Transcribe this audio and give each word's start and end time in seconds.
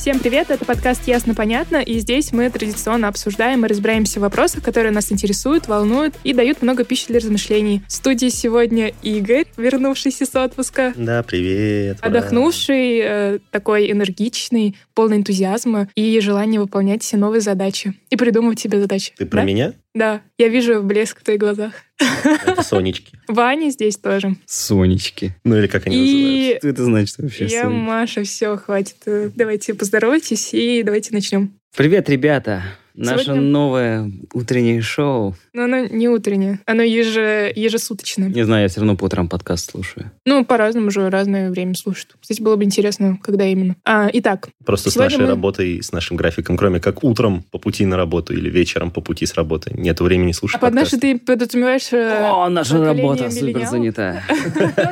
Всем 0.00 0.18
привет, 0.18 0.50
это 0.50 0.64
подкаст 0.64 1.06
«Ясно-понятно», 1.06 1.76
и 1.76 1.98
здесь 1.98 2.32
мы 2.32 2.48
традиционно 2.48 3.06
обсуждаем 3.08 3.66
и 3.66 3.68
разбираемся 3.68 4.18
в 4.18 4.22
вопросах, 4.22 4.64
которые 4.64 4.92
нас 4.92 5.12
интересуют, 5.12 5.68
волнуют 5.68 6.14
и 6.24 6.32
дают 6.32 6.62
много 6.62 6.84
пищи 6.84 7.08
для 7.08 7.18
размышлений. 7.18 7.82
В 7.86 7.92
студии 7.92 8.30
сегодня 8.30 8.94
Игорь, 9.02 9.44
вернувшийся 9.58 10.24
с 10.24 10.34
отпуска, 10.34 10.94
Да, 10.96 11.22
привет. 11.22 11.98
отдохнувший, 12.00 12.98
э, 12.98 13.38
такой 13.50 13.92
энергичный, 13.92 14.74
полный 14.94 15.18
энтузиазма 15.18 15.90
и 15.94 16.18
желания 16.20 16.58
выполнять 16.60 17.02
все 17.02 17.18
новые 17.18 17.42
задачи 17.42 17.92
и 18.08 18.16
придумывать 18.16 18.58
себе 18.58 18.80
задачи. 18.80 19.12
Ты 19.18 19.26
про 19.26 19.40
Да? 19.40 19.44
меня? 19.44 19.74
Да, 19.94 20.22
я 20.38 20.48
вижу 20.48 20.82
блеск 20.82 21.20
в 21.20 21.24
твоих 21.24 21.40
глазах. 21.40 21.72
Это 21.98 22.62
Сонечки. 22.62 23.18
Ваня 23.28 23.70
здесь 23.70 23.96
тоже. 23.96 24.36
Сонечки. 24.46 25.34
Ну 25.44 25.56
или 25.56 25.66
как 25.66 25.86
они 25.86 25.96
И 25.96 26.56
Что 26.58 26.68
это 26.68 26.84
значит 26.84 27.18
вообще? 27.18 27.44
я, 27.46 27.62
Сонечки? 27.62 27.66
Маша, 27.80 28.22
все, 28.22 28.56
хватит. 28.56 28.96
Давайте 29.34 29.74
поздоровайтесь 29.74 30.54
и 30.54 30.82
давайте 30.84 31.12
начнем. 31.12 31.52
Привет, 31.76 32.08
ребята! 32.08 32.62
Наше 32.94 33.24
Сегодня- 33.24 33.42
новое 33.42 34.10
утреннее 34.34 34.80
шоу. 34.82 35.34
Но 35.52 35.64
оно 35.64 35.86
не 35.86 36.08
утреннее, 36.08 36.60
оно 36.66 36.82
еже, 36.82 37.52
ежесуточное. 37.54 38.28
Не 38.28 38.44
знаю, 38.44 38.62
я 38.64 38.68
все 38.68 38.80
равно 38.80 38.96
по 38.96 39.04
утрам 39.04 39.28
подкаст 39.28 39.70
слушаю. 39.70 40.10
Ну, 40.26 40.44
по-разному 40.44 40.90
же 40.90 41.08
разное 41.10 41.50
время 41.50 41.74
слушают. 41.74 42.16
Кстати, 42.20 42.42
было 42.42 42.56
бы 42.56 42.64
интересно, 42.64 43.18
когда 43.22 43.44
именно. 43.46 43.76
А, 43.84 44.08
итак, 44.12 44.48
Просто 44.64 44.90
с 44.90 44.96
нашей 44.96 45.20
мы- 45.20 45.26
работой, 45.28 45.82
с 45.82 45.92
нашим 45.92 46.16
графиком, 46.16 46.56
кроме 46.56 46.80
как 46.80 47.04
утром 47.04 47.42
по 47.50 47.58
пути 47.58 47.86
на 47.86 47.96
работу 47.96 48.34
или 48.34 48.50
вечером 48.50 48.90
по 48.90 49.00
пути 49.00 49.26
с 49.26 49.34
работы, 49.34 49.70
нет 49.74 50.00
времени 50.00 50.32
слушать 50.32 50.56
а 50.56 50.60
под 50.60 50.74
нашей 50.74 50.98
ты 50.98 51.18
подразумеваешь... 51.18 51.92
э, 51.92 52.28
О, 52.30 52.48
наша 52.48 52.84
работа 52.84 53.30
супер 53.30 53.66
занята. 53.66 54.22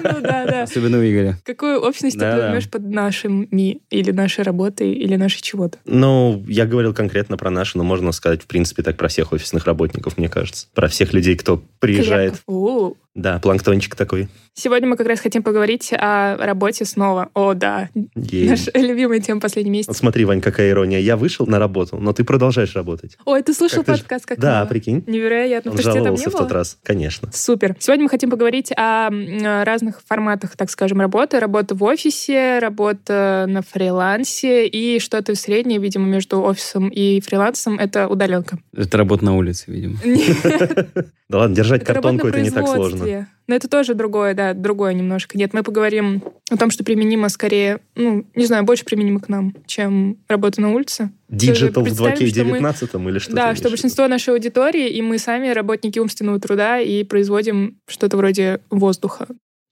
Ну 0.09 0.21
да, 0.21 0.47
да. 0.47 0.63
Особенно 0.63 0.99
у 0.99 1.03
Игоря. 1.03 1.39
Какую 1.45 1.81
общность 1.81 2.17
ты 2.19 2.25
подразумеваешь 2.25 2.69
под 2.71 2.89
нашими 2.89 3.81
или 3.91 4.11
нашей 4.11 4.45
работой, 4.45 4.93
или 4.93 5.17
нашей 5.17 5.43
чего-то? 5.43 5.79
Ну, 5.85 6.45
я 6.49 6.67
говорил 6.67 6.95
конкретно 6.95 7.37
про 7.37 7.51
наши, 7.51 7.77
но 7.79 7.85
можно 7.89 8.13
сказать, 8.13 8.43
в 8.43 8.47
принципе, 8.47 8.83
так 8.83 8.97
про 8.97 9.09
всех 9.09 9.33
офисных 9.33 9.65
работников, 9.67 10.19
мне 10.19 10.29
кажется. 10.29 10.69
Про 10.75 10.89
всех 10.89 11.13
людей, 11.13 11.37
кто 11.37 11.63
приезжает. 11.81 12.43
Клерков. 12.47 12.97
Да, 13.19 13.41
планктончик 13.41 13.97
такой. 13.97 14.29
Сегодня 14.55 14.89
мы 14.89 14.97
как 14.97 15.09
раз 15.09 15.19
хотим 15.19 15.43
поговорить 15.43 15.93
о 15.93 16.37
работе 16.37 16.85
снова. 16.85 17.31
О, 17.35 17.55
да. 17.55 17.89
Ей. 18.15 18.49
Наша 18.49 18.71
любимая 18.75 19.19
тема 19.19 19.41
последний 19.41 19.71
Вот 19.71 19.77
месяц. 19.77 19.97
смотри, 19.97 20.25
Вань, 20.25 20.41
какая 20.41 20.71
ирония. 20.71 21.01
Я 21.01 21.17
вышел 21.17 21.45
на 21.45 21.59
работу, 21.59 21.97
но 21.99 22.13
ты 22.13 22.23
продолжаешь 22.23 22.77
работать. 22.77 23.19
Ой, 23.25 23.43
ты 23.43 23.55
слушал 23.55 23.83
Как 23.83 23.97
ты 23.97 24.03
подкаст? 24.03 24.27
Как 24.27 24.39
Да, 24.39 24.65
прикинь. 24.67 25.03
Невероятно. 25.09 25.73
Он 25.73 25.77
Потому 25.77 25.93
что 25.93 26.01
жаловался 26.01 26.31
в 26.31 26.33
тот 26.33 26.53
раз. 26.53 26.79
Конечно. 26.85 27.29
Супер. 27.33 27.75
Сегодня 27.81 28.05
мы 28.05 28.09
хотим 28.09 28.31
поговорить 28.31 28.71
о 28.77 29.09
м, 29.09 29.65
разных 29.65 30.01
форматах, 30.07 30.57
так 30.57 30.71
скажем, 30.71 31.01
работы. 31.01 31.41
Работа 31.41 31.75
в 31.75 31.83
офисе, 31.83 32.61
работа 32.61 33.47
на 33.49 33.63
фрилансе 33.63 34.69
и 34.69 35.01
что-то 35.01 35.35
среднее, 35.35 35.81
видимо, 35.81 36.07
между 36.07 36.41
офисом 36.41 36.89
и 36.89 37.21
фрилансом— 37.21 37.79
это 37.81 38.07
удаленка. 38.07 38.61
Это 38.77 38.97
работа 38.97 39.25
на 39.25 39.37
улице, 39.37 39.65
видимо. 39.67 39.97
Да 41.29 41.41
ладно, 41.41 41.55
держать 41.55 41.85
картонку 41.85 42.29
это 42.29 42.41
не 42.41 42.51
так 42.51 42.67
сложно. 42.67 43.05
Производстве. 43.11 43.35
Но 43.47 43.55
это 43.55 43.67
тоже 43.69 43.95
другое, 43.95 44.35
да, 44.35 44.53
другое 44.53 44.93
немножко. 44.93 45.39
Нет, 45.39 45.55
мы 45.55 45.63
поговорим 45.63 46.23
о 46.51 46.57
том, 46.59 46.71
что 46.71 46.85
применимо 46.85 47.31
скорее, 47.31 47.79
ну, 47.95 48.27
не 48.35 48.45
знаю, 48.45 48.65
больше 48.65 48.85
применимо 48.85 49.21
к 49.21 49.29
нам, 49.31 49.55
чем 49.67 50.19
работа 50.29 50.61
на 50.61 50.71
улице. 50.75 51.11
Digital 51.29 51.83
в 51.83 51.87
Представим, 51.87 52.17
что 52.29 52.45
мы- 52.45 52.59
2К19 52.59 53.09
или 53.09 53.19
что? 53.19 53.33
да, 53.35 53.55
что 53.55 53.71
большинство 53.71 54.07
нашей 54.07 54.35
аудитории, 54.35 54.89
и 54.91 55.01
мы 55.01 55.19
сами 55.19 55.49
работники 55.49 55.99
умственного 55.99 56.39
труда, 56.39 56.79
и 56.81 57.05
производим 57.05 57.79
что-то 57.89 58.19
вроде 58.19 58.61
воздуха. 58.71 59.27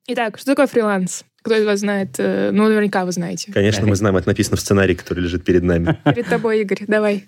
Итак, 0.09 0.39
что 0.39 0.47
такое 0.53 0.67
фриланс? 0.69 1.25
Кто 1.43 1.55
из 1.57 1.65
вас 1.67 1.81
знает? 1.81 2.15
Э, 2.19 2.51
Ну, 2.53 2.69
наверняка 2.69 3.05
вы 3.05 3.13
знаете. 3.13 3.53
Конечно, 3.53 3.87
мы 3.87 3.95
знаем, 3.97 4.17
это 4.17 4.29
написано 4.29 4.57
в 4.57 4.61
сценарии, 4.61 4.95
который 4.95 5.21
лежит 5.21 5.45
перед 5.45 5.63
нами. 5.63 5.99
Перед 6.05 6.29
тобой, 6.29 6.63
Игорь, 6.63 6.85
давай. 6.89 7.27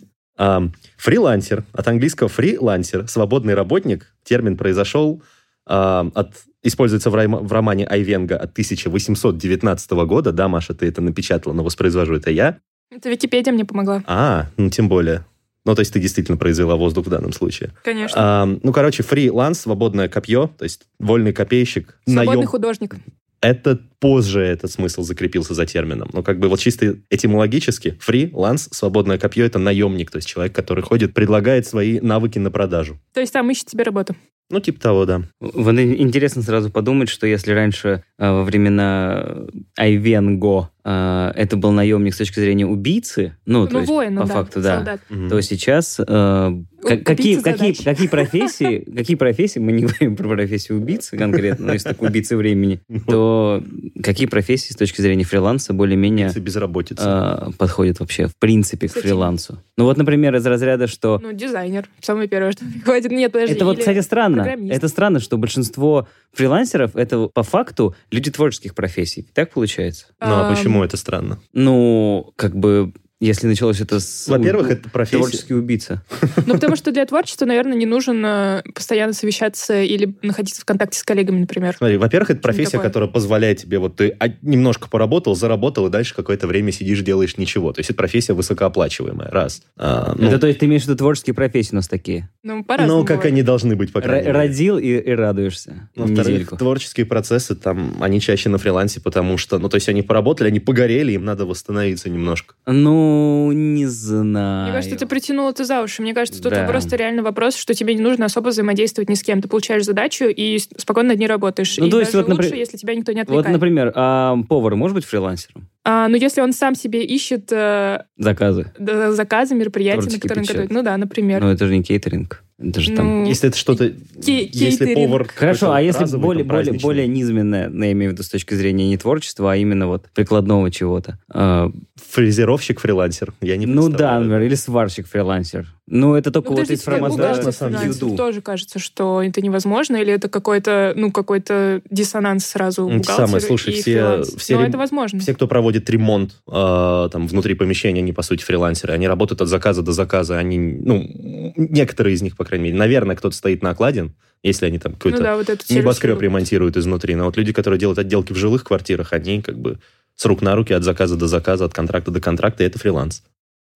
Фрилансер, 0.97 1.65
от 1.72 1.88
английского 1.88 2.28
freelancer, 2.28 3.09
свободный 3.09 3.55
работник. 3.55 4.15
Термин 4.25 4.56
произошел 4.56 5.22
от 5.69 6.33
используется 6.62 7.11
в, 7.11 7.15
райма- 7.15 7.41
в 7.41 7.53
романе 7.53 7.87
Айвенга 7.87 8.37
от 8.37 8.51
1819 8.53 9.91
года. 10.06 10.33
Да, 10.33 10.49
Маша, 10.49 10.75
ты 10.75 10.87
это 10.87 11.01
напечатала, 11.01 11.53
но 11.53 11.62
воспроизвожу 11.62 12.15
это 12.15 12.31
я. 12.31 12.59
Это 12.91 13.09
Википедия 13.11 13.53
мне 13.53 13.65
помогла. 13.65 14.03
А, 14.06 14.47
ну 14.56 14.71
тем 14.71 14.89
более. 14.89 15.25
Ну, 15.65 15.75
то 15.75 15.81
есть 15.81 15.93
ты 15.93 16.01
действительно 16.01 16.39
произвела 16.39 16.77
воздух 16.77 17.06
в 17.06 17.11
данном 17.11 17.33
случае. 17.33 17.73
Конечно. 17.84 18.43
Ам, 18.43 18.61
ну, 18.62 18.73
короче, 18.73 19.03
фриланс, 19.03 19.61
свободное 19.61 20.09
копье, 20.09 20.51
то 20.56 20.62
есть 20.65 20.87
вольный 20.99 21.33
копейщик. 21.34 21.99
Свободный 22.06 22.45
наем- 22.45 22.47
художник. 22.47 22.97
Это 23.43 23.79
позже 24.00 24.41
этот 24.41 24.70
смысл 24.70 25.03
закрепился 25.03 25.54
за 25.54 25.66
термином. 25.66 26.09
Ну, 26.12 26.22
как 26.22 26.38
бы 26.38 26.48
вот 26.48 26.60
чисто 26.60 26.97
этимологически 27.10 27.97
фриланс, 28.00 28.69
свободное 28.72 29.19
копье, 29.19 29.44
это 29.44 29.59
наемник, 29.59 30.10
то 30.10 30.16
есть 30.16 30.28
человек, 30.28 30.54
который 30.54 30.82
ходит, 30.82 31.14
предлагает 31.14 31.66
свои 31.66 32.00
навыки 32.00 32.38
на 32.38 32.50
продажу. 32.50 32.98
То 33.12 33.20
есть 33.20 33.32
там 33.32 33.50
ищет 33.50 33.70
себе 33.70 33.84
работу. 33.84 34.14
Ну, 34.50 34.60
типа 34.60 34.81
того, 34.81 35.04
да. 35.04 35.22
Вот 35.41 35.78
интересно 35.78 36.41
сразу 36.41 36.70
подумать, 36.70 37.10
что 37.10 37.26
если 37.26 37.53
раньше 37.53 38.03
э, 38.19 38.31
во 38.31 38.44
времена 38.44 39.47
Айвенго 39.76 40.70
э, 40.84 41.32
это 41.37 41.58
был 41.58 41.72
наемник 41.72 42.14
с 42.14 42.16
точки 42.19 42.41
зрения 42.41 42.66
убийцы, 42.66 43.37
ну, 43.44 43.66
то 43.66 43.75
Ну, 43.75 43.78
есть, 43.81 43.91
воина, 43.91 44.22
по 44.22 44.26
да, 44.26 44.34
факту, 44.34 44.62
да, 44.62 44.76
солдат. 44.76 45.00
То 45.28 45.42
сейчас 45.42 46.00
э, 46.00 46.62
какие, 46.82 47.42
какие, 47.42 47.72
какие 47.75 48.08
профессии, 48.08 48.91
какие 48.97 49.19
профессии, 49.19 49.58
мы 49.58 49.72
не 49.72 49.82
говорим 49.82 50.16
про 50.16 50.28
профессию 50.28 50.78
убийцы 50.78 51.19
конкретно, 51.19 51.66
но 51.66 51.72
если 51.75 51.91
такой 51.91 52.08
убийцы 52.08 52.34
времени, 52.34 52.81
то 53.06 53.62
какие 54.03 54.26
профессии 54.26 54.72
с 54.72 54.76
точки 54.76 55.00
зрения 55.00 55.25
фриланса 55.25 55.72
более-менее 55.72 56.32
безработица. 56.37 57.49
э, 57.49 57.53
подходят 57.59 58.00
вообще 58.00 58.26
в 58.26 58.37
принципе 58.37 58.87
к 58.87 58.91
Кстати, 58.91 59.06
фрилансу? 59.06 59.62
Ну 59.76 59.84
вот, 59.84 59.97
например, 59.97 60.34
из 60.37 60.47
разряда, 60.47 60.87
что 60.87 61.19
Ну, 61.22 61.32
дизайнер. 61.32 61.88
Самое 62.00 62.28
первое, 62.28 62.53
что 62.53 62.65
приходит. 62.65 63.10
Нет, 63.10 63.32
подожди. 63.32 63.54
это 63.54 63.65
вот, 63.65 63.78
кстати, 63.78 64.00
странно. 64.00 64.41
Это 64.71 64.88
странно, 64.88 65.21
что 65.21 65.37
большинство 65.38 66.09
фрилансеров 66.32 66.97
это 66.97 67.26
по 67.28 67.43
факту 67.43 67.94
люди 68.10 68.31
творческих 68.31 68.75
профессий. 68.75 69.26
Так 69.34 69.50
получается? 69.53 70.06
Ну, 70.20 70.26
а 70.28 70.50
почему 70.55 70.84
это 70.84 70.97
странно? 70.97 71.38
Ну, 71.53 72.32
как 72.37 72.56
бы, 72.56 72.93
если 73.21 73.49
началось 73.49 73.81
это 73.81 73.99
с... 73.99 74.29
Во-первых, 74.29 74.71
это 74.71 74.89
профессия. 74.89 75.19
Творческий 75.19 75.55
убийца. 75.55 76.03
Ну, 76.47 76.55
потому 76.55 76.77
что 76.77 76.93
для 76.93 77.05
творчества, 77.05 77.45
наверное, 77.47 77.77
не 77.77 77.84
нужно 77.84 78.62
э, 78.65 78.71
постоянно 78.73 79.12
совещаться 79.12 79.83
или 79.83 80.15
находиться 80.23 80.62
в 80.62 80.65
контакте 80.65 80.99
с 80.99 81.03
коллегами, 81.03 81.41
например. 81.41 81.75
Смотри, 81.77 81.97
во-первых, 81.97 82.31
это 82.31 82.41
профессия, 82.41 82.73
такое. 82.73 82.87
которая 82.87 83.11
позволяет 83.11 83.59
тебе, 83.59 83.79
вот 83.79 83.97
ты 83.97 84.17
а, 84.19 84.29
немножко 84.41 84.89
поработал, 84.89 85.34
заработал, 85.34 85.89
и 85.89 85.91
дальше 85.91 86.15
какое-то 86.15 86.47
время 86.47 86.73
сидишь, 86.73 87.01
делаешь 87.01 87.37
ничего. 87.37 87.73
То 87.73 87.81
есть 87.81 87.91
это 87.91 87.97
профессия 87.99 88.33
высокооплачиваемая, 88.33 89.31
раз. 89.31 89.62
А, 89.77 90.15
ну, 90.17 90.29
Это 90.29 90.39
то 90.39 90.47
есть 90.47 90.61
ты 90.61 90.67
имеешь 90.67 90.83
в 90.83 90.87
виду 90.87 90.97
творческие 90.97 91.35
профессии 91.35 91.73
у 91.73 91.77
нас 91.77 91.89
такие? 91.89 92.31
Ну, 92.43 92.65
по-разному 92.65 93.00
ну, 93.00 93.06
как 93.06 93.19
бывает. 93.19 93.33
они 93.33 93.43
должны 93.43 93.77
быть, 93.77 93.93
по 93.93 94.00
крайней 94.00 94.29
Р- 94.29 94.35
мере. 94.35 94.47
Родил 94.47 94.79
и, 94.79 94.97
и 94.97 95.11
радуешься. 95.11 95.91
Во-вторых, 95.97 96.29
Недельку. 96.29 96.56
творческие 96.56 97.05
процессы 97.05 97.55
там, 97.55 97.97
они 98.00 98.21
чаще 98.21 98.49
на 98.49 98.59
фрилансе, 98.59 99.00
потому 99.00 99.37
что, 99.37 99.59
ну, 99.59 99.69
то 99.69 99.75
есть 99.75 99.89
они 99.89 100.03
поработали, 100.03 100.49
они 100.49 100.61
погорели, 100.61 101.12
им 101.12 101.25
надо 101.25 101.47
восстановиться 101.47 102.09
немножко. 102.09 102.55
Ну, 102.67 103.07
не 103.52 103.86
знаю. 103.86 104.64
Мне 104.64 104.72
кажется, 104.72 104.96
ты 104.96 105.06
притянул 105.06 105.48
это 105.50 105.64
за 105.64 105.82
уши. 105.82 106.02
Мне 106.02 106.14
кажется, 106.14 106.42
тут 106.42 106.52
Да. 106.52 106.66
просто 106.66 106.96
реально 106.96 107.22
вопрос, 107.22 107.56
что 107.56 107.74
тебе 107.74 107.94
не 107.94 108.02
нужно 108.02 108.26
особо 108.26 108.48
взаимодействовать 108.48 109.08
ни 109.08 109.14
с 109.14 109.22
кем. 109.22 109.41
Ты 109.42 109.48
получаешь 109.48 109.84
задачу 109.84 110.24
и 110.26 110.58
спокойно 110.76 111.10
над 111.10 111.19
ней 111.19 111.26
работаешь. 111.26 111.76
Ну, 111.78 111.86
и 111.86 111.90
то 111.90 112.00
есть 112.00 112.14
вот, 112.14 112.28
лучше, 112.28 112.55
если 112.55 112.76
тебя 112.76 112.94
никто 112.94 113.12
не 113.12 113.20
Вот, 113.20 113.28
отвлекает. 113.28 113.52
например, 113.52 113.93
а 113.94 114.37
повар 114.49 114.75
может 114.76 114.94
быть 114.94 115.05
фрилансером? 115.05 115.69
А, 115.90 116.06
ну, 116.08 116.17
если 116.17 116.43
он 116.43 116.52
сам 116.52 116.75
себе 116.75 117.02
ищет 117.02 117.50
э, 117.50 118.02
Заказы. 118.19 118.70
д- 118.79 119.11
заказы, 119.12 119.55
мероприятия, 119.55 119.96
на 119.96 120.02
Творческий 120.02 120.20
которые 120.29 120.40
он 120.40 120.44
печать. 120.44 120.56
готовит. 120.56 120.70
Ну 120.70 120.82
да, 120.82 120.96
например. 120.99 121.40
Ну, 121.40 121.49
это 121.49 121.67
же 121.67 121.75
не 121.75 121.82
кейтеринг. 121.82 122.44
Это 122.58 122.81
же 122.81 122.94
там... 122.94 123.23
Ну, 123.23 123.26
Если 123.26 123.49
это 123.49 123.56
что-то... 123.56 123.88
Кей- 123.88 124.50
Если 124.52 124.85
кейтеринг. 124.85 125.11
повар... 125.11 125.29
Хорошо, 125.35 125.73
а 125.73 125.81
если 125.81 126.02
разовый, 126.02 126.26
более, 126.26 126.44
там, 126.44 126.56
более, 126.56 126.81
более 126.81 127.06
низменное, 127.06 127.70
ну, 127.70 127.85
я 127.87 127.93
имею 127.93 128.11
в 128.11 128.12
виду 128.12 128.23
с 128.23 128.29
точки 128.29 128.52
зрения 128.52 128.87
не 128.87 128.99
творчества, 128.99 129.52
а 129.52 129.56
именно 129.56 129.87
вот 129.87 130.11
прикладного 130.14 130.70
чего-то. 130.70 131.19
А, 131.32 131.70
Фрезеровщик, 132.11 132.81
фрилансер. 132.81 133.32
Я 133.40 133.56
не 133.56 133.64
ну 133.64 133.88
да, 133.88 134.19
например, 134.19 134.43
или 134.43 134.56
сварщик, 134.56 135.06
фрилансер. 135.06 135.73
Ну, 135.90 136.14
это 136.14 136.31
только 136.31 136.50
Ну, 136.50 136.56
вот 136.58 136.70
из 136.70 136.82
формата, 136.82 137.82
Юду. 137.85 138.17
тоже 138.17 138.40
кажется, 138.43 138.79
что 138.79 139.23
это 139.23 139.40
невозможно, 139.40 139.96
или 139.96 140.12
это 140.12 140.29
какой-то, 140.29 140.93
ну, 140.96 141.11
какой-то 141.11 141.81
диссонанс 141.90 142.44
сразу 142.46 142.88
Ну, 142.88 143.02
самое, 143.05 143.40
слушай, 143.40 143.73
и 143.73 143.81
все- 143.81 143.82
фриланс. 143.94 144.35
все 144.37 144.55
Но 144.56 144.61
рем- 144.62 144.69
это 144.69 144.79
возможно. 144.79 145.19
Все, 145.20 145.35
кто 145.35 145.49
проводит 145.49 145.88
ремонт 145.88 146.32
э, 146.46 147.08
там 147.11 147.26
внутри 147.26 147.55
помещения, 147.55 148.00
они, 148.00 148.12
по 148.12 148.23
сути, 148.23 148.43
фрилансеры. 148.44 148.93
Они 148.93 149.08
работают 149.08 149.40
от 149.40 149.49
заказа 149.49 149.82
до 149.82 149.93
заказа. 149.93 150.37
Они, 150.38 150.58
ну, 150.58 151.52
некоторые 151.56 152.14
из 152.14 152.23
них, 152.23 152.37
по 152.37 152.44
крайней 152.44 152.67
мере. 152.67 152.76
Наверное, 152.76 153.17
кто-то 153.17 153.35
стоит 153.35 153.62
на 153.62 153.70
окладе, 153.70 154.11
если 154.43 154.67
они 154.67 154.79
там 154.79 154.93
Ну 154.93 154.99
какой-то 154.99 155.23
да, 155.23 155.37
вот 155.37 155.49
небоскреб 155.70 156.17
был. 156.17 156.20
ремонтируют 156.23 156.76
изнутри. 156.76 157.14
Но 157.14 157.25
вот 157.25 157.37
люди, 157.37 157.52
которые 157.52 157.81
делают 157.81 157.99
отделки 157.99 158.32
в 158.32 158.37
жилых 158.37 158.64
квартирах, 158.64 159.12
они 159.12 159.40
как 159.43 159.58
бы 159.58 159.79
с 160.17 160.25
рук 160.26 160.43
на 160.43 160.55
руки, 160.55 160.73
от 160.75 160.82
заказа 160.85 161.17
до 161.17 161.29
заказа, 161.29 161.64
от 161.64 161.73
контракта 161.73 162.11
до 162.11 162.20
контракта, 162.20 162.64
и 162.64 162.67
это 162.67 162.79
фриланс. 162.79 163.23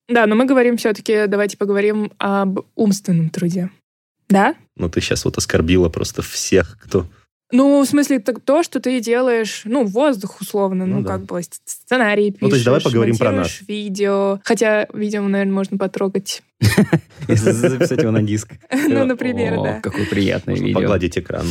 Да, 0.09 0.27
но 0.27 0.35
мы 0.35 0.45
говорим 0.45 0.77
все-таки, 0.77 1.27
давайте 1.27 1.57
поговорим 1.57 2.13
об 2.19 2.61
умственном 2.75 3.31
труде. 3.31 3.71
Да? 4.29 4.55
Но 4.77 4.89
ты 4.89 5.01
сейчас 5.01 5.25
вот 5.25 5.39
оскорбила 5.39 5.89
просто 5.89 6.23
всех, 6.23 6.79
кто... 6.83 7.07
Ну, 7.53 7.83
в 7.83 7.87
смысле, 7.87 8.19
то, 8.19 8.63
что 8.63 8.81
ты 8.81 9.01
делаешь, 9.01 9.63
ну, 9.65 9.85
воздух 9.85 10.41
условно, 10.41 10.87
ну, 10.87 10.97
Ну 10.97 11.03
да. 11.03 11.13
как 11.13 11.25
бы 11.27 11.41
сценарий 11.65 12.31
пишешь, 12.31 12.41
Ну, 12.41 12.49
то 12.49 12.55
есть 12.55 12.65
давай 12.65 12.81
поговорим 12.81 13.17
про 13.17 13.27
монтируешь 13.27 13.63
видео. 13.69 14.41
Хотя 14.43 14.87
видео, 14.95 15.23
наверное, 15.23 15.53
можно 15.53 15.77
потрогать. 15.77 16.43
Если 17.29 17.51
записать 17.51 18.01
его 18.01 18.11
на 18.11 18.23
диск. 18.23 18.53
Ну, 18.89 19.05
например, 19.05 19.63
да. 19.63 19.81
Какое 19.81 20.07
приятное 20.07 20.57
видео. 20.57 20.81
погладить 20.81 21.17
экран. 21.19 21.47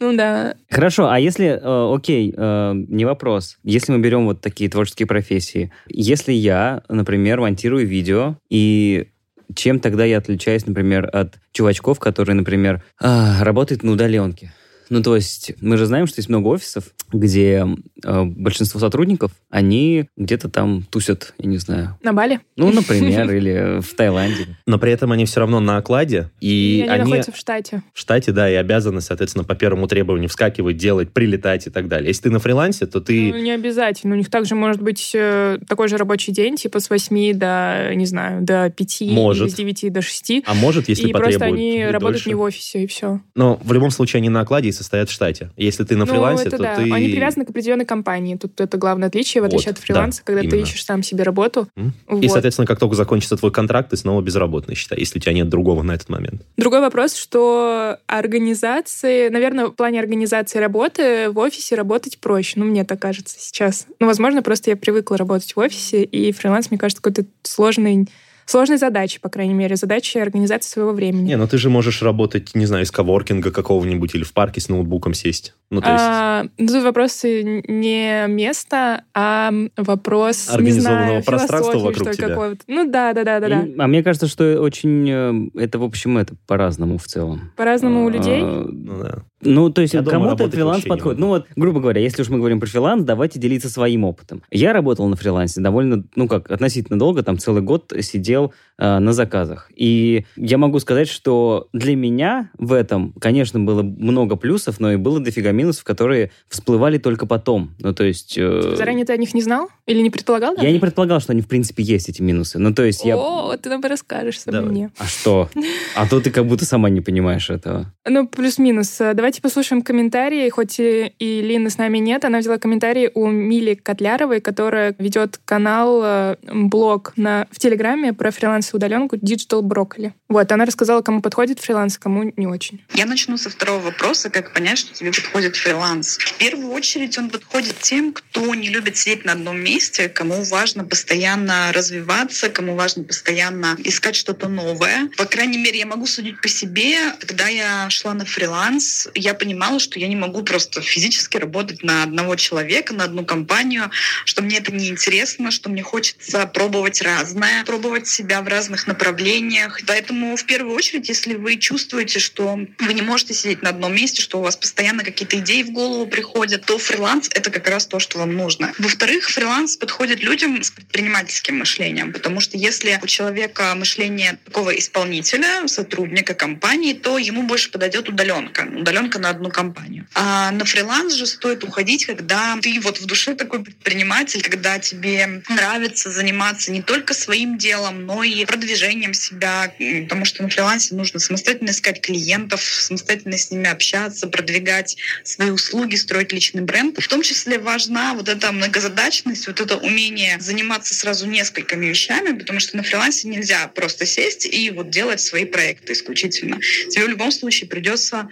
Ну 0.00 0.16
да. 0.16 0.56
Хорошо, 0.70 1.08
а 1.08 1.18
если, 1.20 1.46
э, 1.46 1.94
окей, 1.94 2.34
э, 2.36 2.72
не 2.88 3.04
вопрос. 3.04 3.58
Если 3.62 3.92
мы 3.92 3.98
берем 3.98 4.24
вот 4.24 4.40
такие 4.40 4.68
творческие 4.68 5.06
профессии, 5.06 5.72
если 5.86 6.32
я, 6.32 6.82
например, 6.88 7.40
монтирую 7.40 7.86
видео, 7.86 8.36
и 8.50 9.08
чем 9.54 9.80
тогда 9.80 10.04
я 10.04 10.18
отличаюсь, 10.18 10.66
например, 10.66 11.08
от 11.12 11.34
чувачков, 11.52 11.98
которые, 11.98 12.34
например, 12.34 12.82
а, 13.00 13.44
работают 13.44 13.82
на 13.82 13.92
удаленке? 13.92 14.52
Ну, 14.92 15.02
то 15.02 15.16
есть, 15.16 15.52
мы 15.62 15.78
же 15.78 15.86
знаем, 15.86 16.06
что 16.06 16.18
есть 16.18 16.28
много 16.28 16.48
офисов, 16.48 16.84
где 17.10 17.66
э, 18.04 18.24
большинство 18.24 18.78
сотрудников, 18.78 19.32
они 19.48 20.10
где-то 20.18 20.50
там 20.50 20.82
тусят, 20.90 21.32
я 21.38 21.48
не 21.48 21.56
знаю, 21.56 21.96
На 22.02 22.12
Бали? 22.12 22.40
ну, 22.56 22.70
например, 22.70 23.30
или 23.34 23.80
в 23.80 23.94
Таиланде. 23.94 24.58
Но 24.66 24.78
при 24.78 24.92
этом 24.92 25.10
они 25.12 25.24
все 25.24 25.40
равно 25.40 25.60
на 25.60 25.78
окладе, 25.78 26.30
и, 26.42 26.80
И 26.80 26.82
они 26.82 26.90
они 26.90 26.98
находятся 27.04 27.32
в 27.32 27.38
штате. 27.38 27.82
в 27.94 27.98
штате, 27.98 28.32
да, 28.32 28.50
и 28.50 28.54
обязаны, 28.54 29.00
соответственно, 29.00 29.44
по 29.44 29.54
первому 29.54 29.86
требованию 29.88 30.28
вскакивать, 30.28 30.76
делать, 30.76 31.10
прилетать 31.10 31.66
и 31.66 31.70
так 31.70 31.88
далее. 31.88 32.08
Если 32.08 32.24
ты 32.24 32.30
на 32.30 32.38
фрилансе, 32.38 32.84
то 32.84 33.00
ты... 33.00 33.32
Ну, 33.32 33.38
не 33.38 33.52
обязательно. 33.52 34.14
У 34.14 34.18
них 34.18 34.28
также 34.28 34.54
может 34.56 34.82
быть 34.82 35.12
э, 35.14 35.58
такой 35.66 35.88
же 35.88 35.96
рабочий 35.96 36.32
день, 36.32 36.56
типа 36.56 36.80
с 36.80 36.90
8 36.90 37.32
до, 37.38 37.92
не 37.94 38.04
знаю, 38.04 38.42
до 38.42 38.68
5 38.68 39.00
Может. 39.12 39.52
с 39.52 39.54
9 39.54 39.90
до 39.90 40.02
6. 40.02 40.32
А 40.44 40.52
может, 40.52 40.90
если 40.90 41.08
и 41.08 41.12
просто 41.12 41.38
потребуют, 41.38 41.58
они 41.58 41.78
и 41.78 41.82
работают 41.84 42.16
дольше. 42.16 42.28
не 42.28 42.34
в 42.34 42.40
офисе, 42.42 42.84
и 42.84 42.86
все. 42.86 43.22
Но 43.34 43.58
в 43.64 43.72
любом 43.72 43.90
случае 43.90 44.18
они 44.18 44.28
на 44.28 44.42
окладе 44.42 44.68
и 44.68 44.72
состоят 44.82 45.08
в 45.08 45.12
штате. 45.12 45.50
Если 45.56 45.84
ты 45.84 45.96
на 45.96 46.04
ну, 46.04 46.12
фрилансе, 46.12 46.44
это 46.44 46.56
то 46.56 46.62
да. 46.62 46.76
ты... 46.76 46.92
Они 46.92 47.08
привязаны 47.08 47.44
к 47.44 47.50
определенной 47.50 47.84
компании. 47.84 48.36
Тут 48.36 48.60
это 48.60 48.76
главное 48.76 49.08
отличие, 49.08 49.42
в 49.42 49.44
отличие 49.44 49.68
Вот, 49.68 49.78
от 49.78 49.84
фриланса, 49.84 50.20
да, 50.20 50.24
когда 50.26 50.40
именно. 50.42 50.56
ты 50.56 50.62
ищешь 50.62 50.84
сам 50.84 51.02
себе 51.02 51.24
работу. 51.24 51.68
М? 51.76 51.92
Вот. 52.06 52.22
И, 52.22 52.28
соответственно, 52.28 52.66
как 52.66 52.78
только 52.78 52.94
закончится 52.94 53.36
твой 53.36 53.52
контракт, 53.52 53.90
ты 53.90 53.96
снова 53.96 54.20
безработный, 54.20 54.74
считай, 54.74 54.98
если 54.98 55.18
у 55.18 55.22
тебя 55.22 55.32
нет 55.32 55.48
другого 55.48 55.82
на 55.82 55.92
этот 55.92 56.08
момент. 56.08 56.42
Другой 56.56 56.80
вопрос, 56.80 57.14
что 57.14 57.98
организации, 58.06 59.28
наверное, 59.28 59.66
в 59.66 59.72
плане 59.72 60.00
организации 60.00 60.58
работы 60.58 61.30
в 61.30 61.38
офисе 61.38 61.74
работать 61.74 62.18
проще. 62.18 62.54
Ну, 62.56 62.66
мне 62.66 62.84
так 62.84 63.00
кажется 63.00 63.36
сейчас. 63.38 63.86
Ну, 64.00 64.06
возможно, 64.06 64.42
просто 64.42 64.70
я 64.70 64.76
привыкла 64.76 65.16
работать 65.16 65.54
в 65.54 65.58
офисе, 65.58 66.02
и 66.02 66.32
фриланс, 66.32 66.70
мне 66.70 66.78
кажется, 66.78 67.02
какой-то 67.02 67.28
сложный 67.42 68.08
сложной 68.46 68.78
задачей, 68.78 69.18
по 69.20 69.28
крайней 69.28 69.54
мере, 69.54 69.76
задачей 69.76 70.18
организации 70.18 70.68
своего 70.70 70.92
времени. 70.92 71.28
Не, 71.28 71.36
ну 71.36 71.46
ты 71.46 71.58
же 71.58 71.70
можешь 71.70 72.02
работать, 72.02 72.54
не 72.54 72.66
знаю, 72.66 72.84
из 72.84 72.90
коворкинга 72.90 73.50
какого-нибудь 73.50 74.14
или 74.14 74.24
в 74.24 74.32
парке 74.32 74.60
с 74.60 74.68
ноутбуком 74.68 75.14
сесть. 75.14 75.54
Ну, 75.70 75.80
то 75.80 75.90
есть... 75.90 76.04
А, 76.06 76.44
ну, 76.58 76.66
тут 76.66 76.82
вопрос 76.82 77.22
не 77.24 78.26
места, 78.26 79.04
а 79.14 79.50
вопрос, 79.76 80.48
не 80.48 80.54
Организованного 80.54 81.06
знаю, 81.08 81.24
пространства 81.24 81.78
вокруг 81.78 82.10
тебя. 82.10 82.28
какого-то. 82.28 82.60
Ну 82.66 82.90
да, 82.90 83.14
да, 83.14 83.24
да, 83.24 83.40
да, 83.40 83.48
да. 83.48 83.66
А 83.78 83.86
мне 83.86 84.02
кажется, 84.02 84.26
что 84.26 84.60
очень... 84.60 85.08
э, 85.08 85.62
Это, 85.62 85.78
в 85.78 85.84
общем, 85.84 86.18
это 86.18 86.34
по-разному 86.46 86.98
в 86.98 87.04
целом. 87.04 87.52
По-разному 87.56 88.04
у 88.04 88.10
людей. 88.10 88.42
А, 88.42 88.66
Ну, 88.68 89.02
да. 89.02 89.22
Ну, 89.42 89.70
то 89.70 89.82
есть 89.82 89.92
кому-то 89.92 90.50
фриланс 90.50 90.84
подходит. 90.84 91.18
Ну 91.18 91.28
вот, 91.28 91.46
грубо 91.56 91.80
говоря, 91.80 92.00
если 92.00 92.22
уж 92.22 92.28
мы 92.28 92.38
говорим 92.38 92.60
про 92.60 92.68
фриланс, 92.68 93.04
давайте 93.04 93.38
делиться 93.38 93.68
своим 93.68 94.04
опытом. 94.04 94.42
Я 94.50 94.72
работал 94.72 95.06
на 95.08 95.16
фрилансе 95.16 95.60
довольно, 95.60 96.04
ну 96.14 96.28
как, 96.28 96.50
относительно 96.50 96.98
долго, 96.98 97.22
там 97.22 97.38
целый 97.38 97.62
год 97.62 97.92
сидел 98.00 98.52
э, 98.78 98.98
на 98.98 99.12
заказах. 99.12 99.70
И 99.74 100.24
я 100.36 100.58
могу 100.58 100.78
сказать, 100.78 101.08
что 101.08 101.68
для 101.72 101.96
меня 101.96 102.50
в 102.58 102.72
этом, 102.72 103.12
конечно, 103.20 103.60
было 103.60 103.82
много 103.82 104.36
плюсов, 104.36 104.80
но 104.80 104.92
и 104.92 104.96
было 104.96 105.20
дофига 105.20 105.52
минусов, 105.52 105.84
которые 105.84 106.30
всплывали 106.48 106.98
только 106.98 107.26
потом. 107.26 107.74
Ну, 107.78 107.92
то 107.92 108.04
есть... 108.04 108.36
э, 108.38 108.74
Заранее 108.76 109.04
ты 109.04 109.12
о 109.12 109.16
них 109.16 109.34
не 109.34 109.42
знал? 109.42 109.68
Или 109.86 110.00
не 110.02 110.10
предполагал? 110.10 110.54
я 110.56 110.70
не 110.70 110.78
предполагал, 110.78 111.20
что 111.20 111.32
они, 111.32 111.42
в 111.42 111.48
принципе, 111.48 111.82
есть, 111.82 112.08
эти 112.08 112.22
минусы. 112.22 112.58
Ну, 112.58 112.72
то 112.72 112.84
есть 112.84 113.04
я... 113.04 113.16
О, 113.16 113.56
ты 113.56 113.68
нам 113.68 113.80
расскажешь 113.82 114.40
сам 114.40 114.54
Давай. 114.54 114.70
мне. 114.70 114.90
А 114.98 115.06
что? 115.06 115.48
А 115.96 116.06
то 116.06 116.20
ты 116.20 116.30
как 116.30 116.46
будто 116.46 116.64
сама 116.64 116.88
не 116.90 117.00
понимаешь 117.00 117.50
этого. 117.50 117.92
Ну, 118.08 118.28
плюс-минус. 118.28 119.00
Давайте 119.32 119.48
послушаем 119.48 119.80
комментарии. 119.80 120.46
Хоть 120.50 120.78
и, 120.78 121.14
и 121.18 121.40
Лины 121.40 121.70
с 121.70 121.78
нами 121.78 121.96
нет, 121.96 122.26
она 122.26 122.40
взяла 122.40 122.58
комментарий 122.58 123.10
у 123.14 123.28
Мили 123.28 123.72
Котляровой, 123.72 124.42
которая 124.42 124.94
ведет 124.98 125.40
канал, 125.46 126.02
э, 126.04 126.36
блог 126.52 127.14
на, 127.16 127.48
в 127.50 127.58
Телеграме 127.58 128.12
про 128.12 128.30
фриланс 128.30 128.74
и 128.74 128.76
удаленку 128.76 129.16
Digital 129.16 129.62
Broccoli. 129.62 130.12
Вот, 130.28 130.52
она 130.52 130.66
рассказала, 130.66 131.00
кому 131.00 131.22
подходит 131.22 131.60
фриланс, 131.60 131.96
кому 131.96 132.30
не 132.36 132.46
очень. 132.46 132.84
Я 132.92 133.06
начну 133.06 133.38
со 133.38 133.48
второго 133.48 133.80
вопроса, 133.80 134.28
как 134.28 134.52
понять, 134.52 134.76
что 134.76 134.92
тебе 134.92 135.12
подходит 135.12 135.56
фриланс. 135.56 136.18
В 136.18 136.36
первую 136.36 136.70
очередь 136.70 137.16
он 137.16 137.30
подходит 137.30 137.78
тем, 137.80 138.12
кто 138.12 138.54
не 138.54 138.68
любит 138.68 138.98
сидеть 138.98 139.24
на 139.24 139.32
одном 139.32 139.58
месте, 139.58 140.10
кому 140.10 140.42
важно 140.44 140.84
постоянно 140.84 141.72
развиваться, 141.72 142.50
кому 142.50 142.74
важно 142.74 143.04
постоянно 143.04 143.78
искать 143.82 144.14
что-то 144.14 144.48
новое. 144.48 145.08
По 145.16 145.24
крайней 145.24 145.56
мере, 145.56 145.78
я 145.78 145.86
могу 145.86 146.04
судить 146.04 146.38
по 146.42 146.48
себе. 146.48 146.98
Когда 147.18 147.48
я 147.48 147.88
шла 147.88 148.12
на 148.12 148.26
фриланс, 148.26 149.08
я 149.22 149.34
понимала, 149.34 149.78
что 149.78 149.98
я 149.98 150.08
не 150.08 150.16
могу 150.16 150.42
просто 150.42 150.80
физически 150.80 151.36
работать 151.36 151.82
на 151.82 152.02
одного 152.02 152.36
человека, 152.36 152.92
на 152.92 153.04
одну 153.04 153.24
компанию, 153.24 153.90
что 154.24 154.42
мне 154.42 154.58
это 154.58 154.72
неинтересно, 154.72 155.50
что 155.50 155.70
мне 155.70 155.82
хочется 155.82 156.46
пробовать 156.46 157.00
разное, 157.00 157.64
пробовать 157.64 158.08
себя 158.08 158.42
в 158.42 158.48
разных 158.48 158.86
направлениях. 158.86 159.80
Поэтому 159.86 160.36
в 160.36 160.44
первую 160.44 160.74
очередь, 160.74 161.08
если 161.08 161.34
вы 161.34 161.56
чувствуете, 161.56 162.18
что 162.18 162.58
вы 162.78 162.94
не 162.94 163.02
можете 163.02 163.34
сидеть 163.34 163.62
на 163.62 163.70
одном 163.70 163.94
месте, 163.94 164.20
что 164.20 164.38
у 164.38 164.42
вас 164.42 164.56
постоянно 164.56 165.04
какие-то 165.04 165.38
идеи 165.38 165.62
в 165.62 165.70
голову 165.70 166.06
приходят, 166.06 166.64
то 166.64 166.78
фриланс— 166.78 167.28
это 167.34 167.50
как 167.50 167.68
раз 167.68 167.86
то, 167.86 167.98
что 168.00 168.18
вам 168.18 168.34
нужно. 168.34 168.72
Во-вторых, 168.78 169.30
фриланс 169.30 169.76
подходит 169.76 170.22
людям 170.22 170.62
с 170.62 170.70
предпринимательским 170.70 171.58
мышлением, 171.58 172.12
потому 172.12 172.40
что 172.40 172.56
если 172.56 172.98
у 173.02 173.06
человека 173.06 173.74
мышление 173.76 174.38
такого 174.44 174.70
исполнителя, 174.78 175.66
сотрудника 175.68 176.34
компании, 176.34 176.92
то 176.92 177.18
ему 177.18 177.42
больше 177.44 177.70
подойдет 177.70 178.08
удаленка, 178.08 178.68
удаленка 178.76 179.11
на 179.18 179.30
одну 179.30 179.50
компанию. 179.50 180.06
А 180.14 180.50
на 180.50 180.64
фриланс 180.64 181.14
же 181.14 181.26
стоит 181.26 181.64
уходить, 181.64 182.06
когда 182.06 182.56
ты 182.60 182.80
вот 182.80 182.98
в 182.98 183.06
душе 183.06 183.34
такой 183.34 183.62
предприниматель, 183.62 184.42
когда 184.42 184.78
тебе 184.78 185.42
нравится 185.48 186.10
заниматься 186.10 186.72
не 186.72 186.82
только 186.82 187.14
своим 187.14 187.58
делом, 187.58 188.06
но 188.06 188.22
и 188.22 188.44
продвижением 188.44 189.14
себя, 189.14 189.72
потому 190.04 190.24
что 190.24 190.42
на 190.42 190.48
фрилансе 190.48 190.94
нужно 190.94 191.20
самостоятельно 191.20 191.70
искать 191.70 192.00
клиентов, 192.00 192.62
самостоятельно 192.62 193.38
с 193.38 193.50
ними 193.50 193.68
общаться, 193.68 194.26
продвигать 194.26 194.96
свои 195.24 195.50
услуги, 195.50 195.96
строить 195.96 196.32
личный 196.32 196.62
бренд. 196.62 196.98
В 196.98 197.08
том 197.08 197.22
числе 197.22 197.58
важна 197.58 198.14
вот 198.14 198.28
эта 198.28 198.52
многозадачность, 198.52 199.46
вот 199.46 199.60
это 199.60 199.76
умение 199.76 200.38
заниматься 200.40 200.94
сразу 200.94 201.26
несколькими 201.26 201.86
вещами, 201.86 202.36
потому 202.36 202.60
что 202.60 202.76
на 202.76 202.82
фрилансе 202.82 203.28
нельзя 203.28 203.68
просто 203.68 204.06
сесть 204.06 204.46
и 204.46 204.70
вот 204.70 204.90
делать 204.90 205.20
свои 205.20 205.44
проекты 205.44 205.92
исключительно. 205.92 206.58
Тебе 206.90 207.06
в 207.06 207.08
любом 207.08 207.32
случае 207.32 207.68
придется 207.68 208.28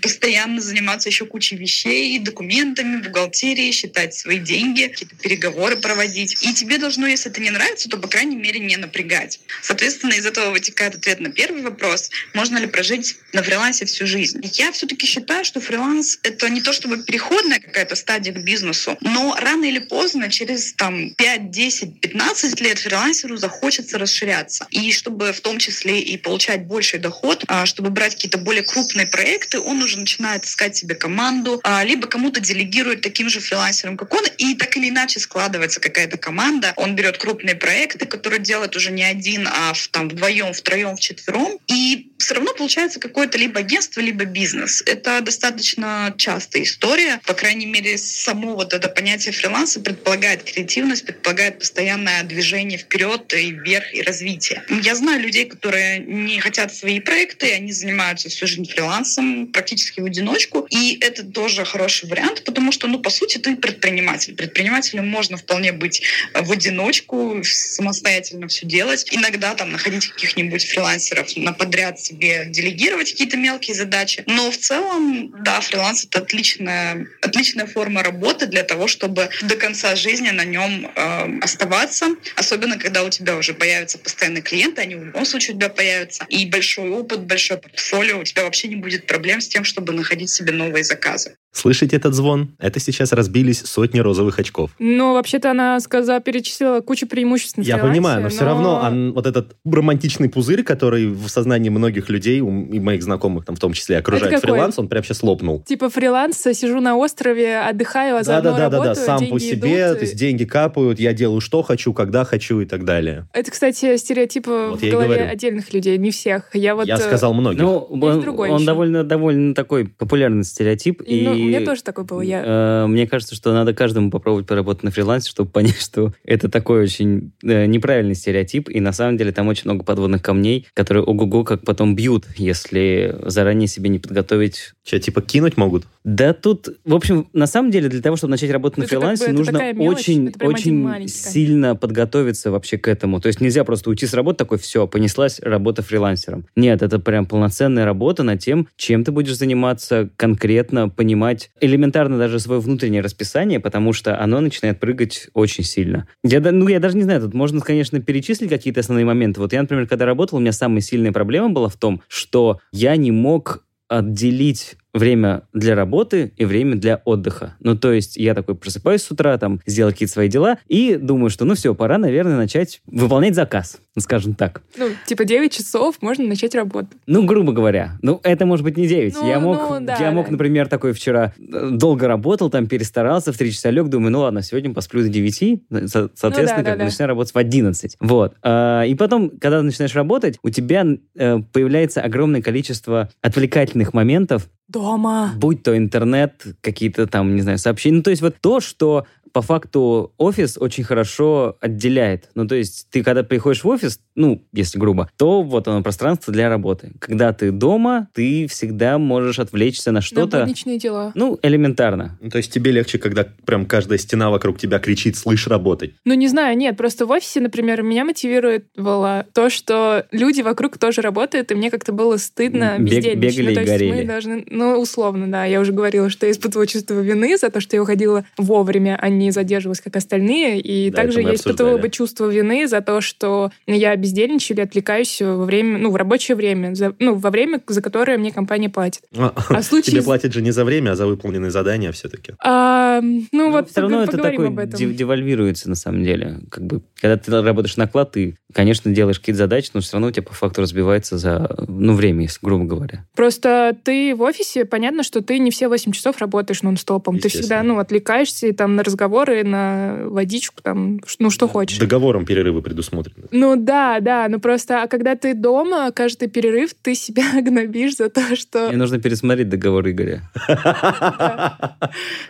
постоянно 0.00 0.60
заниматься 0.60 1.08
еще 1.08 1.26
кучей 1.26 1.56
вещей, 1.56 2.18
документами, 2.18 3.00
бухгалтерией, 3.02 3.72
считать 3.72 4.14
свои 4.14 4.38
деньги, 4.38 4.88
какие-то 4.88 5.16
переговоры 5.16 5.76
проводить. 5.76 6.42
И 6.42 6.54
тебе 6.54 6.78
должно, 6.78 7.06
если 7.06 7.30
это 7.30 7.40
не 7.40 7.50
нравится, 7.50 7.88
то, 7.88 7.96
по 7.98 8.08
крайней 8.08 8.36
мере, 8.36 8.60
не 8.60 8.76
напрягать. 8.76 9.40
Соответственно, 9.62 10.12
из 10.12 10.26
этого 10.26 10.50
вытекает 10.50 10.94
ответ 10.94 11.20
на 11.20 11.30
первый 11.30 11.62
вопрос. 11.62 12.10
Можно 12.34 12.58
ли 12.58 12.66
прожить 12.66 13.16
на 13.32 13.42
фрилансе 13.42 13.84
всю 13.84 14.06
жизнь? 14.06 14.40
Я 14.54 14.72
все-таки 14.72 15.06
считаю, 15.06 15.44
что 15.44 15.60
фриланс— 15.60 16.18
это 16.22 16.48
не 16.48 16.60
то 16.60 16.72
чтобы 16.72 17.02
переходная 17.02 17.60
какая-то 17.60 17.96
стадия 17.96 18.32
к 18.32 18.42
бизнесу, 18.42 18.96
но 19.00 19.36
рано 19.38 19.64
или 19.64 19.78
поздно, 19.78 20.30
через 20.30 20.72
там 20.74 21.14
5, 21.14 21.50
10, 21.50 22.00
15 22.00 22.60
лет 22.60 22.78
фрилансеру 22.78 23.36
захочется 23.36 23.98
расширяться. 23.98 24.66
И 24.70 24.92
чтобы 24.92 25.32
в 25.32 25.40
том 25.40 25.58
числе 25.58 26.00
и 26.00 26.16
получать 26.16 26.66
больший 26.66 26.98
доход, 26.98 27.44
а, 27.46 27.66
чтобы 27.66 27.90
брать 27.90 28.14
какие-то 28.14 28.38
более 28.38 28.62
крупные 28.62 29.06
проекты, 29.06 29.58
он 29.60 29.82
уже 29.82 29.89
уже 29.90 29.98
начинает 29.98 30.44
искать 30.44 30.76
себе 30.76 30.94
команду, 30.94 31.60
а, 31.64 31.84
либо 31.84 32.06
кому-то 32.06 32.40
делегирует 32.40 33.00
таким 33.00 33.28
же 33.28 33.40
фрилансером, 33.40 33.96
как 33.96 34.12
он, 34.14 34.24
и 34.38 34.54
так 34.54 34.76
или 34.76 34.88
иначе 34.88 35.18
складывается 35.18 35.80
какая-то 35.80 36.16
команда. 36.16 36.72
Он 36.76 36.94
берет 36.94 37.18
крупные 37.18 37.56
проекты, 37.56 38.06
которые 38.06 38.40
делает 38.40 38.76
уже 38.76 38.92
не 38.92 39.02
один, 39.02 39.48
а 39.48 39.72
в, 39.72 39.88
там 39.88 40.08
вдвоем, 40.08 40.52
втроем, 40.52 40.96
вчетвером, 40.96 41.58
и 41.66 42.09
все 42.20 42.34
равно 42.34 42.52
получается 42.52 43.00
какое-то 43.00 43.38
либо 43.38 43.60
агентство, 43.60 44.00
либо 44.00 44.24
бизнес. 44.24 44.82
Это 44.86 45.20
достаточно 45.20 46.14
частая 46.16 46.62
история. 46.62 47.20
По 47.26 47.34
крайней 47.34 47.66
мере, 47.66 47.96
само 47.98 48.54
вот 48.54 48.72
это 48.72 48.88
понятие 48.88 49.32
фриланса 49.32 49.80
предполагает 49.80 50.42
креативность, 50.42 51.04
предполагает 51.06 51.58
постоянное 51.58 52.22
движение 52.24 52.78
вперед 52.78 53.32
и 53.32 53.52
вверх 53.52 53.94
и 53.94 54.02
развитие. 54.02 54.62
Я 54.82 54.94
знаю 54.94 55.20
людей, 55.20 55.46
которые 55.46 55.98
не 56.00 56.40
хотят 56.40 56.74
свои 56.74 57.00
проекты, 57.00 57.52
они 57.52 57.72
занимаются 57.72 58.28
всю 58.28 58.46
жизнь 58.46 58.68
фрилансом 58.68 59.46
практически 59.46 60.00
в 60.00 60.04
одиночку. 60.04 60.66
И 60.70 60.98
это 61.00 61.24
тоже 61.24 61.64
хороший 61.64 62.08
вариант, 62.08 62.44
потому 62.44 62.70
что, 62.72 62.86
ну, 62.86 62.98
по 62.98 63.10
сути, 63.10 63.38
ты 63.38 63.56
предприниматель. 63.56 64.34
Предпринимателем 64.34 65.08
можно 65.08 65.36
вполне 65.36 65.72
быть 65.72 66.02
в 66.34 66.52
одиночку, 66.52 67.40
самостоятельно 67.44 68.48
все 68.48 68.66
делать. 68.66 69.06
Иногда 69.10 69.54
там 69.54 69.72
находить 69.72 70.06
каких-нибудь 70.08 70.64
фрилансеров 70.66 71.34
на 71.36 71.52
подряд 71.52 71.98
себе 72.10 72.46
делегировать 72.46 73.10
какие-то 73.10 73.36
мелкие 73.36 73.74
задачи. 73.74 74.24
Но 74.26 74.50
в 74.50 74.56
целом, 74.56 75.34
да, 75.42 75.60
фриланс— 75.60 76.04
это 76.06 76.20
отличная, 76.20 77.06
отличная 77.22 77.66
форма 77.66 78.02
работы 78.02 78.46
для 78.46 78.62
того, 78.62 78.86
чтобы 78.86 79.30
до 79.42 79.56
конца 79.56 79.96
жизни 79.96 80.30
на 80.30 80.44
нем 80.44 80.90
э, 80.94 81.38
оставаться. 81.42 82.06
Особенно, 82.36 82.78
когда 82.78 83.04
у 83.04 83.10
тебя 83.10 83.36
уже 83.36 83.54
появятся 83.54 83.98
постоянные 83.98 84.42
клиенты, 84.42 84.82
они 84.82 84.94
в 84.96 85.04
любом 85.04 85.24
случае 85.24 85.54
у 85.54 85.58
тебя 85.58 85.68
появятся. 85.68 86.26
И 86.28 86.46
большой 86.46 86.90
опыт, 86.90 87.20
большое 87.20 87.60
портфолио, 87.60 88.18
у 88.18 88.24
тебя 88.24 88.44
вообще 88.44 88.68
не 88.68 88.76
будет 88.76 89.06
проблем 89.06 89.40
с 89.40 89.48
тем, 89.48 89.64
чтобы 89.64 89.92
находить 89.92 90.30
себе 90.30 90.52
новые 90.52 90.84
заказы. 90.84 91.36
Слышите 91.52 91.96
этот 91.96 92.14
звон? 92.14 92.50
Это 92.58 92.78
сейчас 92.78 93.12
разбились 93.12 93.60
сотни 93.64 93.98
розовых 93.98 94.38
очков. 94.38 94.70
Ну, 94.78 95.14
вообще-то 95.14 95.50
она 95.50 95.80
сказала, 95.80 96.20
перечислила 96.20 96.80
кучу 96.80 97.08
преимуществ 97.08 97.58
Я 97.58 97.74
фрилансе, 97.76 97.88
понимаю, 97.90 98.22
но, 98.22 98.28
все 98.28 98.44
равно 98.44 98.80
он- 98.84 99.12
вот 99.12 99.26
этот 99.26 99.56
романтичный 99.64 100.28
пузырь, 100.28 100.62
который 100.62 101.08
в 101.08 101.26
сознании 101.28 101.68
многих 101.68 102.08
людей, 102.08 102.40
у- 102.40 102.66
и 102.66 102.78
моих 102.78 103.02
знакомых 103.02 103.44
там 103.44 103.56
в 103.56 103.58
том 103.58 103.72
числе, 103.72 103.98
окружает 103.98 104.32
Это 104.32 104.40
какой? 104.42 104.54
фриланс, 104.54 104.78
он 104.78 104.88
прям 104.88 105.02
сейчас 105.02 105.22
лопнул. 105.24 105.62
Типа 105.66 105.90
фриланс, 105.90 106.38
сижу 106.40 106.80
на 106.80 106.96
острове, 106.96 107.58
отдыхаю, 107.58 108.16
а 108.18 108.22
заодно 108.22 108.52
Да-да-да, 108.52 108.76
работаю, 108.76 109.06
сам 109.06 109.18
деньги 109.18 109.32
по 109.32 109.40
себе, 109.40 109.86
идут. 109.88 109.98
то 109.98 110.04
есть 110.04 110.16
деньги 110.16 110.44
капают, 110.44 111.00
я 111.00 111.12
делаю 111.12 111.40
что 111.40 111.62
хочу, 111.62 111.92
когда 111.92 112.24
хочу 112.24 112.60
и 112.60 112.64
так 112.64 112.84
далее. 112.84 113.26
Это, 113.32 113.50
кстати, 113.50 113.96
стереотипы 113.96 114.68
Вот 114.70 114.80
в 114.82 114.88
голове 114.90 115.08
говорю. 115.16 115.30
отдельных 115.32 115.72
людей, 115.74 115.98
не 115.98 116.12
всех. 116.12 116.50
Я 116.54 116.76
вот... 116.76 116.86
я 116.86 116.94
э, 116.94 116.98
сказал 116.98 117.34
многих. 117.34 117.60
Ну, 117.60 117.76
он, 117.78 118.02
он 118.04 118.18
еще. 118.56 118.66
довольно, 118.66 119.02
довольно 119.04 119.54
такой 119.54 119.86
популярный 119.88 120.44
стереотип. 120.44 121.02
И, 121.04 121.22
ну, 121.22 121.39
у 121.44 121.48
меня 121.48 121.64
тоже 121.64 121.82
такой 121.82 122.04
был. 122.04 122.20
Я... 122.20 122.42
э, 122.44 122.86
мне 122.86 123.06
кажется, 123.06 123.34
что 123.34 123.52
надо 123.52 123.74
каждому 123.74 124.10
попробовать 124.10 124.46
поработать 124.46 124.82
на 124.82 124.90
фрилансе, 124.90 125.30
чтобы 125.30 125.50
понять, 125.50 125.80
что 125.80 126.12
это 126.24 126.48
такой 126.48 126.82
очень 126.82 127.32
э, 127.42 127.66
неправильный 127.66 128.14
стереотип, 128.14 128.68
и 128.68 128.80
на 128.80 128.92
самом 128.92 129.16
деле 129.16 129.32
там 129.32 129.48
очень 129.48 129.64
много 129.64 129.84
подводных 129.84 130.22
камней, 130.22 130.66
которые 130.74 131.04
ого-го 131.04 131.44
как 131.44 131.64
потом 131.64 131.94
бьют, 131.94 132.26
если 132.36 133.16
заранее 133.24 133.68
себе 133.68 133.88
не 133.90 133.98
подготовить. 133.98 134.72
Че, 134.84 134.98
типа 134.98 135.22
кинуть 135.22 135.56
могут? 135.56 135.84
Да 136.02 136.32
тут, 136.32 136.68
в 136.84 136.94
общем, 136.94 137.28
на 137.34 137.46
самом 137.46 137.70
деле 137.70 137.88
для 137.88 138.00
того, 138.00 138.16
чтобы 138.16 138.30
начать 138.30 138.50
работать 138.50 138.78
Ну, 138.78 138.84
на 138.84 138.86
это 138.86 138.94
как 138.94 139.00
бы 139.00 139.04
фрилансе, 139.04 139.24
это 139.24 139.34
нужно 139.34 139.72
мелочь, 139.72 139.98
очень, 139.98 140.28
это 140.28 140.46
очень 140.46 141.08
сильно 141.08 141.76
подготовиться 141.76 142.50
вообще 142.50 142.78
к 142.78 142.88
этому. 142.88 143.20
То 143.20 143.26
есть 143.26 143.40
нельзя 143.40 143.64
просто 143.64 143.90
уйти 143.90 144.06
с 144.06 144.14
работы 144.14 144.38
такой, 144.38 144.58
все, 144.58 144.86
понеслась 144.86 145.40
работа 145.40 145.82
фрилансером. 145.82 146.46
Нет, 146.56 146.80
это 146.82 146.98
прям 146.98 147.26
полноценная 147.26 147.84
работа 147.84 148.22
над 148.22 148.40
тем, 148.40 148.66
чем 148.76 149.04
ты 149.04 149.12
будешь 149.12 149.36
заниматься 149.36 150.08
конкретно, 150.16 150.88
понимать 150.88 151.50
элементарно 151.60 152.16
даже 152.16 152.38
свое 152.40 152.60
внутреннее 152.60 153.02
расписание, 153.02 153.60
потому 153.60 153.92
что 153.92 154.18
оно 154.18 154.40
начинает 154.40 154.80
прыгать 154.80 155.28
очень 155.34 155.64
сильно. 155.64 156.08
Я, 156.24 156.40
ну, 156.40 156.68
я 156.68 156.80
даже 156.80 156.96
не 156.96 157.02
знаю, 157.02 157.20
тут 157.20 157.34
можно, 157.34 157.60
конечно, 157.60 158.00
перечислить 158.00 158.48
какие-то 158.48 158.80
основные 158.80 159.04
моменты. 159.04 159.40
Вот 159.40 159.52
я, 159.52 159.60
например, 159.60 159.86
когда 159.86 160.06
работал, 160.06 160.38
у 160.38 160.40
меня 160.40 160.52
самая 160.52 160.80
сильная 160.80 161.12
проблема 161.12 161.50
была 161.50 161.68
в 161.68 161.76
том, 161.76 162.00
что 162.08 162.60
я 162.72 162.96
не 162.96 163.10
мог 163.10 163.64
отделить 163.88 164.76
время 164.92 165.42
для 165.52 165.74
работы 165.74 166.32
и 166.36 166.44
время 166.44 166.76
для 166.76 167.00
отдыха. 167.04 167.54
Ну, 167.60 167.76
то 167.76 167.92
есть 167.92 168.16
я 168.16 168.34
такой 168.34 168.54
просыпаюсь 168.54 169.02
с 169.02 169.10
утра, 169.10 169.36
там, 169.38 169.60
сделал 169.66 169.92
какие-то 169.92 170.12
свои 170.12 170.28
дела 170.28 170.58
и 170.68 170.96
думаю, 170.96 171.30
что, 171.30 171.44
ну, 171.44 171.54
все, 171.54 171.74
пора, 171.74 171.98
наверное, 171.98 172.36
начать 172.36 172.80
выполнять 172.86 173.34
заказ, 173.34 173.78
скажем 173.98 174.34
так. 174.34 174.62
Ну, 174.76 174.88
типа 175.06 175.24
9 175.24 175.52
часов 175.52 175.96
можно 176.00 176.24
начать 176.24 176.54
работать. 176.54 176.96
Ну, 177.06 177.24
грубо 177.24 177.52
говоря. 177.52 177.98
Ну, 178.02 178.20
это 178.22 178.46
может 178.46 178.64
быть 178.64 178.76
не 178.76 178.86
9. 178.88 179.14
Ну, 179.14 179.28
я 179.28 179.38
мог, 179.40 179.58
ну, 179.58 179.80
да, 179.86 179.96
я 179.96 180.10
мог 180.12 180.26
да. 180.26 180.32
например, 180.32 180.68
такой 180.68 180.92
вчера 180.92 181.32
э, 181.38 181.70
долго 181.70 182.08
работал, 182.08 182.50
там 182.50 182.66
перестарался, 182.66 183.32
в 183.32 183.38
3 183.38 183.52
часа 183.52 183.70
лег, 183.70 183.88
думаю, 183.88 184.10
ну 184.12 184.20
ладно, 184.20 184.42
сегодня 184.42 184.72
посплю 184.74 185.02
до 185.02 185.08
9, 185.08 185.62
со- 185.86 186.10
соответственно, 186.14 186.58
Ну 186.58 186.64
да, 186.64 186.70
как 186.70 186.78
да. 186.78 186.84
начинаю 186.84 187.08
работать 187.08 187.34
в 187.34 187.38
11. 187.38 187.96
Вот. 188.00 188.34
А, 188.42 188.82
И 188.84 188.94
потом, 188.94 189.30
когда 189.30 189.58
ты 189.58 189.64
начинаешь 189.64 189.94
работать, 189.94 190.38
у 190.42 190.50
тебя 190.50 190.84
э, 191.16 191.38
появляется 191.52 192.00
огромное 192.00 192.42
количество 192.42 193.10
отвлекательных 193.22 193.94
моментов, 193.94 194.48
Дома. 194.70 195.32
будь 195.36 195.62
то 195.62 195.76
интернет, 195.76 196.44
какие-то 196.60 197.06
там, 197.06 197.34
не 197.34 197.42
знаю, 197.42 197.58
сообщения. 197.58 197.98
Ну, 197.98 198.02
то 198.02 198.10
есть 198.10 198.22
вот 198.22 198.36
то, 198.40 198.60
что 198.60 199.06
по 199.32 199.42
факту 199.42 200.12
офис 200.18 200.56
очень 200.58 200.84
хорошо 200.84 201.56
отделяет. 201.60 202.28
Ну, 202.34 202.46
то 202.46 202.54
есть 202.54 202.88
ты, 202.90 203.02
когда 203.02 203.22
приходишь 203.22 203.64
в 203.64 203.68
офис, 203.68 204.00
ну, 204.14 204.42
если 204.52 204.78
грубо, 204.78 205.08
то 205.16 205.42
вот 205.42 205.68
оно 205.68 205.82
пространство 205.82 206.32
для 206.32 206.48
работы. 206.48 206.92
Когда 206.98 207.32
ты 207.32 207.50
дома, 207.50 208.08
ты 208.14 208.46
всегда 208.48 208.98
можешь 208.98 209.38
отвлечься 209.38 209.90
на 209.92 209.96
На 209.96 210.00
что-то, 210.02 210.40
будничные 210.40 210.78
дела. 210.78 211.12
ну, 211.14 211.38
элементарно. 211.42 212.18
Ну, 212.20 212.30
то 212.30 212.38
есть 212.38 212.52
тебе 212.52 212.70
легче, 212.72 212.98
когда 212.98 213.26
прям 213.44 213.66
каждая 213.66 213.98
стена 213.98 214.30
вокруг 214.30 214.58
тебя 214.58 214.78
кричит 214.78 215.16
«слышь, 215.16 215.46
работать». 215.46 215.92
Ну, 216.04 216.14
не 216.14 216.28
знаю, 216.28 216.56
нет, 216.56 216.76
просто 216.76 217.06
в 217.06 217.10
офисе, 217.10 217.40
например, 217.40 217.82
меня 217.82 218.04
мотивировало 218.04 219.26
то, 219.34 219.50
что 219.50 220.06
люди 220.10 220.40
вокруг 220.42 220.78
тоже 220.78 221.00
работают, 221.02 221.50
и 221.52 221.54
мне 221.54 221.70
как-то 221.70 221.92
было 221.92 222.16
стыдно 222.16 222.76
Бег- 222.78 222.84
бездельничать. 222.96 223.36
бегали 223.38 223.44
ну, 223.46 223.50
и 223.50 223.54
то 223.54 223.60
есть 223.60 223.72
горели. 223.72 223.92
мы 223.92 224.04
должны, 224.04 224.44
ну, 224.48 224.78
условно, 224.80 225.26
да, 225.30 225.44
я 225.44 225.60
уже 225.60 225.72
говорила, 225.72 226.08
что 226.10 226.26
я 226.26 226.32
испытывала 226.32 226.66
чувство 226.66 227.00
вины 227.00 227.36
за 227.36 227.50
то, 227.50 227.60
что 227.60 227.76
я 227.76 227.82
уходила 227.82 228.24
вовремя, 228.36 228.98
а 229.00 229.08
не 229.08 229.19
задерживалась, 229.30 229.82
как 229.82 229.96
остальные, 229.96 230.60
и 230.60 230.90
Да, 230.90 230.96
также 231.02 231.20
я 231.20 231.34
испытывала 231.34 231.76
бы 231.76 231.90
чувство 231.90 232.30
вины 232.30 232.66
за 232.66 232.80
то, 232.80 233.02
что 233.02 233.50
я 233.66 233.94
бездельничаю 233.96 234.56
или 234.56 234.64
отвлекаюсь 234.64 235.20
во 235.20 235.44
время, 235.44 235.76
ну, 235.76 235.90
в 235.90 235.96
рабочее 235.96 236.34
время, 236.36 236.74
за- 236.74 236.94
ну, 236.98 237.14
во 237.16 237.28
время, 237.30 237.60
за 237.66 237.82
которое 237.82 238.16
мне 238.16 238.32
компания 238.32 238.70
платит. 238.70 239.02
А, 239.18 239.34
А 239.50 239.62
случае 239.62 239.92
Тебе 239.92 240.02
платят 240.02 240.32
же 240.32 240.40
не 240.40 240.50
за 240.52 240.64
время, 240.64 240.92
а 240.92 240.96
за 240.96 241.06
выполненные 241.06 241.50
задания 241.50 241.92
все-таки. 241.92 242.32
А, 242.42 243.00
ну, 243.02 243.20
Ну, 243.32 243.50
вот 243.50 243.70
все 243.70 243.82
равно 243.82 244.02
это 244.04 244.16
такой 244.16 244.46
об 244.46 244.58
этом. 244.58 244.78
дев- 244.78 244.94
девальвируется 244.96 245.68
на 245.68 245.74
самом 245.74 246.04
деле. 246.04 246.38
Как 246.50 246.64
бы, 246.64 246.80
когда 247.00 247.16
ты 247.18 247.30
работаешь 247.42 247.76
на 247.76 247.84
оклад, 247.84 248.12
ты, 248.12 248.36
конечно, 248.54 248.90
делаешь 248.92 249.18
какие-то 249.18 249.38
задачи, 249.38 249.70
но 249.74 249.80
все 249.80 249.94
равно 249.94 250.08
у 250.08 250.10
тебя 250.12 250.22
по 250.22 250.32
факту 250.34 250.62
разбивается 250.62 251.18
за, 251.18 251.54
ну, 251.68 251.94
время, 251.94 252.22
если 252.22 252.38
грубо 252.42 252.64
говоря. 252.64 253.04
Просто 253.16 253.76
ты 253.84 254.14
в 254.14 254.22
офисе, 254.22 254.64
понятно, 254.64 255.02
что 255.02 255.20
ты 255.22 255.38
не 255.38 255.50
все 255.50 255.68
8 255.68 255.92
часов 255.92 256.18
работаешь 256.18 256.62
нон-стопом. 256.62 257.18
Ты 257.18 257.28
всегда, 257.28 257.62
ну, 257.62 257.78
отвлекаешься 257.78 258.46
и 258.46 258.52
там 258.52 258.76
на 258.76 258.84
разговоры, 259.10 259.44
на 259.44 259.98
водичку, 260.04 260.62
там, 260.62 261.00
ну, 261.18 261.30
что 261.30 261.48
хочешь. 261.48 261.78
Договором 261.78 262.24
перерывы 262.24 262.62
предусмотрены. 262.62 263.26
Ну 263.32 263.56
да, 263.56 263.98
да, 264.00 264.26
ну 264.28 264.38
просто, 264.40 264.82
а 264.82 264.86
когда 264.86 265.16
ты 265.16 265.34
дома, 265.34 265.90
каждый 265.92 266.28
перерыв 266.28 266.70
ты 266.80 266.94
себя 266.94 267.24
гнобишь 267.42 267.96
за 267.96 268.08
то, 268.08 268.36
что, 268.36 268.68
Мне 268.68 268.76
нужно 268.76 269.00
пересмотреть 269.00 269.48
договор 269.48 269.88
Игоря. 269.88 270.22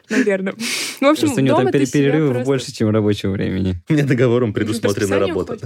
наверное. 0.09 0.55
Ну, 1.01 1.09
в 1.09 1.11
общем, 1.11 1.27
Просто 1.27 1.41
у 1.41 1.45
него 1.45 1.57
дома 1.57 1.65
там 1.65 1.73
ты 1.73 1.79
пере- 1.79 1.87
себя 1.87 2.01
перерывов 2.05 2.33
просто- 2.33 2.47
больше, 2.47 2.73
чем 2.73 2.91
рабочего 2.91 3.31
времени. 3.33 3.77
У 3.89 3.93
меня 3.93 4.05
договором 4.05 4.53
предусмотрена 4.55 5.19
работа. 5.19 5.59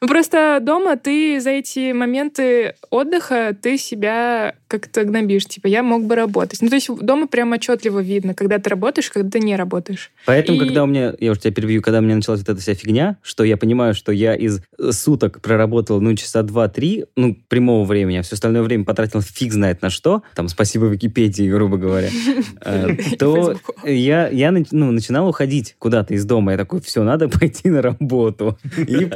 Ну, 0.00 0.08
просто 0.08 0.58
дома 0.60 0.96
ты 0.96 1.40
за 1.40 1.50
эти 1.50 1.92
моменты 1.92 2.74
отдыха 2.90 3.56
ты 3.60 3.78
себя 3.78 4.54
как-то 4.68 5.04
гнобишь. 5.04 5.46
Типа, 5.46 5.66
я 5.68 5.82
мог 5.82 6.04
бы 6.04 6.14
работать. 6.14 6.60
Ну, 6.60 6.68
то 6.68 6.74
есть 6.74 6.88
дома 6.88 7.26
прям 7.26 7.52
отчетливо 7.52 8.00
видно, 8.00 8.34
когда 8.34 8.58
ты 8.58 8.68
работаешь, 8.70 9.10
когда 9.10 9.30
ты 9.30 9.40
не 9.40 9.56
работаешь. 9.56 10.10
Поэтому, 10.26 10.60
И- 10.60 10.66
когда 10.66 10.82
у 10.84 10.86
меня, 10.86 11.14
я 11.20 11.30
уже 11.30 11.40
тебя 11.40 11.52
перебью, 11.52 11.82
когда 11.82 11.98
у 11.98 12.02
меня 12.02 12.16
началась 12.16 12.40
вот 12.40 12.48
эта 12.48 12.60
вся 12.60 12.74
фигня, 12.74 13.16
что 13.22 13.44
я 13.44 13.56
понимаю, 13.56 13.94
что 13.94 14.12
я 14.12 14.34
из 14.34 14.60
суток 14.90 15.40
проработал, 15.40 16.00
ну, 16.00 16.14
часа 16.14 16.42
два-три, 16.42 17.06
ну, 17.16 17.36
прямого 17.48 17.84
времени, 17.84 18.18
а 18.18 18.22
все 18.22 18.34
остальное 18.34 18.62
время 18.62 18.84
потратил 18.84 19.22
фиг 19.22 19.52
знает 19.52 19.82
на 19.82 19.90
что, 19.90 20.22
там, 20.34 20.48
спасибо 20.48 20.86
Википедии, 20.86 21.48
грубо 21.48 21.76
говоря, 21.76 22.08
э, 22.64 22.96
то 23.18 23.54
я, 23.84 24.28
я 24.28 24.50
ну, 24.52 24.90
начинал 24.90 25.28
уходить 25.28 25.76
куда-то 25.78 26.14
из 26.14 26.24
дома. 26.24 26.52
Я 26.52 26.58
такой, 26.58 26.80
все, 26.80 27.02
надо 27.02 27.28
пойти 27.38 27.70
на 27.70 27.82
работу. 27.82 28.58
И. 28.76 29.08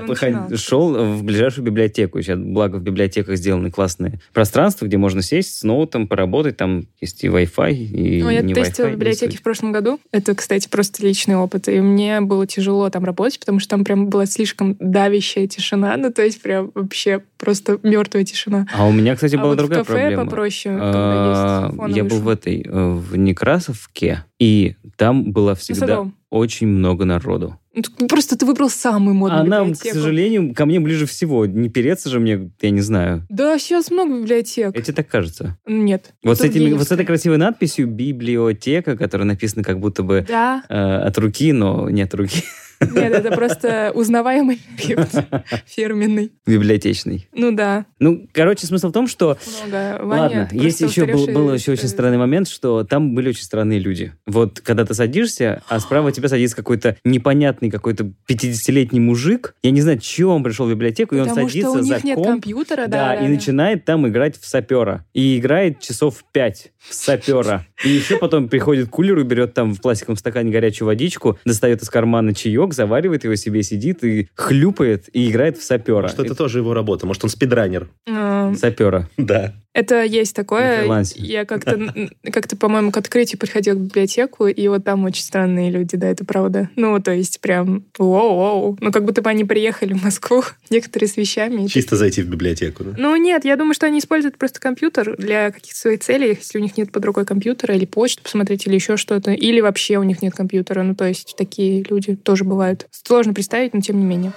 шел 0.70 0.94
в 0.94 1.24
ближайшую 1.24 1.64
библиотеку. 1.64 2.22
Сейчас, 2.22 2.38
благо, 2.38 2.76
в 2.76 2.82
библиотеках 2.82 3.36
сделаны 3.36 3.72
классные 3.72 4.20
пространства, 4.32 4.86
где 4.86 4.96
можно 4.98 5.20
сесть 5.20 5.58
с 5.58 5.62
ноутом, 5.64 6.06
поработать. 6.06 6.56
Там 6.56 6.86
есть 7.00 7.24
и 7.24 7.26
Wi-Fi, 7.26 7.72
и 7.72 8.22
Ну, 8.22 8.30
я 8.30 8.42
не 8.42 8.54
тестила 8.54 8.86
Wi-Fi, 8.86 8.90
в 8.90 8.94
библиотеке 8.94 9.36
в 9.38 9.42
прошлом 9.42 9.72
году. 9.72 9.98
Это, 10.12 10.36
кстати, 10.36 10.68
просто 10.68 11.04
личный 11.04 11.34
опыт. 11.36 11.68
И 11.68 11.80
мне 11.80 12.20
было 12.20 12.46
тяжело 12.46 12.88
там 12.88 13.04
работать, 13.04 13.40
потому 13.40 13.58
что 13.58 13.70
там 13.70 13.84
прям 13.84 14.08
была 14.08 14.26
слишком 14.26 14.76
давящая 14.78 15.48
тишина. 15.48 15.96
Ну, 15.96 16.12
то 16.12 16.22
есть 16.22 16.40
прям 16.40 16.70
вообще 16.74 17.20
просто 17.36 17.78
мертвая 17.82 18.24
тишина. 18.24 18.68
А 18.72 18.86
у 18.86 18.92
меня, 18.92 19.14
кстати, 19.16 19.34
а 19.34 19.38
была 19.38 19.50
вот 19.50 19.58
другая 19.58 19.82
в 19.82 19.86
кафе 19.86 19.98
проблема. 19.98 20.24
попроще, 20.24 20.74
когда 20.76 21.66
А, 21.66 21.86
есть 21.86 21.96
Я 21.96 22.04
был 22.04 22.20
в 22.20 22.28
этой, 22.28 22.62
э, 22.62 22.90
в 22.92 23.16
Некрасовке, 23.16 24.24
и 24.38 24.76
там 24.96 25.32
было 25.32 25.54
всегда 25.56 25.80
Садовом. 25.80 26.14
очень 26.30 26.68
много 26.68 27.04
народу. 27.04 27.58
Ну, 27.72 28.08
Просто 28.08 28.36
ты 28.36 28.46
выбрал 28.46 28.68
самую 28.68 29.14
модную 29.14 29.42
Она, 29.42 29.58
к 29.60 29.62
библиотеку. 29.68 29.94
сожалению, 29.94 30.54
ко 30.54 30.66
мне 30.66 30.80
ближе 30.80 31.06
всего. 31.06 31.46
Не 31.46 31.68
переться 31.68 32.08
же 32.10 32.18
мне, 32.18 32.50
я 32.60 32.70
не 32.70 32.80
знаю. 32.80 33.24
Да, 33.28 33.58
сейчас 33.58 33.90
много 33.92 34.20
библиотек. 34.20 34.76
Эти 34.76 34.90
так 34.92 35.06
кажется. 35.08 35.56
Нет. 35.66 36.12
Вот 36.24 36.38
с, 36.38 36.40
этими, 36.40 36.72
вот 36.72 36.88
с 36.88 36.90
этой 36.92 37.06
красивой 37.06 37.36
надписью 37.38 37.86
«библиотека», 37.86 38.96
которая 38.96 39.26
написана 39.26 39.62
как 39.62 39.78
будто 39.78 40.02
бы 40.02 40.24
Да. 40.28 40.64
э, 40.68 40.74
от 40.74 41.16
руки, 41.18 41.52
но 41.52 41.88
не 41.90 42.02
от 42.02 42.12
руки, 42.14 42.42
Нет, 42.80 43.12
это 43.12 43.30
просто 43.32 43.92
узнаваемый 43.94 44.60
шрифт 44.78 45.24
фирменный. 45.66 46.32
библиотечный. 46.46 47.28
Ну 47.32 47.52
да, 47.52 47.86
Ну, 47.98 48.26
короче, 48.32 48.66
смысл 48.66 48.88
в 48.88 48.92
том, 48.92 49.06
что 49.06 49.38
много. 49.62 49.98
Ваня, 50.02 50.22
Ладно, 50.22 50.48
есть 50.52 50.80
еще 50.80 51.06
был, 51.06 51.26
был 51.26 51.52
еще 51.54 51.72
очень 51.72 51.88
странный 51.88 52.18
момент, 52.18 52.48
что 52.48 52.84
там 52.84 53.14
были 53.14 53.30
очень 53.30 53.42
странные 53.42 53.78
люди. 53.78 54.12
Вот 54.26 54.60
когда 54.60 54.84
ты 54.84 54.94
садишься, 54.94 55.62
а 55.68 55.80
справа 55.80 56.12
тебя 56.12 56.28
садится 56.28 56.56
какой-то 56.56 56.96
непонятный 57.04 57.70
какой-то 57.70 58.12
50-летний 58.28 59.00
мужик. 59.00 59.54
Я 59.62 59.70
не 59.70 59.80
знаю, 59.80 59.98
чего 59.98 60.34
он 60.34 60.42
пришел 60.42 60.66
в 60.66 60.70
библиотеку, 60.70 61.14
и 61.14 61.18
он 61.18 61.28
Потому 61.28 61.48
садится 61.48 61.70
что 61.70 61.80
у 61.80 61.82
за 61.82 61.94
них 61.94 62.04
нет 62.04 62.14
комп, 62.16 62.28
компьютера, 62.28 62.86
да, 62.86 63.08
да, 63.08 63.14
и 63.16 63.22
да. 63.24 63.28
начинает 63.28 63.84
там 63.84 64.08
играть 64.08 64.38
в 64.38 64.46
сапера. 64.46 65.04
И 65.12 65.38
играет 65.38 65.80
часов 65.80 66.24
пять 66.32 66.72
в 66.78 66.94
сапера. 66.94 67.66
И 67.84 67.90
еще 67.90 68.16
потом 68.16 68.48
приходит 68.48 68.88
к 68.88 68.90
кулеру, 68.90 69.24
берет 69.24 69.54
там 69.54 69.74
в 69.74 69.80
пластиковом 69.80 70.16
стакане 70.16 70.50
горячую 70.50 70.86
водичку, 70.86 71.38
достает 71.44 71.82
из 71.82 71.90
кармана 71.90 72.34
чаек, 72.34 72.69
заваривает 72.72 73.24
его 73.24 73.34
себе, 73.36 73.62
сидит 73.62 74.04
и 74.04 74.28
хлюпает, 74.34 75.08
и 75.12 75.30
играет 75.30 75.58
в 75.58 75.62
сапера. 75.62 76.08
Что 76.08 76.24
это 76.24 76.34
тоже 76.34 76.58
его 76.58 76.74
работа. 76.74 77.06
Может, 77.06 77.24
он 77.24 77.30
спидранер. 77.30 77.88
А, 78.08 78.54
Сапера. 78.54 79.08
Да. 79.16 79.54
Это 79.72 80.02
есть 80.02 80.34
такое. 80.34 81.04
Я 81.14 81.44
как-то, 81.44 82.08
как-то, 82.32 82.56
по-моему, 82.56 82.90
к 82.90 82.96
открытию 82.96 83.38
приходила 83.38 83.76
в 83.76 83.80
библиотеку, 83.80 84.46
и 84.46 84.68
вот 84.68 84.84
там 84.84 85.04
очень 85.04 85.22
странные 85.22 85.70
люди, 85.70 85.96
да, 85.96 86.08
это 86.08 86.24
правда. 86.24 86.70
Ну, 86.76 87.00
то 87.00 87.12
есть 87.12 87.40
прям 87.40 87.84
воу-воу. 87.98 88.76
Ну, 88.80 88.90
как 88.90 89.04
будто 89.04 89.22
бы 89.22 89.30
они 89.30 89.44
приехали 89.44 89.92
в 89.92 90.02
Москву, 90.02 90.42
некоторые 90.70 91.08
с 91.08 91.16
вещами. 91.16 91.66
Чисто 91.68 91.96
зайти 91.96 92.22
в 92.22 92.28
библиотеку. 92.28 92.84
да. 92.84 92.94
Ну 92.98 93.14
нет, 93.16 93.44
я 93.44 93.56
думаю, 93.56 93.74
что 93.74 93.86
они 93.86 94.00
используют 94.00 94.38
просто 94.38 94.60
компьютер 94.60 95.16
для 95.16 95.52
каких-то 95.52 95.78
своих 95.78 96.00
целей, 96.00 96.36
если 96.40 96.58
у 96.58 96.62
них 96.62 96.76
нет 96.76 96.90
под 96.90 97.04
рукой 97.04 97.24
компьютера, 97.24 97.74
или 97.74 97.84
почту 97.84 98.22
посмотреть, 98.22 98.66
или 98.66 98.74
еще 98.74 98.96
что-то, 98.96 99.30
или 99.30 99.60
вообще 99.60 99.98
у 99.98 100.02
них 100.02 100.20
нет 100.22 100.34
компьютера. 100.34 100.82
Ну, 100.82 100.94
то 100.94 101.06
есть 101.06 101.36
такие 101.36 101.84
люди 101.88 102.16
тоже 102.16 102.44
бывают. 102.44 102.88
Сложно 102.90 103.34
представить, 103.34 103.74
но 103.74 103.80
тем 103.80 103.98
не 103.98 104.04
менее. 104.04 104.32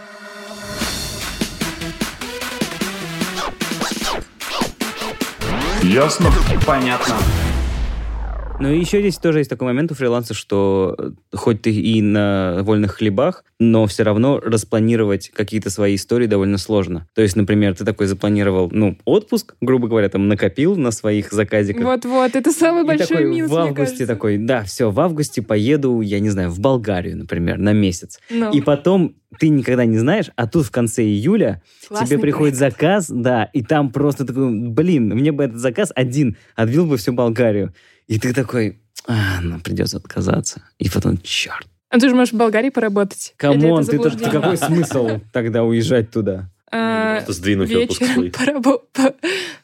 Ясно? 5.83 6.31
Понятно. 6.65 7.15
Ну 8.59 8.71
и 8.71 8.79
еще 8.79 8.99
здесь 8.99 9.17
тоже 9.17 9.39
есть 9.39 9.49
такой 9.49 9.67
момент 9.67 9.91
у 9.91 9.95
фриланса, 9.95 10.33
что 10.33 10.95
э, 10.97 11.11
хоть 11.35 11.63
ты 11.63 11.71
и 11.71 12.01
на 12.01 12.59
вольных 12.61 12.95
хлебах, 12.95 13.43
но 13.59 13.87
все 13.87 14.03
равно 14.03 14.39
распланировать 14.39 15.29
какие-то 15.29 15.69
свои 15.69 15.95
истории 15.95 16.27
довольно 16.27 16.57
сложно. 16.57 17.07
То 17.15 17.21
есть, 17.21 17.35
например, 17.35 17.75
ты 17.75 17.83
такой 17.83 18.07
запланировал, 18.07 18.69
ну, 18.71 18.97
отпуск, 19.05 19.55
грубо 19.59 19.87
говоря, 19.87 20.07
там 20.09 20.27
накопил 20.27 20.75
на 20.75 20.91
своих 20.91 21.31
заказиках. 21.31 21.83
Вот-вот, 21.83 22.35
это 22.35 22.51
самый 22.51 22.83
И 22.83 22.87
большой 22.87 23.07
такой 23.07 23.25
минус, 23.25 23.51
в 23.51 23.57
августе 23.57 24.05
такой, 24.05 24.37
да, 24.37 24.63
все, 24.63 24.91
в 24.91 24.99
августе 24.99 25.41
поеду, 25.41 26.01
я 26.01 26.19
не 26.19 26.29
знаю, 26.29 26.49
в 26.49 26.59
Болгарию, 26.59 27.17
например, 27.17 27.57
на 27.57 27.73
месяц. 27.73 28.19
Ну, 28.29 28.51
И 28.51 28.61
потом 28.61 29.15
ты 29.39 29.49
никогда 29.49 29.85
не 29.85 29.97
знаешь, 29.97 30.29
а 30.35 30.47
тут 30.47 30.65
в 30.65 30.71
конце 30.71 31.03
июля 31.03 31.61
классный 31.87 32.07
тебе 32.07 32.19
приходит 32.19 32.57
проект. 32.57 32.75
заказ, 32.75 33.07
да, 33.09 33.45
и 33.45 33.63
там 33.63 33.91
просто 33.91 34.25
такой, 34.25 34.51
блин, 34.69 35.09
мне 35.09 35.31
бы 35.31 35.43
этот 35.43 35.57
заказ 35.57 35.91
один 35.95 36.37
отбил 36.55 36.85
бы 36.85 36.97
всю 36.97 37.13
Болгарию. 37.13 37.73
И 38.13 38.19
ты 38.19 38.31
такой, 38.31 38.79
а, 39.07 39.41
ну, 39.41 39.59
придется 39.59 39.97
отказаться. 39.97 40.61
И 40.77 40.87
потом, 40.87 41.17
черт. 41.23 41.65
А 41.89 41.97
ты 41.97 42.09
же 42.09 42.13
можешь 42.13 42.31
в 42.31 42.37
Болгарии 42.37 42.69
поработать. 42.69 43.33
Come 43.37 43.64
on, 43.64 43.83
ты 43.83 43.93
заблуждение? 43.93 44.31
какой 44.31 44.55
смысл 44.55 45.19
тогда 45.31 45.63
уезжать 45.63 46.11
туда? 46.11 46.51
А, 46.71 47.15
Просто 47.15 47.33
сдвинуть 47.33 47.73
отпуск 47.73 48.01
вечером 48.01 48.13
свой. 48.13 48.29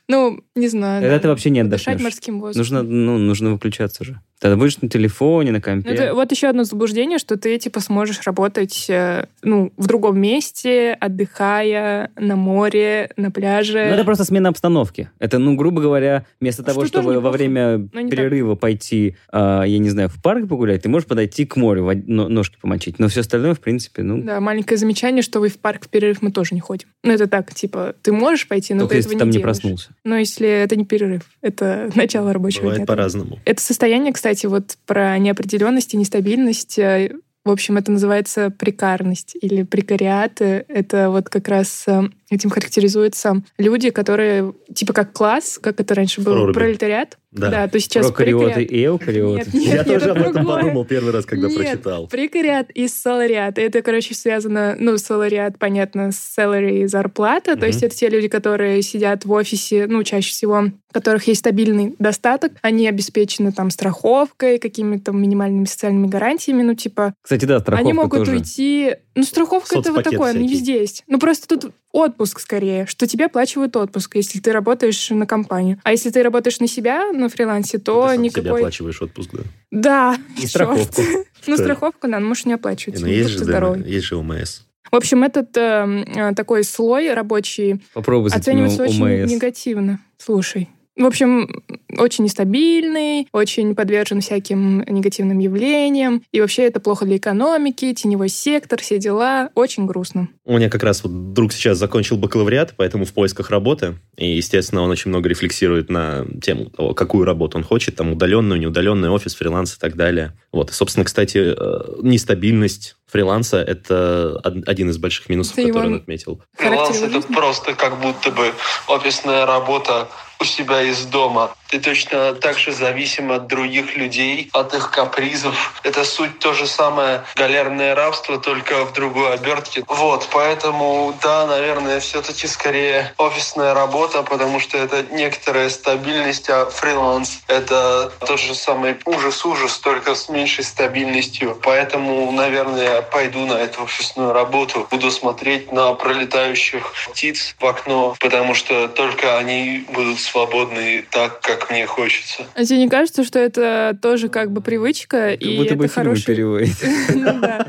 Ну, 0.09 0.39
не 0.55 0.67
знаю. 0.67 1.01
Тогда 1.01 1.17
да. 1.17 1.21
ты 1.21 1.27
вообще 1.27 1.51
не 1.51 1.59
отдохнешь. 1.59 2.01
морским 2.01 2.39
воздухом. 2.39 2.59
Нужно, 2.59 2.83
ну, 2.83 3.17
нужно 3.19 3.51
выключаться 3.51 4.03
же. 4.03 4.19
Тогда 4.39 4.57
будешь 4.57 4.81
на 4.81 4.89
телефоне, 4.89 5.51
на 5.51 5.61
компе. 5.61 5.89
Ну, 5.89 5.93
это 5.93 6.15
вот 6.15 6.31
еще 6.31 6.47
одно 6.47 6.63
заблуждение, 6.63 7.19
что 7.19 7.37
ты, 7.37 7.59
типа, 7.59 7.79
сможешь 7.79 8.21
работать, 8.25 8.85
э, 8.89 9.27
ну, 9.43 9.71
в 9.77 9.85
другом 9.85 10.19
месте, 10.19 10.97
отдыхая 10.99 12.09
на 12.15 12.35
море, 12.35 13.11
на 13.17 13.31
пляже. 13.31 13.85
Ну, 13.85 13.93
это 13.93 14.03
просто 14.03 14.23
смена 14.23 14.49
обстановки. 14.49 15.11
Это, 15.19 15.37
ну, 15.37 15.55
грубо 15.55 15.81
говоря, 15.81 16.25
вместо 16.39 16.63
того, 16.63 16.85
Что 16.85 17.01
чтобы 17.01 17.19
во 17.19 17.31
время 17.31 17.87
так. 17.93 18.09
перерыва 18.09 18.55
пойти, 18.55 19.15
а, 19.31 19.63
я 19.63 19.77
не 19.77 19.89
знаю, 19.89 20.09
в 20.09 20.21
парк 20.21 20.47
погулять, 20.47 20.83
ты 20.83 20.89
можешь 20.89 21.07
подойти 21.07 21.45
к 21.45 21.55
морю, 21.55 21.91
ножки 22.07 22.57
помочить. 22.59 22.97
Но 22.97 23.09
все 23.09 23.19
остальное, 23.19 23.53
в 23.53 23.59
принципе, 23.59 24.03
ну, 24.03 24.21
Да, 24.23 24.39
маленькое 24.39 24.77
замечание, 24.77 25.21
что 25.21 25.39
вы 25.39 25.49
в 25.49 25.59
парк 25.59 25.85
в 25.85 25.89
перерыв 25.89 26.21
мы 26.21 26.31
тоже 26.31 26.55
не 26.55 26.61
ходим. 26.61 26.87
Ну, 27.03 27.11
это 27.11 27.27
так, 27.27 27.53
типа, 27.53 27.93
ты 28.01 28.11
можешь 28.11 28.47
пойти, 28.47 28.73
но 28.73 28.81
только 28.81 28.93
ты 28.93 28.97
если 28.97 29.09
этого 29.11 29.19
ты 29.19 29.19
там 29.19 29.29
не 29.29 29.37
не 29.37 29.41
делаешь. 29.41 29.59
проснулся. 29.59 29.89
Но 30.03 30.17
если 30.17 30.47
это 30.47 30.75
не 30.75 30.85
перерыв, 30.85 31.23
это 31.41 31.89
начало 31.95 32.33
рабочего 32.33 32.61
Бывает 32.63 32.79
дня. 32.79 32.85
по-разному. 32.87 33.39
Это 33.45 33.61
состояние, 33.61 34.13
кстати, 34.13 34.45
вот 34.45 34.77
про 34.85 35.17
неопределенность 35.17 35.93
и 35.93 35.97
нестабильность. 35.97 36.77
э, 36.79 37.15
В 37.45 37.51
общем, 37.51 37.77
это 37.77 37.91
называется 37.91 38.49
прекарность 38.49 39.35
или 39.41 39.63
прекариат. 39.63 40.41
Э, 40.41 40.65
Это 40.67 41.09
вот 41.09 41.29
как 41.29 41.47
раз 41.47 41.83
э, 41.87 42.03
этим 42.29 42.49
характеризуются 42.49 43.41
люди, 43.57 43.89
которые 43.89 44.53
типа 44.73 44.93
как 44.93 45.13
класс, 45.13 45.59
как 45.61 45.79
это 45.79 45.93
раньше 45.95 46.21
был 46.21 46.33
Проруби. 46.33 46.53
пролетариат. 46.53 47.17
Да. 47.31 47.67
то 47.67 47.79
сейчас 47.79 48.07
Прокариоты 48.07 48.45
прекариат. 48.55 48.71
и 48.71 48.85
эукариоты. 48.85 49.45
Нет, 49.45 49.53
нет, 49.53 49.63
Я 49.67 49.75
нет, 49.75 49.87
тоже 49.87 50.09
об 50.09 50.17
этом 50.17 50.33
другое. 50.33 50.55
подумал 50.63 50.85
первый 50.85 51.13
раз, 51.13 51.25
когда 51.27 51.47
Нет, 51.47 51.57
прочитал. 51.57 52.07
Прекариат 52.07 52.71
и 52.71 52.87
салариат. 52.87 53.59
Это, 53.59 53.83
короче, 53.83 54.15
связано, 54.15 54.75
ну, 54.79 54.97
салариат, 54.97 55.59
понятно, 55.59 56.11
с 56.11 56.35
salary, 56.37 56.87
зарплата. 56.87 57.51
Мгм. 57.51 57.59
То 57.59 57.67
есть 57.67 57.83
это 57.83 57.95
те 57.95 58.09
люди, 58.09 58.27
которые 58.29 58.81
сидят 58.81 59.25
в 59.25 59.31
офисе, 59.31 59.85
ну, 59.87 60.03
чаще 60.03 60.31
всего, 60.31 60.55
у 60.59 60.93
которых 60.93 61.27
есть 61.27 61.41
стабильный 61.41 61.95
достаток. 61.99 62.53
Они 62.63 62.87
обеспечены 62.87 63.51
там 63.51 63.69
страховкой, 63.69 64.57
какими-то 64.57 65.11
минимальными 65.11 65.65
социальными 65.65 66.07
гарантиями, 66.07 66.63
ну, 66.63 66.73
типа, 66.73 67.13
Кстати, 67.21 67.45
да, 67.45 67.59
страховка 67.59 67.79
они 67.87 67.93
могут 67.93 68.19
тоже. 68.19 68.31
уйти... 68.31 68.95
Ну, 69.13 69.23
страховка 69.23 69.77
это 69.77 69.91
вот 69.91 70.03
такое, 70.03 70.33
не 70.33 70.39
всякий. 70.47 70.53
везде 70.53 70.79
есть. 70.79 71.03
Ну, 71.07 71.19
просто 71.19 71.47
тут 71.47 71.73
отпуск 71.91 72.39
скорее, 72.39 72.85
что 72.85 73.07
тебе 73.07 73.25
оплачивают 73.25 73.75
отпуск, 73.75 74.15
если 74.15 74.39
ты 74.39 74.51
работаешь 74.51 75.09
на 75.09 75.25
компанию. 75.25 75.79
А 75.83 75.91
если 75.91 76.09
ты 76.09 76.21
работаешь 76.23 76.59
на 76.59 76.67
себя, 76.67 77.11
на 77.11 77.29
фрилансе, 77.29 77.79
то 77.79 78.03
Ты 78.03 78.15
сам 78.15 78.15
себе 78.17 78.23
никакой... 78.41 78.59
оплачиваешь 78.61 79.01
отпуск, 79.01 79.29
да. 79.33 79.43
Да, 79.71 80.17
И 80.37 80.41
чёрт. 80.41 80.49
страховку. 80.49 81.01
Ну, 81.47 81.55
страховку, 81.57 82.07
да, 82.09 82.19
можешь 82.19 82.45
не 82.45 82.53
оплачивать. 82.53 82.99
Ну, 82.99 83.07
ну, 83.07 83.11
есть 83.13 84.05
же, 84.05 84.17
ОМС. 84.17 84.61
В 84.91 84.95
общем, 84.95 85.23
этот 85.23 85.55
э, 85.55 86.03
э, 86.07 86.35
такой 86.35 86.63
слой 86.63 87.13
рабочий 87.13 87.81
Попробуй 87.93 88.29
оценивается 88.31 88.83
очень 88.83 89.23
ОМС. 89.23 89.31
негативно. 89.31 89.99
Слушай. 90.17 90.69
В 90.99 91.05
общем, 91.05 91.63
очень 91.97 92.25
нестабильный, 92.25 93.29
очень 93.31 93.73
подвержен 93.73 94.19
всяким 94.19 94.81
негативным 94.81 95.39
явлениям. 95.39 96.23
И 96.33 96.41
вообще 96.41 96.63
это 96.63 96.81
плохо 96.81 97.05
для 97.05 97.15
экономики, 97.15 97.93
теневой 97.93 98.27
сектор, 98.27 98.81
все 98.81 98.97
дела. 98.99 99.49
Очень 99.55 99.85
грустно. 99.85 100.27
У 100.43 100.57
меня 100.57 100.69
как 100.69 100.83
раз 100.83 101.01
вот 101.01 101.31
друг 101.31 101.53
сейчас 101.53 101.77
закончил 101.77 102.17
бакалавриат, 102.17 102.73
поэтому 102.75 103.05
в 103.05 103.13
поисках 103.13 103.49
работы. 103.49 103.95
И, 104.17 104.35
естественно, 104.35 104.81
он 104.81 104.89
очень 104.89 105.07
много 105.09 105.29
рефлексирует 105.29 105.89
на 105.89 106.25
тему 106.43 106.65
того, 106.65 106.93
какую 106.93 107.23
работу 107.23 107.57
он 107.57 107.63
хочет, 107.63 107.95
там, 107.95 108.11
удаленную, 108.11 108.59
неудаленную, 108.59 109.13
офис, 109.13 109.35
фриланс 109.35 109.77
и 109.77 109.79
так 109.79 109.95
далее. 109.95 110.33
Вот. 110.51 110.69
И, 110.69 110.73
собственно, 110.73 111.05
кстати, 111.05 111.55
э, 111.57 111.81
нестабильность 112.01 112.97
фриланса– 113.07 113.57
это 113.67 114.39
од- 114.43 114.67
один 114.67 114.89
из 114.89 114.97
больших 114.97 115.29
минусов, 115.29 115.55
Ты 115.55 115.67
который 115.67 115.87
он 115.87 115.95
отметил. 115.95 116.41
Фриланс 116.57 117.01
это 117.01 117.21
просто 117.21 117.73
как 117.73 118.01
будто 118.01 118.31
бы 118.31 118.51
офисная 118.89 119.45
работа 119.45 120.09
у 120.39 120.45
себя 120.45 120.81
из 120.81 121.05
дома. 121.05 121.53
Ты 121.69 121.79
точно 121.79 122.33
так 122.33 122.57
же 122.57 122.71
зависим 122.71 123.31
от 123.31 123.47
других 123.47 123.95
людей, 123.95 124.49
от 124.53 124.73
их 124.73 124.89
капризов. 124.91 125.73
Это 125.83 126.03
суть 126.03 126.39
то 126.39 126.53
же 126.53 126.65
самое 126.65 127.23
галерное 127.35 127.95
рабство, 127.95 128.39
только 128.39 128.85
в 128.85 128.93
другой 128.93 129.33
обертке. 129.33 129.83
Вот, 129.87 130.27
поэтому, 130.31 131.13
да, 131.21 131.45
наверное, 131.45 131.99
все-таки 131.99 132.47
скорее 132.47 133.13
офисная 133.17 133.73
работа, 133.73 134.23
потому 134.23 134.59
что 134.59 134.77
это 134.77 135.05
некоторая 135.11 135.69
стабильность, 135.69 136.49
а 136.49 136.65
фриланс— 136.65 137.41
это 137.47 138.11
тот 138.25 138.39
же 138.39 138.55
самый 138.55 138.97
ужас-ужас, 139.05 139.77
только 139.77 140.15
с 140.15 140.27
меньшей 140.29 140.63
стабильностью. 140.63 141.57
Поэтому, 141.61 142.31
наверное, 142.31 142.95
я 142.95 143.01
пойду 143.01 143.45
на 143.45 143.53
эту 143.53 143.83
офисную 143.83 144.33
работу, 144.33 144.87
буду 144.89 145.11
смотреть 145.11 145.71
на 145.71 145.93
пролетающих 145.93 146.93
птиц 147.11 147.55
в 147.59 147.65
окно, 147.65 148.15
потому 148.19 148.55
что 148.55 148.87
только 148.87 149.37
они 149.37 149.85
будут 149.89 150.19
свободны 150.19 151.05
так, 151.11 151.41
как 151.41 151.58
мне 151.69 151.85
хочется. 151.85 152.43
А 152.55 152.63
тебе 152.65 152.79
не 152.79 152.89
кажется, 152.89 153.23
что 153.23 153.39
это 153.39 153.97
тоже 154.01 154.29
как 154.29 154.51
бы 154.51 154.61
привычка, 154.61 155.31
Как 155.31 155.41
и 155.41 155.57
будто 155.57 155.73
это 155.73 155.75
бы 155.75 155.87
хороший... 155.87 156.25
переводит. 156.25 156.75
Ну 157.15 157.39
да. 157.39 157.67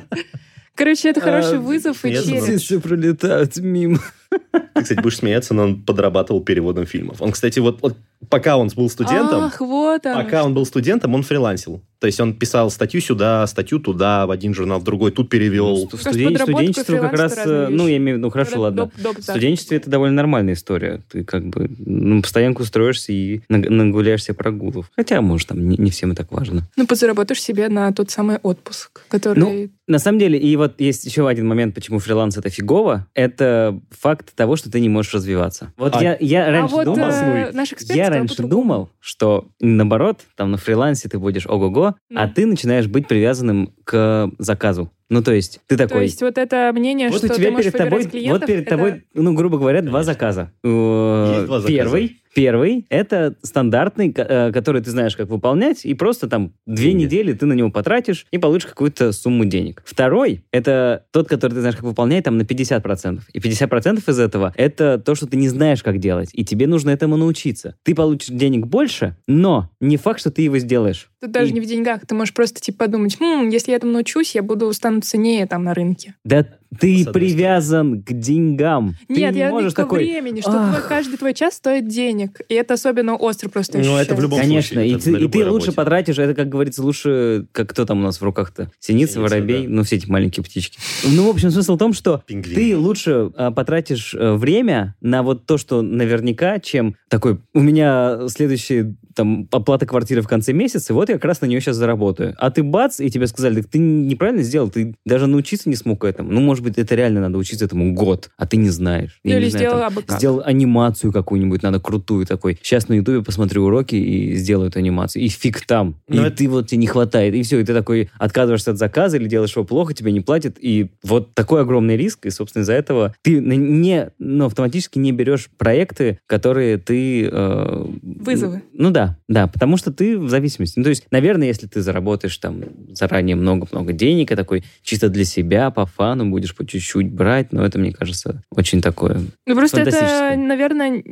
Короче, 0.75 1.11
это 1.11 1.21
хороший 1.21 1.59
А, 1.59 1.61
вызов 1.61 2.05
и 2.05 2.15
знаю. 2.15 2.43
челлендж. 2.43 2.61
Все 2.63 2.81
пролетают 2.81 3.57
мимо. 3.59 3.99
Ты, 4.31 4.83
кстати, 4.83 5.01
будешь 5.01 5.19
смеяться, 5.19 5.55
но 5.55 5.65
он 5.65 5.83
подрабатывал 5.83 6.41
переводом 6.41 6.87
фильмов. 6.87 7.21
Он, 7.21 7.33
кстати, 7.33 7.59
вот, 7.59 7.83
вот 7.83 7.97
пока 8.29 8.57
он 8.57 8.69
был 8.75 8.89
студентом, 8.89 9.45
Ах, 9.45 9.61
вот 9.61 10.07
оно. 10.07 10.23
пока 10.23 10.45
он 10.45 10.55
был 10.55 10.65
студентом, 10.65 11.15
он 11.15 11.23
фрилансил. 11.23 11.83
То 11.99 12.07
есть 12.07 12.19
он 12.19 12.33
писал 12.33 12.71
статью 12.71 13.03
сюда, 13.03 13.47
статью 13.47 13.79
туда, 13.79 14.27
в 14.27 14.31
один 14.31 14.55
журнал, 14.55 14.81
в 14.81 14.85
другой, 14.85 15.11
тут 15.11 15.29
перевел. 15.29 15.87
В 15.87 15.95
студен- 16.01 16.39
студенчество 16.39 16.97
как 16.97 17.13
раз, 17.13 17.37
э, 17.45 17.69
ну, 17.71 17.87
я 17.89 17.99
имею 17.99 18.17
в 18.17 18.19
виду, 18.19 18.29
ну, 18.29 18.31
хорошо, 18.31 18.57
Доп- 18.57 18.59
ладно. 18.61 18.91
доп- 18.97 19.21
В 19.21 19.23
студенчестве 19.23 19.77
это 19.77 19.91
довольно 19.91 20.15
нормальная 20.17 20.55
история. 20.55 21.03
Ты 21.11 21.25
как 21.25 21.45
бы 21.47 21.71
ну, 21.79 22.23
постоянку 22.23 22.63
устроишься 22.63 23.13
и 23.13 23.41
наг- 23.51 23.69
нагуляешься 23.69 24.33
прогулов. 24.33 24.91
Хотя, 24.97 25.21
может, 25.21 25.49
там 25.49 25.69
не, 25.69 25.77
не 25.77 25.91
всем 25.91 26.13
и 26.13 26.15
так 26.15 26.33
важно. 26.33 26.63
Ну, 26.77 26.87
подзаработаешь 26.87 27.43
себе 27.43 27.69
на 27.69 27.93
тот 27.93 28.11
самый 28.11 28.39
отпуск, 28.39 29.03
который... 29.09 29.71
На 29.87 29.99
самом 29.99 30.21
деле, 30.21 30.39
и 30.39 30.55
вот 30.57 30.81
есть 30.81 31.05
еще 31.05 31.29
один 31.29 31.49
момент, 31.49 31.75
почему 31.75 31.99
фриланс 31.99 32.37
это 32.39 32.49
фигово, 32.49 33.09
это 33.13 33.79
факт 33.91 34.20
того, 34.35 34.57
что 34.57 34.71
ты 34.71 34.81
не 34.81 34.89
можешь 34.89 35.15
развиваться. 35.15 35.73
Вот 35.77 35.97
А- 35.97 36.03
я, 36.03 36.17
я 36.21 36.47
а 36.47 36.51
раньше 36.51 36.75
вот 36.75 36.85
думал, 36.85 37.09
э, 37.11 37.51
наш 37.53 37.73
эксперт 37.73 37.97
я 37.97 38.11
раньше 38.11 38.43
думал, 38.43 38.89
что 39.01 39.47
наоборот, 39.61 40.21
там 40.37 40.51
на 40.51 40.57
фрилансе 40.59 41.09
ты 41.09 41.19
будешь 41.19 41.47
ого-го, 41.47 41.95
а 42.15 42.27
Ну. 42.27 42.33
ты 42.35 42.47
начинаешь 42.47 42.87
быть 42.87 43.09
привязанным 43.09 43.73
к 43.85 44.31
заказу. 44.39 44.91
Ну, 45.09 45.23
то 45.23 45.33
есть, 45.33 45.61
ты 45.67 45.77
такой... 45.77 45.97
То 45.99 46.03
есть 46.03 46.23
вот 46.23 46.39
это 46.39 46.71
мнение, 46.73 47.09
вот 47.09 47.19
что 47.19 47.27
у 47.33 47.37
тебя 47.37 47.51
ты 47.51 47.57
перед 47.57 47.73
тобой, 47.77 48.05
клиентов, 48.05 48.41
вот 48.41 48.47
перед 48.47 48.61
это- 48.63 48.71
тобой, 48.71 49.03
ну, 49.15 49.35
грубо 49.35 49.59
говоря, 49.59 49.83
два 49.83 50.05
заказа. 50.05 50.53
Э, 50.63 51.33
Есть 51.35 51.47
два 51.47 51.59
заказа. 51.61 51.77
Первый, 51.77 52.17
первый 52.35 52.87
это 52.91 53.37
стандартный, 53.43 54.13
э, 54.17 54.53
который 54.53 54.83
ты 54.83 54.91
знаешь, 54.91 55.17
как 55.17 55.29
выполнять, 55.29 55.85
и 55.85 55.95
просто 55.95 56.29
там 56.29 56.53
две 56.67 56.91
Деньги. 56.91 57.03
недели 57.05 57.33
ты 57.33 57.47
на 57.47 57.53
него 57.55 57.71
потратишь 57.71 58.27
и 58.31 58.39
получишь 58.39 58.69
какую-то 58.71 59.13
сумму 59.13 59.45
денег. 59.45 59.83
Второй 59.85 60.45
это 60.53 61.05
тот, 61.13 61.29
который 61.29 61.53
ты 61.55 61.61
знаешь, 61.61 61.77
как 61.77 61.85
выполнять, 61.85 62.25
там 62.25 62.39
на 62.39 62.43
50%. 62.43 63.21
И 63.33 63.39
50% 63.41 64.03
из 64.09 64.19
этого 64.19 64.53
это 64.57 64.99
то, 64.99 65.15
что 65.15 65.27
ты 65.27 65.37
не 65.37 65.49
знаешь, 65.49 65.83
как 65.83 65.99
делать, 65.99 66.31
и 66.33 66.45
тебе 66.45 66.67
нужно 66.67 66.91
этому 66.91 67.17
научиться. 67.17 67.77
Ты 67.83 67.95
получишь 67.95 68.29
денег 68.29 68.67
больше, 68.67 69.17
но 69.27 69.71
не 69.81 69.97
факт, 69.97 70.21
что 70.21 70.31
ты 70.31 70.43
его 70.43 70.59
сделаешь. 70.59 71.11
Тут 71.21 71.33
даже 71.33 71.51
И- 71.51 71.53
не 71.55 71.61
в 71.61 71.67
деньгах. 71.67 72.07
Ты 72.07 72.15
можешь 72.15 72.35
просто 72.35 72.61
типа 72.61 72.87
подумать, 72.87 73.17
«Хм, 73.21 73.49
если 73.49 73.73
я 73.73 73.77
этому 73.77 73.93
научусь, 73.93 74.35
я 74.35 74.43
буду 74.43 74.73
стану 74.73 75.01
ценнее 75.03 75.47
там 75.47 75.65
на 75.65 75.75
рынке. 75.75 76.15
Да 76.25 76.47
ты 76.79 77.05
привязан 77.13 78.03
к 78.03 78.13
деньгам. 78.13 78.95
ты 79.09 79.15
Нет, 79.15 79.35
не 79.35 79.41
я 79.41 79.51
можешь 79.51 79.73
такой... 79.75 80.05
времени, 80.05 80.41
что 80.41 80.53
«Ах». 80.53 80.77
твой- 80.77 80.89
каждый 80.89 81.17
твой 81.19 81.35
час 81.35 81.55
стоит 81.55 81.89
денег. 81.89 82.41
И 82.49 82.55
это 82.55 82.75
особенно 82.75 83.17
остро 83.17 83.49
просто 83.49 83.79
Ну, 83.79 83.97
это 83.97 84.15
в 84.15 84.21
любом 84.21 84.41
Конечно, 84.41 84.75
случае, 84.81 84.93
и 84.97 85.01
ты, 85.01 85.11
на 85.11 85.17
и 85.17 85.19
ты 85.21 85.39
любой 85.39 85.45
лучше 85.51 85.67
работе. 85.67 85.77
потратишь, 85.77 86.19
это, 86.19 86.35
как 86.35 86.49
говорится, 86.49 86.83
лучше, 86.83 87.47
как 87.53 87.71
кто 87.71 87.85
там 87.87 87.99
у 88.01 88.03
нас 88.03 88.21
в 88.21 88.25
руках-то? 88.25 88.71
Синица, 88.79 89.15
Синица, 89.15 89.21
воробей, 89.21 89.67
да. 89.67 89.71
ну, 89.73 89.83
все 89.83 89.97
эти 89.97 90.09
маленькие 90.09 90.45
птички. 90.45 90.79
Ну, 91.05 91.27
в 91.27 91.31
общем, 91.31 91.51
смысл 91.51 91.75
в 91.75 91.79
том, 91.79 91.93
что 91.93 92.23
Пингвин. 92.27 92.55
ты 92.55 92.77
лучше 92.77 93.31
а, 93.37 93.51
потратишь 93.51 94.15
э, 94.15 94.35
время 94.35 94.95
на 95.01 95.23
вот 95.23 95.47
то, 95.47 95.59
что 95.59 95.83
наверняка, 95.83 96.59
чем 96.61 96.95
такой, 97.09 97.39
у 97.55 97.61
меня 97.61 98.29
следующая 98.29 98.95
там 99.15 99.49
оплата 99.51 99.87
квартиры 99.87 100.23
в 100.23 100.29
конце 100.29 100.53
месяца, 100.53 100.93
и 100.93 100.95
вот 100.95 101.09
я 101.09 101.17
как 101.17 101.25
раз 101.25 101.41
на 101.41 101.47
нее 101.47 101.61
сейчас 101.61 101.77
заработаю. 101.77 102.35
А 102.39 102.51
ты 102.51 102.63
бац, 102.63 103.01
и 103.01 103.11
тебе 103.11 103.27
сказали, 103.27 103.57
так 103.61 103.71
ты 103.71 103.79
неправильно 103.79 104.43
сделал, 104.43 104.71
ты 104.71 104.95
даже 105.05 105.27
научиться 105.27 105.69
не 105.69 105.77
смог 105.77 106.05
этому. 106.05 106.31
Ну, 106.31 106.41
может 106.41 106.60
быть, 106.65 106.79
это 106.79 106.95
реально 106.95 107.21
надо 107.21 107.39
учиться 107.39 107.65
этому 107.65 107.95
год, 107.95 108.31
а 108.37 108.47
ты 108.47 108.57
не 108.57 108.71
знаешь. 108.71 109.19
Я 109.25 109.37
Или 109.37 109.45
не 109.45 109.51
знаю, 109.51 109.67
сделал 109.67 109.79
там, 109.81 109.93
абы 109.93 110.03
как. 110.03 110.19
Сделал 110.19 110.43
анимацию 110.45 111.13
какую-нибудь, 111.13 111.63
надо 111.63 111.81
крутую 111.81 112.27
такой. 112.27 112.59
Сейчас 112.63 112.89
на 112.89 112.95
Ютубе 112.95 113.23
посмотрю 113.23 113.65
уроки 113.65 113.95
и 113.95 114.35
сделаю 114.37 114.69
эту 114.69 114.79
анимацию. 114.79 115.23
И 115.23 115.29
фиг 115.29 115.67
там. 115.67 115.97
Ну, 116.09 116.23
и 116.23 116.27
это- 116.27 116.37
ты 116.37 116.49
вот 116.49 116.69
тебе 116.69 116.79
не 116.79 116.87
хватает. 116.87 117.35
И 117.35 117.43
все, 117.43 117.61
и 117.61 117.65
ты 117.65 117.75
такой 117.75 118.11
отказываешься 118.19 118.71
от 118.73 118.79
заказа 118.79 119.17
или 119.17 119.29
делаешь 119.29 119.55
его 119.55 119.65
плохо, 119.65 119.95
тебе 119.95 120.13
не 120.13 120.21
платят. 120.21 120.57
И 120.61 120.91
вот 121.03 121.35
такой 121.35 121.63
огромный 121.63 121.97
риск. 121.97 122.27
И, 122.27 122.31
собственно, 122.31 122.63
из-за 122.63 122.73
этого 122.75 123.15
ты 123.23 123.41
не, 123.41 124.11
ну, 124.19 124.47
автоматически 124.47 124.99
не 124.99 125.13
берешь 125.13 125.49
проекты, 125.59 126.19
которые 126.27 126.79
ты... 126.79 127.29
э, 127.31 127.85
Вызовы. 128.03 128.63
Ну 128.73 128.91
да, 128.91 129.17
да, 129.29 129.47
потому 129.47 129.77
что 129.77 129.93
ты 129.93 130.19
в 130.19 130.29
зависимости. 130.29 130.79
Ну, 130.79 130.85
то 130.85 130.91
есть, 130.91 131.07
наверное, 131.11 131.49
если 131.49 131.67
ты 131.67 131.81
заработаешь 131.83 132.37
там 132.39 132.63
заранее 132.93 133.37
много-много 133.37 133.93
денег, 133.93 134.33
и 134.33 134.37
такой 134.37 134.65
чисто 134.83 135.09
для 135.09 135.25
себя, 135.25 135.71
по 135.71 135.87
фану 135.87 136.31
будешь 136.31 136.50
по 136.55 136.67
чуть-чуть 136.67 137.11
брать, 137.11 137.53
но 137.53 137.65
это, 137.65 137.79
мне 137.79 137.93
кажется, 137.93 138.43
очень 138.51 138.81
такое... 138.81 139.21
Ну, 139.47 139.55
просто 139.55 139.81
это, 139.81 140.35
наверное, 140.37 141.03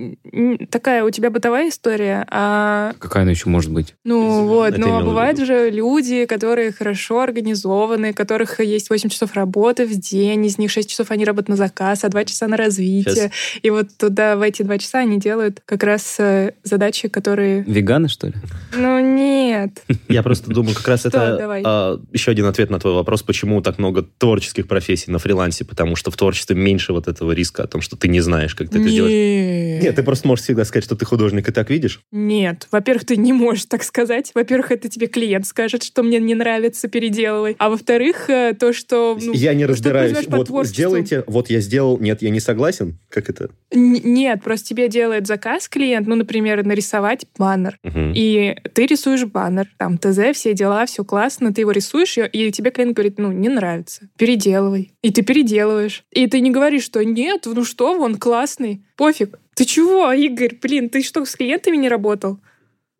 такая 0.70 1.04
у 1.04 1.10
тебя 1.10 1.30
бытовая 1.30 1.68
история, 1.68 2.26
а 2.30 2.92
Какая 2.98 3.22
она 3.22 3.32
еще 3.32 3.48
может 3.48 3.72
быть? 3.72 3.94
Ну 4.04 4.46
вот, 4.46 4.74
Это 4.74 4.80
но 4.80 5.02
бывают 5.02 5.38
же 5.38 5.70
люди, 5.70 6.24
которые 6.26 6.72
хорошо 6.72 7.20
организованы, 7.20 8.10
у 8.10 8.14
которых 8.14 8.60
есть 8.60 8.90
8 8.90 9.08
часов 9.08 9.34
работы 9.34 9.86
в 9.86 9.98
день, 9.98 10.44
из 10.46 10.58
них 10.58 10.70
6 10.70 10.88
часов 10.88 11.10
они 11.10 11.24
работают 11.24 11.48
на 11.50 11.56
заказ, 11.56 12.04
а 12.04 12.08
2 12.08 12.24
часа 12.24 12.46
на 12.48 12.56
развитие. 12.56 13.30
И 13.62 13.70
вот 13.70 13.88
туда, 13.96 14.36
в 14.36 14.42
эти 14.42 14.62
2 14.62 14.78
часа 14.78 15.00
они 15.00 15.18
делают 15.18 15.60
как 15.64 15.82
раз 15.82 16.16
э, 16.18 16.52
задачи, 16.64 17.08
которые... 17.08 17.62
Веганы, 17.62 18.08
что 18.08 18.28
ли? 18.28 18.34
Ну 18.74 18.98
нет. 19.00 19.82
Я 20.08 20.22
просто 20.22 20.50
думаю, 20.50 20.74
как 20.74 20.88
раз 20.88 21.06
это 21.06 21.38
а, 21.64 22.00
еще 22.12 22.30
один 22.30 22.46
ответ 22.46 22.70
на 22.70 22.78
твой 22.78 22.94
вопрос, 22.94 23.22
почему 23.22 23.60
так 23.62 23.78
много 23.78 24.02
творческих 24.02 24.66
профессий 24.66 25.10
на 25.10 25.18
фрилансе, 25.28 25.64
потому 25.64 25.94
что 25.96 26.10
в 26.10 26.16
творчестве 26.16 26.56
меньше 26.56 26.92
вот 26.92 27.06
этого 27.08 27.32
риска 27.32 27.64
о 27.64 27.66
том, 27.66 27.80
что 27.82 27.96
ты 27.96 28.08
не 28.08 28.20
знаешь, 28.20 28.54
как 28.54 28.70
ты 28.70 28.78
это 28.80 28.88
делаешь. 28.88 29.82
Нет. 29.82 29.96
Ты 29.96 30.02
просто 30.02 30.26
можешь 30.26 30.44
всегда 30.44 30.64
сказать, 30.64 30.84
что 30.84 30.96
ты 30.96 31.04
художник 31.04 31.48
и 31.48 31.52
так 31.52 31.68
видишь. 31.70 32.00
Нет. 32.12 32.66
Во-первых, 32.72 33.04
ты 33.04 33.16
не 33.16 33.32
можешь 33.32 33.66
так 33.66 33.82
сказать. 33.82 34.30
Во-первых, 34.34 34.70
это 34.72 34.88
тебе 34.88 35.06
клиент 35.06 35.46
скажет, 35.46 35.82
что 35.82 36.02
мне 36.02 36.18
не 36.18 36.34
нравится, 36.34 36.88
переделывай. 36.88 37.56
А 37.58 37.68
во-вторых, 37.68 38.30
э, 38.30 38.54
то, 38.58 38.72
что... 38.72 39.18
ну, 39.20 39.32
я 39.34 39.54
не 39.54 39.66
разбираюсь. 39.66 40.16
Вот 40.28 40.66
сделайте, 40.66 41.24
вот 41.26 41.50
я 41.50 41.60
сделал, 41.60 41.98
нет, 41.98 42.22
я 42.22 42.30
не 42.30 42.40
согласен. 42.40 42.98
Как 43.10 43.28
это? 43.28 43.50
Н- 43.70 44.00
Нет, 44.04 44.42
просто 44.42 44.68
тебе 44.68 44.88
делает 44.88 45.26
заказ 45.26 45.68
клиент, 45.68 46.06
ну, 46.06 46.14
например, 46.16 46.64
нарисовать 46.64 47.26
баннер. 47.36 47.76
Мгм. 47.82 48.12
И 48.14 48.56
ты 48.74 48.86
рисуешь 48.86 49.24
баннер, 49.24 49.66
там 49.78 49.98
ТЗ, 49.98 50.18
все 50.34 50.54
дела, 50.54 50.86
все 50.86 51.04
классно, 51.04 51.52
ты 51.52 51.60
его 51.62 51.72
рисуешь, 51.72 52.16
и- 52.18 52.22
и 52.48 52.50
тебе 52.52 52.70
клиент 52.70 52.94
говорит, 52.94 53.18
ну, 53.18 53.32
не 53.32 53.48
нравится, 53.48 54.08
переделывай. 54.16 54.92
И 55.02 55.10
ты 55.10 55.17
переделываешь. 55.22 56.04
И 56.10 56.26
ты 56.26 56.40
не 56.40 56.50
говоришь, 56.50 56.84
что 56.84 57.04
нет, 57.04 57.42
ну 57.46 57.64
что, 57.64 57.98
он 57.98 58.16
классный, 58.16 58.84
пофиг. 58.96 59.38
Ты 59.54 59.64
чего, 59.64 60.12
Игорь, 60.12 60.56
блин, 60.60 60.88
ты 60.88 61.02
что, 61.02 61.24
с 61.24 61.34
клиентами 61.34 61.76
не 61.76 61.88
работал? 61.88 62.38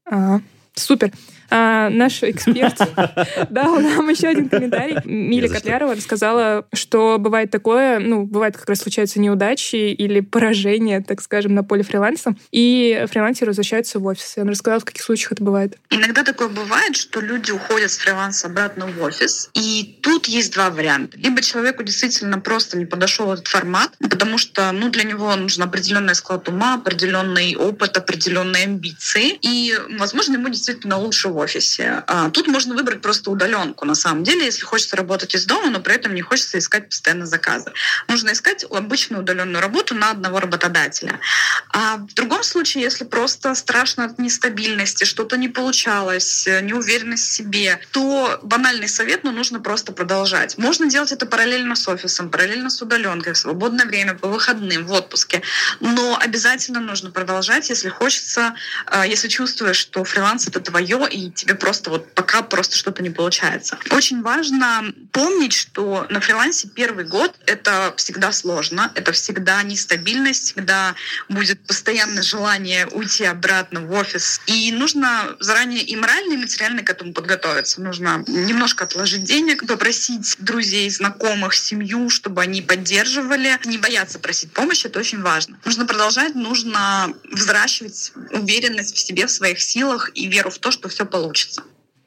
А, 0.04 0.40
супер. 0.74 1.12
А, 1.50 1.88
наш 1.88 2.22
эксперт 2.22 2.78
дал 3.50 3.80
нам 3.80 4.08
еще 4.08 4.28
один 4.28 4.48
комментарий. 4.48 4.96
Миля. 5.04 5.48
Котлярова 5.48 5.94
рассказала, 5.94 6.66
что 6.72 7.16
бывает 7.18 7.50
такое, 7.50 7.98
ну, 7.98 8.24
бывает 8.24 8.56
как 8.56 8.68
раз 8.68 8.80
случаются 8.80 9.18
неудачи 9.20 9.76
или 9.76 10.20
поражения, 10.20 11.00
так 11.00 11.22
скажем, 11.22 11.54
на 11.54 11.64
поле 11.64 11.82
фриланса, 11.82 12.34
и 12.50 13.06
фрилансеры 13.10 13.50
возвращаются 13.50 13.98
в 13.98 14.06
офис. 14.06 14.36
И 14.36 14.40
она 14.40 14.50
рассказала, 14.50 14.80
в 14.80 14.84
каких 14.84 15.02
случаях 15.02 15.32
это 15.32 15.42
бывает. 15.42 15.76
Иногда 15.90 16.22
такое 16.22 16.48
бывает, 16.48 16.96
что 16.96 17.20
люди 17.20 17.50
уходят 17.50 17.90
с 17.90 17.98
фриланса 17.98 18.48
обратно 18.48 18.86
в 18.86 19.02
офис, 19.02 19.50
и 19.54 19.98
тут 20.02 20.26
есть 20.26 20.52
два 20.52 20.70
варианта. 20.70 21.16
Либо 21.18 21.40
человеку 21.40 21.82
действительно 21.82 22.38
просто 22.38 22.76
не 22.76 22.84
подошел 22.84 23.32
этот 23.32 23.48
формат, 23.48 23.92
потому 23.98 24.36
что 24.36 24.70
ну, 24.72 24.90
для 24.90 25.04
него 25.04 25.34
нужен 25.36 25.62
определенный 25.62 26.14
склад 26.14 26.48
ума, 26.48 26.74
определенный 26.74 27.56
опыт, 27.56 27.96
определенные 27.96 28.64
амбиции, 28.64 29.38
и, 29.40 29.74
возможно, 29.98 30.34
ему 30.34 30.48
действительно 30.48 30.98
лучше 30.98 31.28
в 31.28 31.37
офисе. 31.38 32.04
А, 32.06 32.30
Тут 32.30 32.46
можно 32.46 32.74
выбрать 32.74 33.00
просто 33.00 33.30
удаленку, 33.30 33.84
на 33.84 33.94
самом 33.94 34.24
деле, 34.24 34.44
если 34.44 34.64
хочется 34.64 34.96
работать 34.96 35.34
из 35.34 35.44
дома, 35.44 35.70
но 35.70 35.80
при 35.80 35.94
этом 35.94 36.14
не 36.14 36.22
хочется 36.22 36.58
искать 36.58 36.88
постоянно 36.88 37.26
заказы. 37.26 37.72
Нужно 38.08 38.32
искать 38.32 38.64
обычную 38.70 39.22
удаленную 39.22 39.60
работу 39.60 39.94
на 39.94 40.10
одного 40.10 40.40
работодателя. 40.40 41.20
А 41.70 41.96
в 41.96 42.14
другом 42.14 42.42
случае, 42.42 42.84
если 42.84 43.04
просто 43.04 43.54
страшно 43.54 44.04
от 44.04 44.18
нестабильности, 44.18 45.04
что-то 45.04 45.36
не 45.36 45.48
получалось, 45.48 46.46
неуверенность 46.62 47.28
в 47.28 47.32
себе, 47.32 47.80
то 47.92 48.38
банальный 48.42 48.88
совет, 48.88 49.24
но 49.24 49.32
нужно 49.32 49.60
просто 49.60 49.92
продолжать. 49.92 50.58
Можно 50.58 50.86
делать 50.86 51.12
это 51.12 51.26
параллельно 51.26 51.74
с 51.74 51.88
офисом, 51.88 52.30
параллельно 52.30 52.70
с 52.70 52.80
удаленкой, 52.82 53.32
в 53.32 53.38
свободное 53.38 53.86
время, 53.86 54.14
по 54.14 54.28
выходным, 54.28 54.86
в 54.86 54.92
отпуске. 54.92 55.42
Но 55.80 56.18
обязательно 56.18 56.80
нужно 56.80 57.10
продолжать, 57.10 57.68
если 57.70 57.88
хочется, 57.88 58.54
э, 58.90 59.04
если 59.06 59.28
чувствуешь, 59.28 59.76
что 59.76 60.04
фриланс 60.04 60.48
это 60.48 60.60
твое, 60.60 61.06
и 61.10 61.27
тебе 61.34 61.54
просто 61.54 61.90
вот 61.90 62.14
пока 62.14 62.42
просто 62.42 62.76
что-то 62.76 63.02
не 63.02 63.10
получается. 63.10 63.78
Очень 63.90 64.22
важно 64.22 64.92
помнить, 65.12 65.52
что 65.52 66.06
на 66.10 66.20
фрилансе 66.20 66.68
первый 66.68 67.04
год 67.04 67.34
это 67.46 67.94
всегда 67.96 68.32
сложно, 68.32 68.92
это 68.94 69.12
всегда 69.12 69.62
нестабильность, 69.62 70.44
всегда 70.44 70.94
будет 71.28 71.64
постоянное 71.66 72.22
желание 72.22 72.86
уйти 72.88 73.24
обратно 73.24 73.80
в 73.80 73.92
офис. 73.92 74.40
И 74.46 74.72
нужно 74.72 75.36
заранее 75.40 75.82
и 75.82 75.96
морально, 75.96 76.34
и 76.34 76.36
материально 76.36 76.82
к 76.82 76.90
этому 76.90 77.12
подготовиться. 77.12 77.80
Нужно 77.80 78.24
немножко 78.26 78.84
отложить 78.84 79.24
денег, 79.24 79.66
попросить 79.66 80.36
друзей, 80.38 80.88
знакомых, 80.90 81.54
семью, 81.54 82.10
чтобы 82.10 82.42
они 82.42 82.62
поддерживали. 82.62 83.58
Не 83.64 83.78
бояться 83.78 84.18
просить 84.18 84.52
помощи, 84.52 84.86
это 84.86 84.98
очень 84.98 85.22
важно. 85.22 85.58
Нужно 85.64 85.86
продолжать, 85.86 86.34
нужно 86.34 87.12
взращивать 87.30 88.12
уверенность 88.30 88.94
в 88.94 88.98
себе, 88.98 89.26
в 89.26 89.30
своих 89.30 89.60
силах 89.60 90.10
и 90.14 90.26
веру 90.26 90.50
в 90.50 90.58
то, 90.58 90.70
что 90.70 90.88
все 90.88 91.04
получится. 91.04 91.17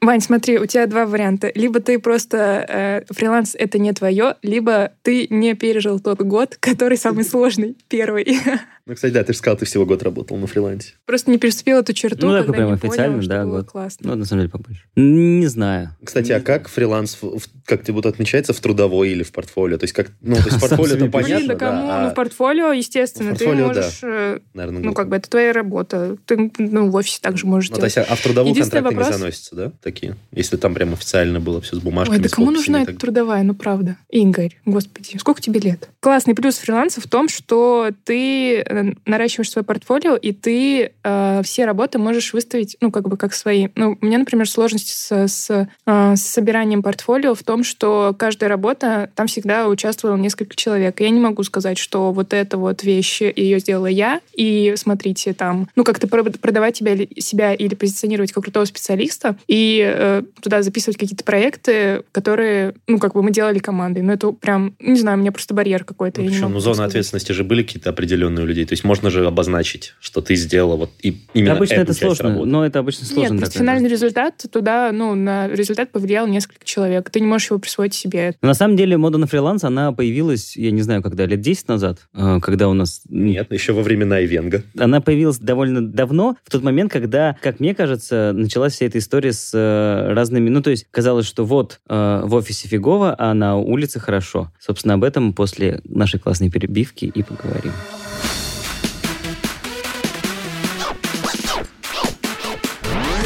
Вань, 0.02 0.20
смотри, 0.20 0.58
у 0.58 0.66
тебя 0.66 0.86
два 0.86 1.06
варианта. 1.06 1.52
Либо 1.54 1.78
ты 1.78 2.00
просто 2.00 2.66
э, 2.68 3.02
фриланс 3.14 3.54
это 3.54 3.78
не 3.78 3.92
твое, 3.92 4.34
либо 4.42 4.92
ты 5.02 5.28
не 5.30 5.54
пережил 5.54 6.00
тот 6.00 6.20
год, 6.22 6.56
который 6.60 6.98
самый 6.98 7.24
сложный, 7.24 7.76
первый. 7.88 8.36
Ну, 8.84 8.94
кстати, 8.94 9.12
да, 9.12 9.22
ты 9.22 9.32
же 9.32 9.38
сказал, 9.38 9.56
ты 9.56 9.64
всего 9.64 9.86
год 9.86 10.02
работал 10.02 10.36
на 10.36 10.46
фрилансе. 10.48 10.94
Просто 11.06 11.30
не 11.30 11.38
переступил 11.38 11.78
эту 11.78 11.92
черту, 11.92 12.26
Ну, 12.26 12.36
когда 12.38 12.52
прям 12.52 12.66
не 12.68 12.74
официально, 12.74 13.12
понял, 13.14 13.22
что 13.22 13.28
да, 13.30 13.44
было 13.44 13.56
год. 13.58 13.66
классно. 13.70 14.10
Ну, 14.10 14.16
на 14.16 14.24
самом 14.24 14.40
деле, 14.42 14.50
побольше. 14.50 14.82
Не 14.96 15.46
знаю. 15.46 15.96
Кстати, 16.04 16.32
а 16.32 16.40
как 16.40 16.68
фриланс, 16.68 17.16
в- 17.22 17.40
как-то 17.64 17.92
вот 17.92 18.06
отмечается 18.06 18.52
в 18.52 18.58
трудовой 18.60 19.10
или 19.10 19.22
в 19.22 19.30
портфолио? 19.30 19.78
То 19.78 19.84
есть, 19.84 19.92
как, 19.94 20.10
ну, 20.20 20.34
то 20.34 20.42
есть, 20.46 20.60
портфолио 20.60 20.94
это 20.94 20.98
себе 20.98 21.08
Блин, 21.08 21.10
понятно, 21.12 21.46
да 21.48 21.54
кому? 21.54 21.86
да, 21.86 22.00
Ну, 22.02 22.06
а, 22.08 22.10
в 22.10 22.14
портфолио, 22.14 22.72
естественно, 22.72 23.30
В 23.30 23.38
портфолио, 23.38 23.68
ты 23.68 23.74
можешь... 23.80 23.98
э, 24.02 24.38
наверное, 24.52 24.82
Ну, 24.82 24.94
как 24.94 25.08
бы 25.08 25.16
это 25.16 25.30
твоя 25.30 25.52
работа. 25.52 26.16
Ты 26.26 26.50
ну, 26.58 26.90
в 26.90 26.94
офисе 26.96 27.20
также 27.22 27.46
можешь 27.46 27.70
Ну, 27.70 27.76
то 27.76 27.82
делать. 27.82 27.96
есть, 27.96 28.08
а 28.10 28.14
в 28.16 28.20
трудовую 28.20 28.52
контракты 28.54 28.88
не 28.90 28.96
вопрос- 28.96 29.12
заносятся, 29.12 29.54
да, 29.54 29.72
такие? 29.80 30.16
Если 30.32 30.56
там 30.56 30.74
прям 30.74 30.92
официально 30.92 31.38
было 31.38 31.60
все 31.60 31.76
с 31.76 31.78
бумажками, 31.78 32.16
Ой, 32.18 32.22
да 32.24 32.28
кому 32.28 32.50
нужна 32.50 32.82
эта 32.82 32.90
так 32.92 33.00
трудовая, 33.00 33.44
ну 33.44 33.54
правда. 33.54 33.96
Игорь, 34.10 34.58
господи, 34.64 35.16
сколько 35.18 35.40
тебе 35.40 35.60
лет? 35.60 35.88
Классный 36.00 36.34
плюс 36.34 36.56
фриланса 36.58 37.00
в 37.00 37.06
том, 37.06 37.28
что 37.28 37.90
ты 38.04 38.64
наращиваешь 39.06 39.50
свое 39.50 39.64
портфолио, 39.64 40.16
и 40.16 40.32
ты 40.32 40.92
э, 41.02 41.40
все 41.44 41.64
работы 41.64 41.98
можешь 41.98 42.32
выставить, 42.32 42.76
ну, 42.80 42.90
как 42.90 43.08
бы 43.08 43.16
как 43.16 43.34
свои. 43.34 43.68
Ну, 43.74 43.98
у 44.00 44.04
меня, 44.04 44.18
например, 44.18 44.48
сложность 44.48 44.88
с, 44.88 45.12
с, 45.12 45.50
э, 45.86 46.14
с 46.16 46.22
собиранием 46.22 46.82
портфолио 46.82 47.34
в 47.34 47.42
том, 47.42 47.64
что 47.64 48.14
каждая 48.18 48.48
работа, 48.48 49.10
там 49.14 49.26
всегда 49.26 49.68
участвовало 49.68 50.16
несколько 50.16 50.56
человек. 50.56 51.00
Я 51.00 51.10
не 51.10 51.20
могу 51.20 51.42
сказать, 51.44 51.78
что 51.78 52.12
вот 52.12 52.32
эта 52.32 52.56
вот 52.56 52.82
вещь, 52.84 53.22
ее 53.22 53.58
сделала 53.58 53.86
я, 53.86 54.20
и 54.34 54.74
смотрите, 54.76 55.32
там, 55.32 55.68
ну, 55.76 55.84
как-то 55.84 56.08
про- 56.08 56.24
продавать 56.24 56.74
тебя, 56.78 56.94
или- 56.94 57.20
себя 57.20 57.54
или 57.54 57.74
позиционировать 57.74 58.32
как 58.32 58.44
крутого 58.44 58.64
специалиста, 58.64 59.36
и 59.46 59.82
э, 59.84 60.22
туда 60.40 60.62
записывать 60.62 60.96
какие-то 60.98 61.24
проекты, 61.24 62.02
которые, 62.12 62.74
ну, 62.86 62.98
как 62.98 63.14
бы 63.14 63.22
мы 63.22 63.30
делали 63.30 63.58
командой. 63.58 64.02
Но 64.02 64.12
это 64.12 64.32
прям, 64.32 64.74
не 64.80 64.98
знаю, 64.98 65.18
у 65.18 65.20
меня 65.20 65.32
просто 65.32 65.54
барьер 65.54 65.84
какой-то. 65.84 66.20
Ну, 66.22 66.28
причем, 66.28 66.52
ну, 66.52 66.60
зоны 66.60 66.74
сказать. 66.74 66.90
ответственности 66.90 67.32
же 67.32 67.44
были 67.44 67.62
какие-то 67.62 67.90
определенные 67.90 68.44
у 68.44 68.46
людей. 68.46 68.61
То 68.64 68.72
есть 68.72 68.84
можно 68.84 69.10
же 69.10 69.26
обозначить, 69.26 69.94
что 70.00 70.20
ты 70.20 70.34
сделала 70.34 70.76
вот 70.76 70.90
и 71.00 71.16
именно 71.34 71.54
обычно 71.54 71.74
эту 71.74 71.82
это 71.82 71.92
часть 71.92 72.00
сложно, 72.00 72.30
работы. 72.30 72.50
но 72.50 72.66
это 72.66 72.78
обычно 72.78 73.06
сложно. 73.06 73.34
Нет, 73.34 73.52
финальный 73.52 73.88
результат 73.88 74.44
туда, 74.50 74.90
ну, 74.92 75.14
на 75.14 75.48
результат 75.48 75.90
повлиял 75.92 76.26
несколько 76.26 76.64
человек. 76.64 77.10
Ты 77.10 77.20
не 77.20 77.26
можешь 77.26 77.50
его 77.50 77.58
присвоить 77.58 77.94
себе. 77.94 78.34
Но 78.42 78.48
на 78.48 78.54
самом 78.54 78.76
деле 78.76 78.96
мода 78.96 79.18
на 79.18 79.26
фриланс, 79.26 79.64
она 79.64 79.92
появилась, 79.92 80.56
я 80.56 80.70
не 80.70 80.82
знаю, 80.82 81.02
когда, 81.02 81.26
лет 81.26 81.40
10 81.40 81.68
назад, 81.68 82.08
э, 82.14 82.40
когда 82.42 82.68
у 82.68 82.74
нас... 82.74 83.02
Нет, 83.08 83.52
еще 83.52 83.72
во 83.72 83.82
времена 83.82 84.24
Ивенга. 84.24 84.62
Она 84.78 85.00
появилась 85.00 85.38
довольно 85.38 85.86
давно, 85.86 86.36
в 86.44 86.50
тот 86.50 86.62
момент, 86.62 86.92
когда, 86.92 87.36
как 87.42 87.60
мне 87.60 87.74
кажется, 87.74 88.32
началась 88.34 88.74
вся 88.74 88.86
эта 88.86 88.98
история 88.98 89.32
с 89.32 89.52
э, 89.54 90.12
разными... 90.12 90.48
Ну, 90.48 90.62
то 90.62 90.70
есть 90.70 90.86
казалось, 90.90 91.26
что 91.26 91.44
вот 91.44 91.80
э, 91.88 92.22
в 92.24 92.34
офисе 92.34 92.68
фигово, 92.68 93.14
а 93.18 93.34
на 93.34 93.56
улице 93.56 94.00
хорошо. 94.00 94.52
Собственно, 94.60 94.94
об 94.94 95.04
этом 95.04 95.32
после 95.32 95.80
нашей 95.84 96.20
классной 96.20 96.50
перебивки 96.50 97.06
и 97.06 97.22
поговорим. 97.22 97.72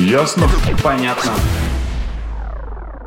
Ясно? 0.06 0.46
Понятно. 0.84 1.32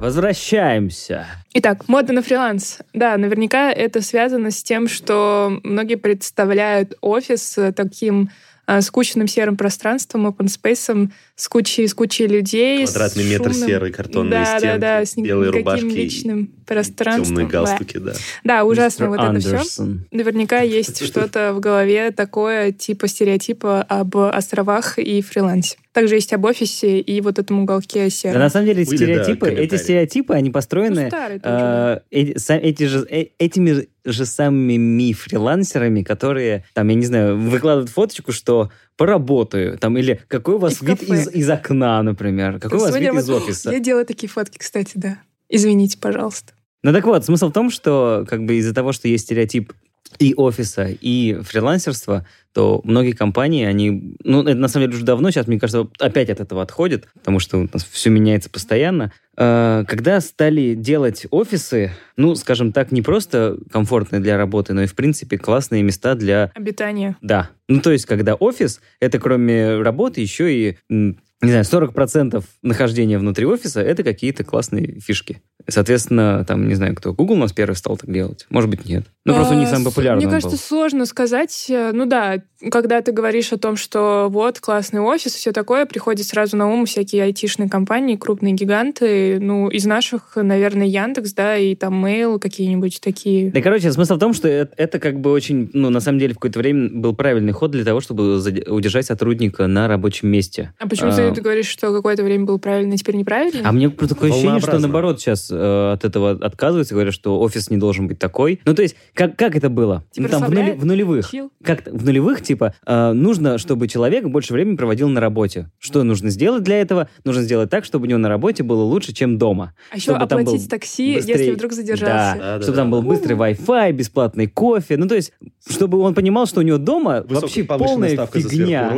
Возвращаемся. 0.02 1.28
Итак, 1.54 1.88
мода 1.88 2.12
на 2.12 2.22
фриланс. 2.22 2.80
Да, 2.94 3.16
наверняка 3.16 3.72
это 3.72 4.02
связано 4.02 4.52
с 4.52 4.62
тем, 4.62 4.90
что 4.90 5.62
многие 5.64 5.96
представляют 5.96 6.98
офис 7.00 7.58
э, 7.58 7.72
таким 7.72 8.32
э, 8.68 8.82
скучным 8.82 9.30
серым 9.30 9.56
пространством, 9.56 10.28
open 10.28 10.48
space, 10.48 11.10
с 11.40 11.48
кучей, 11.48 11.88
с 11.88 11.94
кучей 11.94 12.28
людей. 12.28 12.86
с 12.86 12.92
Квадратный 12.92 13.24
метр 13.24 13.52
шумным- 13.52 13.66
серый, 13.68 13.92
картонные 13.94 14.32
да, 14.44 14.46
стенки, 14.60 14.80
да, 14.82 15.00
да, 15.00 15.06
с 15.06 15.16
белые 15.16 15.52
никаким 15.52 15.60
рубашки 15.60 15.86
и 15.86 16.04
личным 16.04 16.52
пространством. 16.66 17.26
темные 17.28 17.46
Да. 17.46 17.52
галстуки, 17.52 17.98
да. 17.98 18.14
Да, 18.44 18.64
ужасно 18.66 19.06
Мистер 19.06 19.10
вот 19.10 19.30
это 19.30 19.40
все. 19.40 19.50
Андерсон. 19.56 20.06
Наверняка 20.12 20.60
есть 20.60 21.06
что-то 21.06 21.54
в 21.54 21.62
голове 21.62 22.12
такое, 22.12 22.74
типа 22.74 23.08
стереотипа 23.08 23.82
об 23.84 24.18
островах 24.18 25.00
и 25.00 25.22
фрилансе. 25.22 25.78
Также 25.94 26.16
есть 26.16 26.34
об 26.34 26.44
офисе 26.46 27.00
и 27.00 27.22
вот 27.22 27.40
этом 27.40 27.62
уголке 27.62 28.04
Да, 28.04 28.10
сером. 28.10 28.40
на 28.40 28.50
самом 28.50 28.68
деле 28.68 28.82
эти 28.84 28.90
Были, 28.90 28.98
да, 28.98 29.06
стереотипы, 29.24 29.48
эти 29.48 29.56
комментарии. 29.56 29.82
стереотипы, 29.82 30.34
они 30.34 30.50
Ну, 30.50 30.54
построены 30.54 31.08
старый 31.08 31.40
тоже, 31.40 31.56
да. 31.56 32.02
э, 32.12 32.16
эти, 32.22 32.52
эти 32.52 32.84
же, 32.84 33.08
э, 33.10 33.28
этими 33.40 33.88
же 34.06 34.26
самыми 34.26 35.14
фрилансерами, 35.14 36.04
которые, 36.04 36.66
там, 36.74 36.88
я 36.90 36.96
не 36.96 37.06
знаю, 37.06 37.38
выкладывают 37.38 37.90
фоточку, 37.90 38.32
что 38.32 38.72
поработаю, 39.00 39.78
там, 39.78 39.98
или 39.98 40.20
какой 40.28 40.56
у 40.56 40.58
вас 40.58 40.76
в 40.76 40.82
вид 40.82 41.00
кафе. 41.00 41.14
из, 41.14 41.34
из 41.34 41.50
окна, 41.50 42.04
например, 42.04 42.60
какой 42.60 42.80
у 42.80 42.82
вас 42.82 42.94
вид 42.94 43.14
из 43.14 43.30
офиса. 43.30 43.72
Я 43.72 43.80
делаю 43.80 44.06
такие 44.06 44.28
фотки, 44.30 44.58
кстати, 44.58 44.92
да. 44.96 45.20
Извините, 45.48 45.98
пожалуйста. 45.98 46.52
Ну 46.84 46.92
так 46.92 47.06
вот, 47.06 47.24
смысл 47.24 47.48
в 47.48 47.54
том, 47.54 47.70
что 47.70 48.26
как 48.28 48.44
бы 48.44 48.56
из-за 48.56 48.74
того, 48.74 48.92
что 48.92 49.08
есть 49.08 49.24
стереотип 49.24 49.72
и 50.18 50.34
офиса, 50.36 50.88
и 50.90 51.40
фрилансерства, 51.44 52.26
то 52.54 52.82
многие 52.84 53.12
компании, 53.12 53.66
они, 53.66 54.16
ну, 54.24 54.42
это 54.42 54.56
на 54.56 54.68
самом 54.68 54.88
деле 54.88 54.98
уже 54.98 55.06
давно, 55.06 55.30
сейчас, 55.30 55.48
мне 55.48 55.60
кажется, 55.60 55.88
опять 56.00 56.30
от 56.30 56.40
этого 56.40 56.62
отходят, 56.64 57.08
потому 57.14 57.40
что 57.40 57.58
у 57.60 57.70
нас 57.72 57.88
все 57.90 58.10
меняется 58.10 58.50
постоянно. 58.50 59.12
Э, 59.38 59.86
Когда 59.88 60.20
стали 60.20 60.74
делать 60.74 61.28
офисы, 61.30 61.92
ну, 62.18 62.34
скажем 62.36 62.72
так, 62.72 62.92
не 62.92 63.02
просто 63.04 63.58
комфортные 63.72 64.20
для 64.20 64.36
работы, 64.38 64.74
но 64.74 64.82
и, 64.82 64.88
в 64.88 64.96
принципе, 64.96 65.38
классные 65.38 65.84
места 65.84 66.16
для 66.16 66.52
Обитание. 66.56 67.16
да. 67.22 67.52
Ну, 67.68 67.82
то 67.82 67.92
есть, 67.92 68.08
когда 68.08 68.34
офис, 68.34 68.82
это 69.00 69.20
кроме 69.20 69.80
работы 69.80 70.22
еще 70.22 70.52
и, 70.52 70.78
не 70.90 71.16
знаю, 71.42 71.64
40% 71.64 72.44
нахождения 72.64 73.20
внутри 73.20 73.46
офиса— 73.46 73.80
это 73.82 74.04
какие-то 74.04 74.44
классные 74.44 75.00
фишки. 75.00 75.44
Соответственно, 75.68 76.44
там, 76.46 76.68
не 76.68 76.74
знаю, 76.74 76.96
кто, 76.96 77.14
Google 77.14 77.36
у 77.36 77.38
нас 77.38 77.54
первый 77.54 77.76
стал 77.76 77.96
так 77.96 78.12
делать? 78.12 78.48
Может 78.50 78.72
быть, 78.72 78.86
нет. 78.86 79.06
Ну, 79.30 79.36
просто 79.36 79.56
у 79.56 79.58
них 79.58 79.68
А, 79.68 79.72
самый 79.72 79.86
популярный 79.86 80.24
Мне 80.24 80.32
кажется, 80.32 80.58
был. 80.58 80.58
сложно 80.58 81.06
сказать. 81.06 81.66
Э, 81.70 81.92
Ну 81.94 82.06
да, 82.06 82.42
когда 82.72 83.02
ты 83.02 83.12
говоришь 83.12 83.52
о 83.54 83.58
том, 83.58 83.76
что 83.78 84.28
вот 84.30 84.60
классный 84.60 85.02
офис, 85.02 85.34
все 85.34 85.52
такое, 85.52 85.86
приходит 85.86 86.26
сразу 86.28 86.58
на 86.58 86.68
ум 86.70 86.86
всякие 86.86 87.24
айтишные 87.24 87.70
компании, 87.70 88.16
крупные 88.16 88.54
гиганты. 88.54 89.40
Ну, 89.40 89.70
из 89.70 89.86
наших, 89.86 90.36
наверное, 90.36 90.88
Яндекс, 90.88 91.34
да, 91.34 91.58
и 91.58 91.76
там 91.76 92.04
Mail 92.06 92.40
какие-нибудь 92.40 93.00
такие. 93.02 93.52
Да, 93.52 93.62
короче, 93.62 93.92
смысл 93.92 94.16
в 94.16 94.20
том, 94.20 94.34
что 94.34 94.48
это, 94.48 94.74
это 94.78 95.00
как 95.00 95.20
бы 95.20 95.32
очень, 95.32 95.70
ну, 95.74 95.90
на 95.90 96.00
самом 96.00 96.20
деле, 96.20 96.34
в 96.34 96.38
какое-то 96.38 96.60
время 96.60 96.90
был 96.90 97.16
правильный 97.16 97.54
ход 97.54 97.72
для 97.72 97.86
того, 97.86 98.02
чтобы 98.02 98.38
удержать 98.68 99.06
сотрудника 99.06 99.68
на 99.68 99.88
рабочем 99.88 100.28
месте. 100.30 100.74
А 100.80 100.88
почему 100.88 101.10
А, 101.12 101.16
ты 101.16 101.32
ты 101.32 101.42
говоришь, 101.42 101.68
что 101.68 101.94
какое-то 101.94 102.24
время 102.24 102.46
был 102.46 102.60
правильно, 102.60 102.96
а 102.96 102.98
теперь 102.98 103.16
неправильно? 103.16 103.62
А 103.68 103.72
мне 103.72 103.90
просто 103.90 104.16
такое 104.16 104.32
ощущение, 104.32 104.60
что 104.60 104.80
наоборот 104.80 105.20
сейчас 105.22 105.50
э, 105.52 105.92
от 105.94 106.04
этого 106.04 106.32
отказываются, 106.32 106.94
говорят, 106.94 107.14
что 107.14 107.40
офис 107.40 107.70
не 107.70 107.78
должен 107.78 108.08
быть 108.08 108.20
такой. 108.20 108.60
Ну, 108.66 108.74
то 108.74 108.82
есть, 108.82 108.96
как, 109.20 109.36
как 109.36 109.54
это 109.58 109.70
было? 109.70 110.06
Типа 110.12 110.30
ну, 110.32 110.40
там 110.40 110.50
в, 110.50 110.54
нули- 110.54 110.76
в 110.78 110.86
нулевых. 110.86 111.30
Чил? 111.30 111.52
Как 111.62 111.86
в 111.86 112.06
нулевых, 112.06 112.42
типа, 112.42 112.74
э, 112.86 113.12
нужно, 113.12 113.58
чтобы 113.58 113.90
человек 113.90 114.26
больше 114.26 114.54
времени 114.54 114.78
проводил 114.78 115.10
на 115.10 115.20
работе. 115.20 115.70
Что 115.78 116.04
нужно 116.04 116.30
сделать 116.30 116.64
для 116.64 116.80
этого? 116.80 117.10
Нужно 117.26 117.42
сделать 117.42 117.70
так, 117.70 117.84
чтобы 117.84 118.06
у 118.06 118.08
него 118.08 118.18
на 118.18 118.30
работе 118.30 118.64
было 118.64 118.82
лучше, 118.82 119.12
чем 119.12 119.38
дома. 119.38 119.74
А 119.92 119.98
еще 119.98 120.12
Чтобы 120.12 120.26
там 120.26 120.38
был 120.46 120.48
оплатить 120.54 120.70
такси, 120.70 121.16
быстрее- 121.16 121.38
если 121.38 121.52
вдруг 121.52 121.74
задержался. 121.74 122.14
Да, 122.14 122.36
Да, 122.38 122.56
да, 122.60 122.62
чтобы 122.62 122.76
да. 122.78 122.82
там 122.82 122.92
был 122.92 123.02
быстрый 123.02 123.34
Wi-Fi, 123.36 123.92
бесплатный 123.92 124.48
кофе. 124.48 124.96
Ну, 124.96 125.06
то 125.10 125.16
есть, 125.16 125.34
чтобы 125.70 126.00
он 126.00 126.14
понимал, 126.14 126.46
что 126.46 126.62
у 126.62 126.64
него 126.64 126.78
дома 126.78 127.26
вообще 127.28 127.66
повышенная 127.66 128.16
полная 128.16 128.28
фигня. 128.28 128.90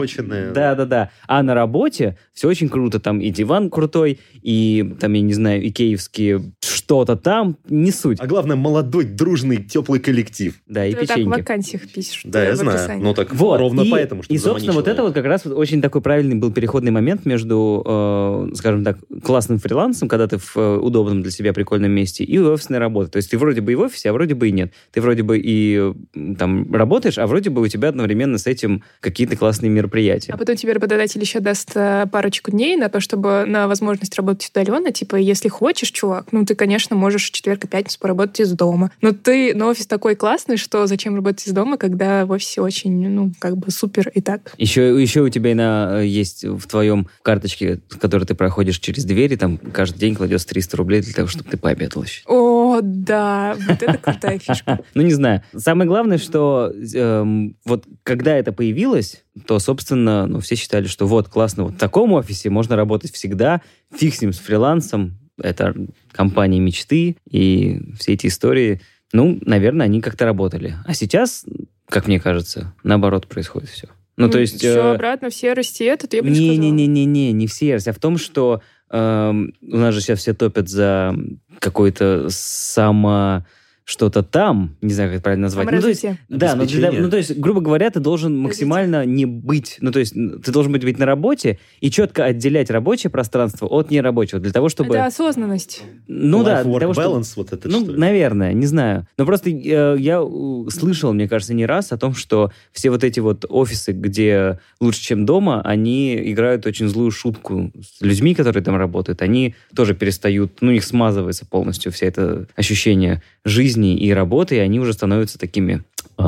Да, 0.54 0.76
да, 0.76 0.86
да. 0.86 1.10
А 1.26 1.42
на 1.42 1.56
работе 1.56 2.16
все 2.32 2.48
очень 2.48 2.70
круто. 2.70 3.00
Там 3.00 3.22
и 3.22 3.32
диван 3.32 3.72
крутой, 3.72 4.20
и 4.44 4.94
там, 5.00 5.14
я 5.14 5.22
не 5.22 5.34
знаю, 5.34 5.68
икеевские 5.68 6.54
что-то 6.92 7.16
там. 7.16 7.56
Не 7.70 7.90
суть. 7.90 8.20
А 8.20 8.28
главное, 8.28 8.58
молодой, 8.58 9.06
дружный, 9.06 9.64
теплый 9.64 10.02
коллектив. 10.02 10.56
Да, 10.68 10.86
и 10.86 10.92
Ты 10.92 10.98
так 10.98 11.06
в 11.06 11.14
печеньки. 11.14 11.40
вакансиях 11.40 11.88
пишешь. 11.88 12.22
Да, 12.26 12.44
я 12.44 12.54
знаю. 12.58 12.80
описании. 12.80 13.02
Ну 13.02 13.14
так 13.14 13.34
Вот, 13.34 13.62
ровно 13.62 13.82
и, 13.84 13.90
поэтому, 13.90 14.24
чтобы 14.24 14.36
И, 14.36 14.38
собственно, 14.38 14.74
вот 14.74 14.90
это 14.90 15.02
вот 15.02 15.14
как 15.14 15.24
раз 15.24 15.46
вот 15.46 15.54
очень 15.54 15.82
такой 15.82 16.02
правильный 16.02 16.36
был 16.36 16.52
переходный 16.52 16.92
момент 16.92 17.26
между, 17.26 17.82
э, 17.86 18.56
скажем 18.56 18.84
так, 18.84 18.98
классным 19.24 19.60
фрилансом, 19.60 20.10
когда 20.10 20.28
ты 20.28 20.38
в 20.38 20.58
э, 20.58 20.78
удобном 20.80 21.22
для 21.22 21.32
себя 21.32 21.54
прикольном 21.54 21.92
месте, 21.92 22.26
и 22.26 22.38
офисной 22.40 22.80
работой. 22.80 23.10
То 23.12 23.18
есть 23.18 23.32
ты 23.32 23.38
вроде 23.38 23.62
бы 23.62 23.72
и 23.72 23.76
в 23.76 23.80
офисе, 23.80 24.10
а 24.10 24.14
вроде 24.14 24.36
бы 24.36 24.50
и 24.50 24.52
нет. 24.52 24.74
Ты 24.92 25.00
вроде 25.00 25.24
бы 25.24 25.40
и 25.42 25.94
там 26.38 26.74
работаешь, 26.74 27.18
а 27.18 27.26
вроде 27.26 27.52
бы 27.52 27.62
у 27.62 27.68
тебя 27.68 27.88
одновременно 27.88 28.38
с 28.38 28.48
этим 28.48 28.84
какие-то 29.00 29.38
классные 29.38 29.70
мероприятия. 29.70 30.34
А 30.34 30.38
потом 30.38 30.58
тебе 30.58 30.74
работодатель 30.74 31.22
еще 31.22 31.40
даст 31.40 31.72
э, 31.74 32.06
парочку 32.12 32.52
дней 32.52 32.76
на 32.76 32.90
то, 32.90 33.00
чтобы 33.00 33.46
на 33.48 33.70
возможность 33.70 34.18
работать 34.18 34.50
удаленно. 34.54 34.92
Типа, 34.92 35.16
если 35.16 35.48
хочешь, 35.48 35.92
чувак, 35.92 36.26
ну 36.34 36.44
ты, 36.44 36.54
конечно, 36.54 36.81
можешь 36.90 37.30
в 37.30 37.32
четверг 37.32 37.66
и 37.66 37.68
пятницу 37.68 38.00
поработать 38.00 38.42
из 38.42 38.52
дома. 38.54 38.92
Но 39.02 39.12
ты, 39.12 39.54
но 39.54 39.68
офис 39.68 39.88
такой 39.88 40.16
классный, 40.16 40.58
что 40.58 40.88
зачем 40.88 41.16
работать 41.16 41.48
из 41.48 41.52
дома, 41.52 41.78
когда 41.78 42.26
в 42.26 42.32
офисе 42.32 42.62
очень, 42.62 43.10
ну, 43.10 43.32
как 43.40 43.58
бы 43.58 43.72
супер 43.72 44.10
и 44.10 44.22
так. 44.22 44.54
Еще, 44.58 45.02
еще 45.02 45.22
у 45.22 45.30
тебя 45.30 45.56
на, 45.56 46.02
э, 46.02 46.08
есть 46.08 46.44
в 46.44 46.68
твоем 46.68 47.08
карточке, 47.22 47.82
которую 48.00 48.28
ты 48.28 48.36
проходишь 48.36 48.80
через 48.80 49.06
двери, 49.06 49.36
там 49.36 49.58
каждый 49.58 50.00
день 50.00 50.16
кладется 50.16 50.48
300 50.48 50.78
рублей 50.78 51.02
для 51.02 51.14
того, 51.14 51.28
чтобы 51.28 51.50
ты 51.50 51.58
пообедал 51.58 52.04
еще. 52.04 52.22
О, 52.26 52.80
да, 52.82 53.56
вот 53.68 53.82
это 53.82 53.98
крутая 53.98 54.40
фишка. 54.40 54.80
Ну, 54.94 55.04
не 55.04 55.14
знаю. 55.14 55.44
Самое 55.56 55.88
главное, 55.88 56.18
что 56.18 56.72
эм, 56.94 57.56
вот 57.66 57.86
когда 58.04 58.36
это 58.36 58.52
появилось, 58.52 59.24
то, 59.48 59.60
собственно, 59.60 60.28
ну, 60.28 60.40
все 60.40 60.56
считали, 60.56 60.88
что 60.88 61.08
вот, 61.08 61.30
классно, 61.30 61.64
вот 61.66 61.74
в 61.74 61.78
таком 61.78 62.14
офисе 62.14 62.50
можно 62.50 62.76
работать 62.76 63.14
всегда, 63.14 63.62
фиг 63.96 64.14
с 64.14 64.22
ним, 64.22 64.34
с 64.34 64.40
фрилансом, 64.40 65.18
это 65.42 65.76
компания 66.12 66.60
мечты, 66.60 67.18
и 67.30 67.82
все 68.00 68.14
эти 68.14 68.28
истории, 68.28 68.82
ну, 69.14 69.40
наверное, 69.42 69.86
они 69.86 70.02
как-то 70.02 70.26
работали. 70.26 70.76
А 70.86 70.94
сейчас, 70.94 71.46
как 71.88 72.08
мне 72.08 72.20
кажется, 72.20 72.74
наоборот 72.84 73.28
происходит 73.28 73.70
все. 73.70 73.88
Ну, 74.18 74.30
то 74.30 74.40
есть... 74.40 74.58
Все 74.58 74.76
э, 74.76 74.94
обратно 74.94 75.30
в 75.30 75.34
серости 75.34 75.84
этот, 75.84 76.14
я 76.14 76.22
бы 76.22 76.30
не 76.30 76.36
сказала. 76.36 76.54
не-не-не-не-не, 76.54 77.32
не 77.32 77.48
в 77.48 77.54
сервисе, 77.54 77.92
а 77.92 77.94
в 77.94 78.00
том, 78.00 78.18
что 78.18 78.62
эм, 78.92 79.54
у 79.62 79.78
нас 79.78 79.94
же 79.94 80.02
сейчас 80.02 80.20
все 80.20 80.34
топят 80.34 80.70
за 80.70 81.16
какой-то 81.60 82.28
само 82.30 83.46
что-то 83.92 84.24
там, 84.24 84.76
не 84.82 84.94
знаю, 84.94 85.10
как 85.10 85.16
это 85.18 85.24
правильно 85.24 85.44
назвать. 85.44 85.70
Ну, 85.70 85.82
то 85.82 85.90
есть, 85.90 86.06
да, 86.30 86.56
но 86.56 86.66
для- 86.66 86.92
ну, 86.92 87.10
то 87.10 87.18
есть, 87.18 87.38
грубо 87.38 87.60
говоря, 87.60 87.90
ты 87.90 88.00
должен 88.00 88.38
максимально 88.38 89.06
не 89.06 89.26
быть, 89.26 89.78
ну, 89.82 89.92
то 89.92 90.00
есть, 90.00 90.14
ты 90.14 90.52
должен 90.52 90.72
быть, 90.72 90.84
быть 90.84 90.98
на 90.98 91.06
работе 91.06 91.60
и 91.82 91.92
четко 91.92 92.24
отделять 92.24 92.70
рабочее 92.70 93.12
пространство 93.12 93.68
от 93.68 93.92
нерабочего, 93.92 94.40
для 94.40 94.52
того, 94.52 94.70
чтобы... 94.70 94.96
Это 94.96 95.06
осознанность. 95.08 95.84
Ну 96.08 96.44
да, 96.44 96.64
для 96.64 96.72
Life-work 96.72 96.80
того, 96.80 96.94
чтобы... 96.94 97.08
balance, 97.08 97.34
вот 97.36 97.52
это 97.54 97.68
Ну, 97.68 97.82
что 97.84 97.92
ли? 97.92 98.00
наверное, 98.00 98.54
не 98.54 98.66
знаю. 98.66 99.08
Но 99.18 99.26
просто 99.26 99.50
э, 99.50 99.98
я 100.00 100.22
слышал, 100.70 101.12
мне 101.14 101.28
кажется, 101.28 101.54
не 101.54 101.66
раз 101.66 101.92
о 101.92 101.98
том, 101.98 102.16
что 102.16 102.52
все 102.72 102.90
вот 102.90 103.04
эти 103.04 103.20
вот 103.20 103.46
офисы, 103.50 103.92
где 103.92 104.60
лучше, 104.80 105.02
чем 105.02 105.26
дома, 105.26 105.62
они 105.64 106.16
играют 106.32 106.66
очень 106.66 106.88
злую 106.88 107.12
шутку 107.12 107.72
с 107.82 108.02
людьми, 108.02 108.36
которые 108.36 108.64
там 108.64 108.78
работают. 108.78 109.22
Они 109.22 109.56
тоже 109.76 109.96
перестают, 109.96 110.62
ну, 110.62 110.72
их 110.72 110.84
смазывается 110.86 111.46
полностью 111.46 111.92
вся 111.92 112.06
это 112.06 112.48
ощущение 112.56 113.22
жизни 113.44 113.81
и 113.88 114.12
работы, 114.12 114.56
и 114.56 114.60
они 114.60 114.80
уже 114.80 114.94
становятся 114.94 115.38
такими 115.40 115.84
э, 116.18 116.24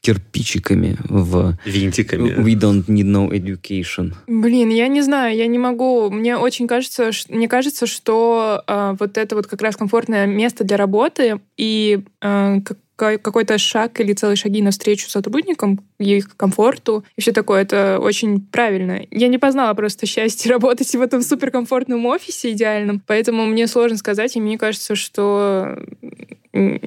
кирпичиками 0.00 0.96
в 1.08 1.56
Винтиками. 1.64 2.30
We 2.30 2.54
don't 2.54 2.84
need 2.86 3.04
no 3.06 3.28
education. 3.30 4.12
Блин, 4.26 4.68
я 4.70 4.88
не 4.88 5.02
знаю, 5.02 5.36
я 5.36 5.46
не 5.46 5.58
могу. 5.58 6.10
Мне 6.10 6.36
очень 6.36 6.68
кажется, 6.68 7.10
ш- 7.12 7.26
мне 7.28 7.48
кажется, 7.48 7.86
что 7.86 8.62
а, 8.66 8.94
вот 8.98 9.18
это 9.18 9.34
вот 9.34 9.46
как 9.46 9.62
раз 9.62 9.76
комфортное 9.76 10.26
место 10.26 10.62
для 10.64 10.76
работы 10.76 11.40
и 11.56 12.00
а, 12.20 12.60
какой- 12.60 13.18
какой-то 13.18 13.58
шаг 13.58 13.98
или 14.00 14.12
целые 14.12 14.36
шаги 14.36 14.62
навстречу 14.62 15.08
сотрудникам, 15.10 15.80
их 15.98 16.36
комфорту 16.36 17.04
и 17.16 17.20
все 17.20 17.32
такое, 17.32 17.62
это 17.62 17.98
очень 18.00 18.40
правильно. 18.40 19.00
Я 19.10 19.26
не 19.28 19.38
познала 19.38 19.74
просто 19.74 20.06
счастье 20.06 20.50
работать 20.52 20.94
в 20.94 21.00
этом 21.00 21.20
суперкомфортном 21.22 22.06
офисе 22.06 22.52
идеальном, 22.52 23.02
поэтому 23.06 23.44
мне 23.46 23.66
сложно 23.66 23.98
сказать, 23.98 24.36
и 24.36 24.40
мне 24.40 24.56
кажется, 24.56 24.94
что 24.94 25.76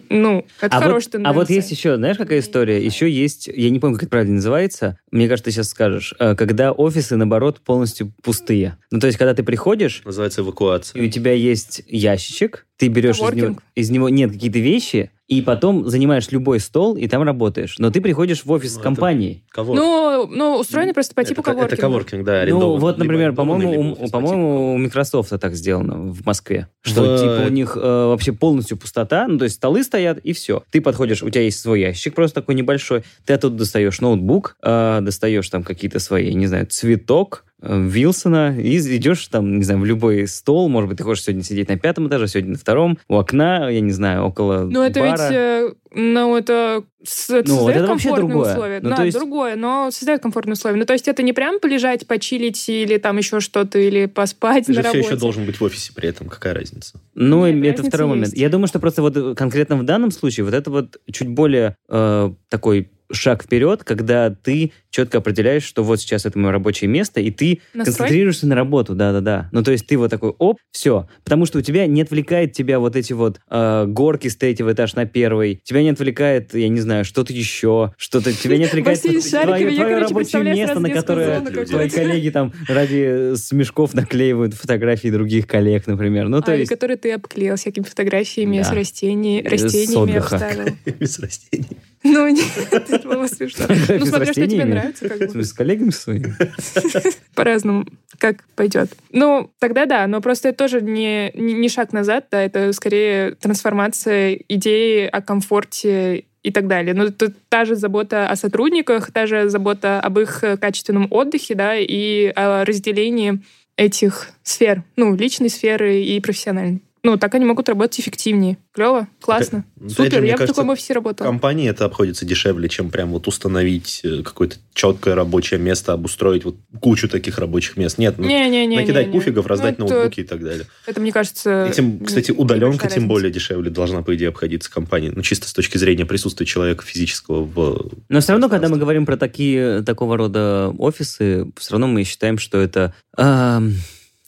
ну, 0.10 0.46
это 0.62 0.78
а, 0.78 0.82
хорошая 0.82 0.94
вот, 0.94 1.08
а 1.08 1.12
тенденция. 1.12 1.34
вот 1.34 1.50
есть 1.50 1.72
еще, 1.72 1.96
знаешь, 1.98 2.18
какая 2.18 2.40
история? 2.40 2.84
Еще 2.84 3.10
есть, 3.10 3.48
я 3.48 3.70
не 3.70 3.80
помню, 3.80 3.96
как 3.96 4.04
это 4.04 4.10
правильно 4.12 4.36
называется, 4.36 4.98
мне 5.12 5.28
кажется, 5.28 5.46
ты 5.46 5.52
сейчас 5.52 5.70
скажешь, 5.70 6.14
э, 6.20 6.36
когда 6.36 6.72
офисы, 6.72 7.16
наоборот, 7.16 7.62
полностью 7.62 8.14
пустые. 8.24 8.78
Ну, 8.92 9.00
то 9.00 9.08
есть, 9.08 9.20
когда 9.20 9.34
ты 9.34 9.44
приходишь, 9.44 10.02
Называется 10.06 10.42
эвакуация. 10.42 11.02
и 11.02 11.08
у 11.08 11.10
тебя 11.12 11.34
есть 11.34 11.84
ящичек, 11.88 12.66
ты 12.78 12.88
берешь 12.88 13.20
из 13.20 13.34
него, 13.34 13.58
из 13.76 13.90
него 13.90 14.10
нет 14.10 14.32
какие-то 14.32 14.60
вещи, 14.60 15.12
и 15.30 15.42
потом 15.44 15.88
занимаешь 15.88 16.32
любой 16.32 16.60
стол, 16.60 16.98
и 16.98 17.08
там 17.08 17.22
работаешь. 17.22 17.76
Но 17.78 17.92
ты 17.92 18.02
приходишь 18.02 18.44
в 18.44 18.52
офис 18.52 18.76
Ну, 18.78 18.82
компании. 18.82 19.44
Кого? 19.50 19.76
Ну, 19.76 20.28
ну, 20.28 20.58
устроено 20.58 20.92
просто 20.94 21.14
по 21.14 21.24
типу 21.24 21.42
это, 21.42 21.52
это 21.52 21.58
коворкинга. 21.78 21.82
коворкинг, 21.82 22.26
да, 22.26 22.46
Ну, 22.48 22.78
вот, 22.78 22.98
например, 22.98 23.34
по-моему, 23.34 23.96
у, 24.00 24.10
по-моему, 24.10 24.74
у 24.74 24.78
Microsoft 24.80 25.30
так 25.40 25.54
сделано 25.54 26.12
в 26.12 26.26
Москве. 26.26 26.68
Что, 26.82 27.04
В- 27.04 27.20
типа, 27.22 27.48
у 27.48 27.50
них 27.52 27.78
э, 27.80 27.80
вообще 27.80 28.34
полностью 28.34 28.76
пустота, 28.78 29.28
ну, 29.28 29.38
то 29.38 29.44
есть 29.44 29.58
столы 29.58 29.84
стоят, 29.84 30.18
и 30.18 30.34
все. 30.34 30.64
Ты 30.72 30.82
подходишь, 30.82 31.22
у 31.22 31.30
тебя 31.30 31.44
есть 31.44 31.60
свой 31.60 31.80
ящик 31.82 32.16
просто 32.16 32.42
такой 32.42 32.56
небольшой, 32.56 33.04
ты 33.26 33.34
оттуда 33.34 33.56
достаешь 33.58 34.02
ноутбук, 34.02 34.58
э, 34.64 35.00
достаешь 35.02 35.48
там 35.50 35.62
какие-то 35.64 36.00
свои, 36.00 36.34
не 36.34 36.48
знаю, 36.48 36.66
цветок, 36.66 37.46
Вилсона, 37.62 38.58
и 38.58 38.78
идешь 38.78 39.28
там, 39.28 39.58
не 39.58 39.64
знаю, 39.64 39.82
в 39.82 39.86
любой 39.86 40.28
стол, 40.28 40.70
может 40.70 40.90
быть, 40.90 40.98
ты 40.98 41.04
хочешь 41.04 41.24
сегодня 41.26 41.44
сидеть 41.44 41.68
на 41.70 41.78
пятом 41.78 42.08
этаже, 42.08 42.28
сегодня 42.28 42.52
на 42.52 42.58
втором, 42.58 42.98
у 43.08 43.16
окна, 43.16 43.70
я 43.70 43.82
не 43.82 43.92
знаю, 43.92 44.24
около 44.24 44.62
Ну, 44.64 44.82
это 44.82 45.00
бара. 45.02 45.12
ведь, 45.12 45.32
э, 45.38 45.70
ну, 45.94 46.36
это, 46.38 46.54
это 46.54 46.84
Ну, 47.02 47.36
вот 47.36 47.48
создает 47.50 47.78
это 47.78 47.88
вообще 47.88 48.08
комфортные 48.10 48.30
другое. 48.34 48.52
условия. 48.54 48.80
Ну, 48.82 48.90
да, 48.90 48.96
то 48.96 49.04
есть- 49.06 49.18
другое, 49.18 49.56
но 49.56 49.92
создает 49.92 50.22
комфортные 50.22 50.54
условия. 50.54 50.78
Ну, 50.78 50.86
то 50.86 50.94
есть 50.94 51.08
это 51.08 51.22
не 51.22 51.34
прям 51.34 51.60
полежать, 51.60 52.08
почилить 52.08 52.70
или 52.70 52.98
там 52.98 53.18
еще 53.18 53.40
что-то, 53.42 53.78
или 53.80 54.06
поспать 54.06 54.66
Ты 54.68 54.72
на 54.72 54.76
же 54.76 54.82
все 54.82 54.92
работе. 54.94 55.08
еще 55.10 55.20
должен 55.20 55.46
быть 55.46 55.60
в 55.60 55.64
офисе 55.64 55.92
при 55.94 56.10
этом, 56.10 56.28
какая 56.30 56.54
разница? 56.54 57.00
Ну, 57.16 57.46
Нет, 57.46 57.56
это 57.58 57.68
разница 57.72 57.90
второй 57.90 58.08
момент. 58.10 58.28
есть. 58.28 58.38
Я 58.38 58.50
думаю, 58.50 58.68
что 58.68 58.80
просто 58.80 59.02
вот 59.02 59.18
э, 59.18 59.36
конкретно 59.36 59.76
в 59.78 59.84
данном 59.84 60.12
случае 60.12 60.46
вот 60.46 60.54
это 60.54 60.70
вот 60.72 60.98
чуть 61.12 61.28
более 61.28 61.76
э, 61.90 62.32
такой 62.48 62.90
шаг 63.12 63.44
вперед, 63.44 63.84
когда 63.84 64.30
ты 64.30 64.72
четко 64.90 65.20
определяешь, 65.20 65.64
что 65.64 65.84
вот 65.84 66.00
сейчас 66.00 66.26
это 66.26 66.38
мое 66.38 66.52
рабочее 66.52 66.90
место, 66.90 67.20
и 67.22 67.32
ты 67.32 67.62
Настрой? 67.74 67.96
концентрируешься 67.96 68.48
на 68.48 68.56
работу, 68.56 68.96
да-да-да. 68.96 69.50
Ну, 69.52 69.64
то 69.64 69.72
есть 69.72 69.88
ты 69.88 69.98
вот 69.98 70.10
такой, 70.10 70.32
оп, 70.38 70.58
все. 70.72 71.08
Потому 71.24 71.46
что 71.46 71.60
у 71.60 71.62
тебя 71.62 71.88
не 71.88 72.02
отвлекает 72.02 72.54
тебя 72.54 72.80
вот 72.80 72.96
эти 72.96 73.14
вот 73.14 73.40
э, 73.50 73.86
горки 73.88 74.28
с 74.28 74.36
третьего 74.36 74.74
этажа 74.74 74.94
на 74.96 75.06
первый, 75.06 75.62
тебя 75.64 75.84
не 75.84 75.90
отвлекает, 75.90 76.54
я 76.54 76.70
не 76.70 76.80
знаю, 76.80 77.06
что-то 77.06 77.34
еще, 77.34 77.94
что-то, 77.98 78.34
тебя 78.34 78.58
не 78.58 78.66
отвлекает 78.66 79.00
с 79.00 79.30
твое, 79.30 80.00
рабочее 80.00 80.44
место, 80.44 80.80
на 80.80 80.90
которое 80.90 81.42
твои 81.66 81.90
коллеги 81.90 82.30
там 82.30 82.54
ради 82.68 83.36
смешков 83.36 83.94
наклеивают 83.94 84.54
фотографии 84.54 85.10
других 85.10 85.48
коллег, 85.48 85.88
например. 85.88 86.28
Ну, 86.28 86.42
то 86.42 86.52
а, 86.52 86.56
есть... 86.56 86.70
который 86.70 86.98
ты 86.98 87.12
обклеил 87.14 87.56
всякими 87.56 87.84
фотографиями 87.84 88.58
Да. 88.58 88.64
с 88.64 88.72
растений, 88.72 89.44
С 89.46 89.52
растениями 89.52 90.16
обставил. 90.18 90.76
Без 91.00 91.20
растений. 91.20 91.78
Ну, 92.04 92.30
нет, 92.30 92.48
это 92.72 93.08
было 93.08 93.28
смешно. 93.28 93.66
Ну, 93.90 94.06
смотря, 94.06 94.32
что 94.32 94.48
тебе 94.48 94.66
нравится, 94.66 95.10
как 95.10 95.32
бы. 95.32 95.44
с 95.44 95.54
коллегами 95.54 95.90
своими? 95.90 96.34
По-разному, 97.36 97.86
как 98.18 98.44
пойдет. 98.56 98.92
Ну, 99.12 99.52
тогда 99.60 99.86
да, 99.86 100.08
но 100.08 100.22
просто 100.22 100.50
это 100.50 100.58
тоже 100.58 100.82
не, 100.82 101.32
не 101.34 101.54
не 101.54 101.70
шаг 101.70 101.92
назад, 101.92 102.28
да, 102.32 102.42
это 102.42 102.72
скорее 102.74 103.36
трансформация 103.36 104.40
идеи 104.48 105.08
о 105.08 105.22
комфорте 105.22 106.26
и 106.42 106.52
так 106.52 106.68
далее. 106.68 106.94
Но 106.94 107.06
это 107.06 107.34
та 107.50 107.66
же 107.66 107.76
забота 107.76 108.30
о 108.30 108.36
сотрудниках, 108.38 109.12
та 109.12 109.26
же 109.26 109.50
забота 109.50 110.00
об 110.00 110.20
их 110.20 110.44
качественном 110.62 111.08
отдыхе, 111.12 111.56
да, 111.56 111.76
и 111.76 112.28
о 112.28 112.64
разделении 112.64 113.42
этих 113.76 114.30
сфер, 114.44 114.84
ну, 114.96 115.16
личной 115.16 115.50
сферы 115.50 116.02
и 116.02 116.20
профессиональной. 116.20 116.82
Ну, 117.04 117.18
так 117.18 117.34
они 117.36 117.46
могут 117.46 117.70
работать 117.70 118.00
эффективнее. 118.00 118.58
Клево, 118.74 119.08
классно. 119.22 119.64
Опять 119.78 119.92
Супер, 119.92 120.20
же, 120.20 120.28
я 120.28 120.36
в 120.36 120.40
кажется, 120.40 120.56
таком 120.56 120.70
офисе 120.70 120.94
работала. 120.94 121.28
Компании 121.28 121.70
это 121.70 121.86
обходится 121.86 122.26
дешевле, 122.26 122.68
чем 122.68 122.90
прям 122.90 123.12
вот 123.12 123.28
установить 123.28 124.02
э, 124.04 124.22
какое-то 124.24 124.58
четкое 124.74 125.16
рабочее 125.16 125.60
место, 125.60 125.94
обустроить 125.94 126.44
вот 126.44 126.58
кучу 126.82 127.08
таких 127.08 127.38
рабочих 127.40 127.78
мест. 127.78 127.98
Нет, 127.98 128.16
ну, 128.18 128.28
Не-не-не. 128.28 128.76
накидать 128.76 129.12
пуфигов, 129.12 129.46
раздать 129.48 129.80
Ну, 129.80 129.86
это- 129.86 129.94
ноутбуки 129.96 130.22
и 130.22 130.24
так 130.24 130.44
далее. 130.44 130.66
Это, 130.86 131.00
мне 131.00 131.12
кажется... 131.12 131.68
Этим, 131.70 132.04
кстати, 132.04 132.32
небольшая 132.32 132.38
удаленка 132.58 132.88
тем 132.88 132.96
разница. 132.96 133.08
более 133.08 133.32
дешевле 133.32 133.70
должна, 133.70 134.02
по 134.02 134.16
идее, 134.16 134.30
обходиться 134.30 134.72
компании. 134.72 135.12
Ну, 135.16 135.22
чисто 135.22 135.48
с 135.48 135.54
точки 135.54 135.78
зрения 135.78 136.06
присутствия 136.06 136.46
человека 136.46 136.84
физического 136.84 137.44
в... 137.44 137.92
Но 138.10 138.20
все 138.20 138.34
равно, 138.34 138.50
когда 138.50 138.68
мы 138.68 138.78
говорим 138.78 139.06
про 139.06 139.16
такие, 139.18 139.84
такого 139.84 140.18
рода 140.18 140.74
офисы, 140.78 141.48
все 141.58 141.72
равно 141.72 141.88
мы 141.88 142.04
считаем, 142.04 142.38
что 142.38 142.58
это 142.60 142.94
эм, 143.18 143.76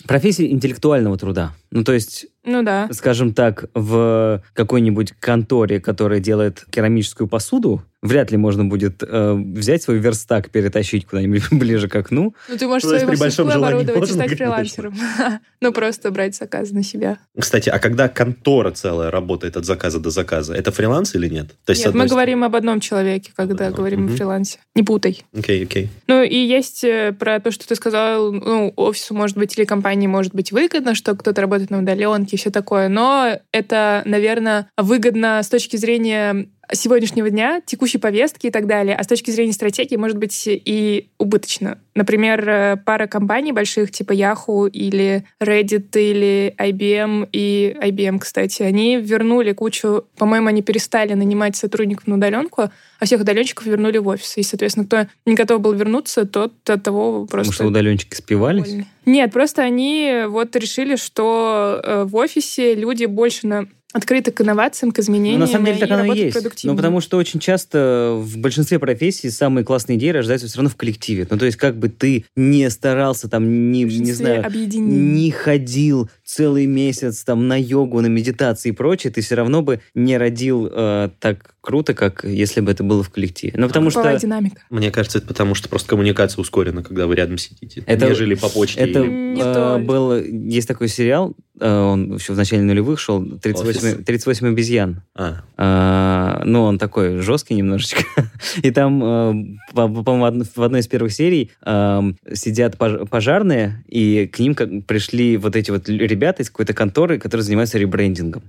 профессия 0.07 0.49
интеллектуального 0.49 1.17
труда. 1.17 1.53
Ну, 1.71 1.83
то 1.83 1.93
есть, 1.93 2.27
Ну 2.43 2.63
да. 2.63 2.87
скажем 2.91 3.33
так, 3.33 3.65
в 3.73 4.41
какой-нибудь 4.53 5.13
конторе, 5.19 5.79
которая 5.79 6.19
делает 6.19 6.65
керамическую 6.69 7.27
посуду, 7.27 7.83
вряд 8.01 8.31
ли 8.31 8.37
можно 8.37 8.65
будет 8.65 9.03
э, 9.07 9.33
взять 9.33 9.83
свой 9.83 9.99
верстак, 9.99 10.49
перетащить 10.49 11.05
куда-нибудь 11.05 11.43
ближе 11.51 11.87
к 11.87 11.95
окну. 11.95 12.33
Ну, 12.49 12.57
ты 12.57 12.67
можешь 12.67 12.89
большом 12.89 13.09
мастерскую 13.09 13.51
желании 13.51 13.81
оборудовать 13.81 14.09
и 14.09 14.13
стать 14.13 14.29
конечно. 14.29 14.45
фрилансером. 14.45 14.95
Ну, 15.63 15.71
просто 15.71 16.09
брать 16.09 16.35
заказ 16.35 16.71
на 16.71 16.81
себя. 16.81 17.19
Кстати, 17.39 17.69
а 17.69 17.77
когда 17.77 18.09
контора 18.09 18.71
целая 18.71 19.11
работает 19.11 19.57
от 19.57 19.65
заказа 19.65 19.99
до 19.99 20.09
заказа, 20.09 20.55
это 20.55 20.71
фриланс 20.71 21.13
или 21.13 21.27
нет? 21.27 21.51
То 21.65 21.73
есть, 21.73 21.85
Нет, 21.85 21.93
мы 21.93 22.07
говорим 22.07 22.43
об 22.43 22.55
одном 22.55 22.79
человеке, 22.79 23.31
когда 23.35 23.67
Одном. 23.67 23.77
говорим 23.77 24.03
Мгм. 24.05 24.13
о 24.13 24.17
фрилансе. 24.17 24.57
Не 24.73 24.81
путай. 24.81 25.23
Окей, 25.37 25.63
окей. 25.63 25.89
Ну, 26.07 26.23
и 26.23 26.35
есть 26.35 26.83
э, 26.83 27.13
про 27.13 27.39
то, 27.39 27.51
что 27.51 27.67
ты 27.67 27.75
сказал, 27.75 28.31
ну, 28.31 28.73
офису, 28.75 29.13
может 29.13 29.37
быть, 29.37 29.55
или 29.55 29.65
компании 29.65 30.07
может 30.07 30.33
быть 30.33 30.51
выгодно, 30.51 30.95
что 30.95 31.15
кто-то 31.15 31.39
работает 31.41 31.69
на 31.69 31.77
удаленке 31.77 32.30
все 32.37 32.51
такое, 32.51 32.87
но 32.87 33.39
это, 33.51 34.01
наверное, 34.05 34.69
выгодно 34.77 35.41
с 35.43 35.49
точки 35.49 35.77
зрения 35.77 36.47
сегодняшнего 36.73 37.29
дня, 37.29 37.61
текущей 37.65 37.97
повестки 37.97 38.47
и 38.47 38.51
так 38.51 38.67
далее, 38.67 38.95
а 38.95 39.03
с 39.03 39.07
точки 39.07 39.31
зрения 39.31 39.53
стратегии 39.53 39.95
может 39.95 40.17
быть 40.17 40.43
и 40.47 41.09
убыточно. 41.17 41.79
Например, 41.95 42.47
э, 42.47 42.77
пара 42.77 43.07
компаний 43.07 43.51
больших, 43.51 43.91
типа 43.91 44.13
Yahoo 44.13 44.69
или 44.69 45.25
Reddit 45.41 45.89
или 45.93 46.55
IBM 46.57 47.29
и 47.31 47.75
IBM, 47.81 48.19
кстати, 48.19 48.63
они 48.63 48.97
вернули 48.97 49.51
кучу, 49.51 50.05
по-моему, 50.17 50.47
они 50.47 50.61
перестали 50.61 51.13
нанимать 51.13 51.55
сотрудников 51.55 52.07
на 52.07 52.15
удаленку, 52.15 52.69
а 52.99 53.05
всех 53.05 53.21
удаленщиков 53.21 53.65
вернули 53.65 53.97
в 53.97 54.07
офис. 54.07 54.37
И, 54.37 54.43
соответственно, 54.43 54.85
кто 54.85 55.07
не 55.25 55.35
готов 55.35 55.61
был 55.61 55.73
вернуться, 55.73 56.25
тот 56.25 56.53
от 56.69 56.83
того 56.83 57.25
просто... 57.25 57.51
Потому 57.51 57.53
что 57.53 57.65
удаленщики 57.65 58.15
спивались. 58.15 58.85
Нет, 59.05 59.33
просто 59.33 59.63
они 59.63 60.23
вот 60.27 60.55
решили, 60.55 60.95
что 60.95 61.81
э, 61.83 62.03
в 62.05 62.15
офисе 62.15 62.75
люди 62.75 63.05
больше 63.05 63.47
на 63.47 63.67
открыты 63.93 64.31
к 64.31 64.41
инновациям, 64.41 64.91
к 64.91 64.97
Ну, 64.97 65.03
изменениям 65.03 65.39
на 65.41 65.47
самом 65.47 65.65
деле 65.65 65.77
и 65.77 65.79
так 65.81 65.91
оно 65.91 66.13
и 66.13 66.17
есть. 66.19 66.63
Ну, 66.63 66.75
потому 66.75 67.01
что 67.01 67.17
очень 67.17 67.39
часто 67.39 68.13
в 68.17 68.37
большинстве 68.37 68.79
профессий 68.79 69.29
самые 69.29 69.65
классные 69.65 69.97
идеи 69.97 70.09
рождаются 70.09 70.47
все 70.47 70.57
равно 70.57 70.69
в 70.69 70.75
коллективе. 70.75 71.27
Ну, 71.29 71.37
то 71.37 71.45
есть, 71.45 71.57
как 71.57 71.77
бы 71.77 71.89
ты 71.89 72.25
не 72.35 72.69
старался, 72.69 73.29
там, 73.29 73.71
не, 73.71 73.83
не 73.83 74.13
знаю, 74.13 74.45
объединений. 74.45 75.23
не 75.23 75.31
ходил 75.31 76.09
целый 76.23 76.65
месяц 76.65 77.23
там 77.23 77.47
на 77.47 77.59
йогу, 77.59 78.01
на 78.01 78.07
медитации 78.07 78.69
и 78.69 78.71
прочее, 78.71 79.11
ты 79.11 79.21
все 79.21 79.35
равно 79.35 79.61
бы 79.61 79.81
не 79.93 80.17
родил 80.17 80.69
э, 80.71 81.09
так 81.19 81.55
круто, 81.61 81.93
как 81.93 82.23
если 82.23 82.61
бы 82.61 82.71
это 82.71 82.83
было 82.83 83.03
в 83.03 83.09
коллективе. 83.09 83.53
Ну, 83.55 83.67
потому 83.67 83.85
Групповая 83.87 84.17
что 84.17 84.25
динамика. 84.27 84.61
Мне 84.69 84.91
кажется, 84.91 85.17
это 85.19 85.27
потому, 85.27 85.53
что 85.55 85.69
просто 85.69 85.89
коммуникация 85.89 86.41
ускорена, 86.41 86.83
когда 86.83 87.05
вы 87.07 87.15
рядом 87.15 87.37
сидите. 87.37 87.83
Это- 87.85 88.07
нежели 88.07 88.35
по 88.35 88.49
почте. 88.49 88.79
это 88.79 89.01
или- 89.01 89.09
Не 89.35 89.41
э, 89.41 89.77
был... 89.79 90.15
Есть 90.15 90.67
такой 90.67 90.87
сериал, 90.87 91.35
он 91.61 92.15
еще 92.15 92.33
в 92.33 92.37
начале 92.37 92.63
нулевых 92.63 92.99
шел, 92.99 93.23
38, 93.23 93.69
Офис. 93.69 94.05
38 94.05 94.47
обезьян. 94.47 95.01
А, 95.15 95.41
А, 95.57 96.41
ну, 96.45 96.63
он 96.63 96.77
такой 96.77 97.19
жесткий 97.19 97.53
немножечко. 97.55 98.03
И 98.63 98.71
там, 98.71 99.03
э, 99.03 99.33
по- 99.73 99.87
по-моему, 99.87 100.43
в 100.55 100.61
одной 100.63 100.79
из 100.81 100.87
первых 100.87 101.13
серий 101.13 101.51
эм, 101.65 102.17
сидят 102.33 102.75
пож- 102.75 103.07
пожарные, 103.07 103.83
и 103.87 104.27
к 104.27 104.39
ним 104.39 104.55
пришли 104.83 105.37
вот 105.37 105.55
эти 105.55 105.71
вот 105.71 105.87
ребята 105.87 106.41
из 106.43 106.49
какой-то 106.49 106.73
конторы, 106.73 107.19
которые 107.19 107.43
занимаются 107.43 107.77
ребрендингом. 107.77 108.43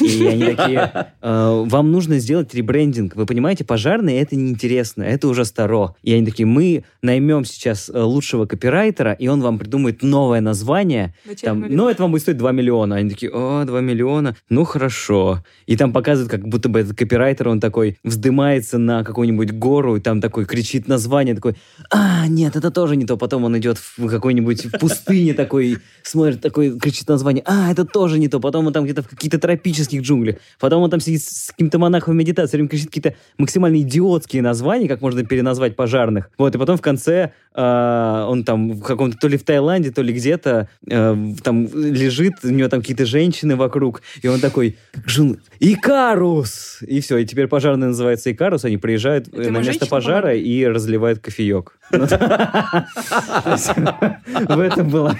И 0.00 0.26
они 0.26 0.54
такие, 0.54 0.90
«Э, 1.22 1.64
вам 1.66 1.92
нужно 1.92 2.18
сделать 2.18 2.54
ребрендинг. 2.54 3.14
Вы 3.16 3.26
понимаете, 3.26 3.64
пожарные 3.64 4.20
это 4.22 4.36
неинтересно, 4.36 5.02
это 5.02 5.28
уже 5.28 5.44
старо. 5.44 5.94
И 6.02 6.12
они 6.14 6.24
такие, 6.24 6.46
мы 6.46 6.84
наймем 7.02 7.44
сейчас 7.44 7.90
э, 7.92 8.00
лучшего 8.00 8.46
копирайтера, 8.46 9.12
и 9.12 9.28
он 9.28 9.40
вам 9.42 9.58
придумает 9.58 10.02
новое 10.02 10.40
название, 10.40 11.14
там, 11.42 11.60
ну, 11.68 11.88
это 11.88 12.02
вам 12.02 12.12
будет 12.12 12.22
стоить 12.22 12.38
2 12.38 12.52
миллиона. 12.54 12.96
Они 12.96 13.10
такие, 13.10 13.30
о, 13.32 13.64
2 13.64 13.80
миллиона, 13.80 14.36
ну, 14.48 14.64
хорошо. 14.64 15.44
И 15.66 15.76
там 15.76 15.92
показывают, 15.92 16.30
как 16.30 16.46
будто 16.46 16.68
бы 16.68 16.80
этот 16.80 16.96
копирайтер, 16.96 17.48
он 17.48 17.60
такой 17.60 17.98
вздымается 18.02 18.78
на 18.78 19.04
какую-нибудь 19.04 19.52
гору, 19.52 19.96
и 19.96 20.00
там 20.00 20.20
такой 20.20 20.46
кричит 20.46 20.88
название, 20.88 21.34
такой, 21.34 21.56
а, 21.90 22.26
нет, 22.28 22.56
это 22.56 22.70
тоже 22.70 22.96
не 22.96 23.06
то. 23.06 23.16
Потом 23.16 23.44
он 23.44 23.58
идет 23.58 23.78
в 23.78 24.08
какой-нибудь 24.08 24.78
пустыне 24.80 25.34
такой, 25.34 25.78
смотрит, 26.02 26.40
такой, 26.40 26.78
кричит 26.78 27.08
название, 27.08 27.42
а, 27.46 27.70
это 27.70 27.84
тоже 27.84 28.18
не 28.18 28.28
то. 28.28 28.40
Потом 28.40 28.66
он 28.66 28.72
там 28.72 28.84
где-то 28.84 29.02
в 29.02 29.08
каких-то 29.08 29.38
тропических 29.38 30.02
джунглях. 30.02 30.36
Потом 30.58 30.82
он 30.82 30.90
там 30.90 31.00
сидит 31.00 31.22
с 31.22 31.50
каким-то 31.50 31.78
монахом 31.78 32.16
время 32.16 32.68
кричит 32.68 32.86
какие-то 32.88 33.14
максимально 33.38 33.80
идиотские 33.80 34.42
названия, 34.42 34.88
как 34.88 35.00
можно 35.00 35.24
переназвать 35.24 35.76
пожарных. 35.76 36.30
Вот, 36.38 36.54
и 36.54 36.58
потом 36.58 36.76
в 36.76 36.82
конце 36.82 37.32
а, 37.54 38.26
он 38.28 38.44
там 38.44 38.72
в 38.72 38.82
каком-то, 38.82 39.16
то 39.16 39.28
ли 39.28 39.36
в 39.36 39.44
Таиланде, 39.44 39.90
то 39.90 40.02
ли 40.02 40.12
где-то 40.12 40.68
э, 40.88 41.16
там 41.42 41.68
лежит, 41.72 42.34
у 42.44 42.50
него 42.50 42.68
там 42.68 42.80
какие-то 42.80 43.06
женщины 43.06 43.56
вокруг, 43.56 44.02
и 44.22 44.28
он 44.28 44.40
такой, 44.40 44.76
как 44.92 45.08
же 45.08 45.22
он, 45.22 45.38
Икарус! 45.60 46.78
И 46.86 47.00
все, 47.00 47.18
и 47.18 47.26
теперь 47.26 47.46
пожарный 47.48 47.88
называется 47.88 48.30
Икарус, 48.32 48.64
они 48.64 48.76
приезжают 48.76 49.28
Это 49.28 49.42
э, 49.42 49.46
ему 49.46 49.60
на 49.60 49.64
место 49.64 49.86
пожара 49.86 50.22
помогла? 50.22 50.40
и 50.40 50.64
разливают 50.66 51.18
кофеек. 51.20 51.78
В 54.48 54.60
этом 54.60 54.88
была 54.88 55.16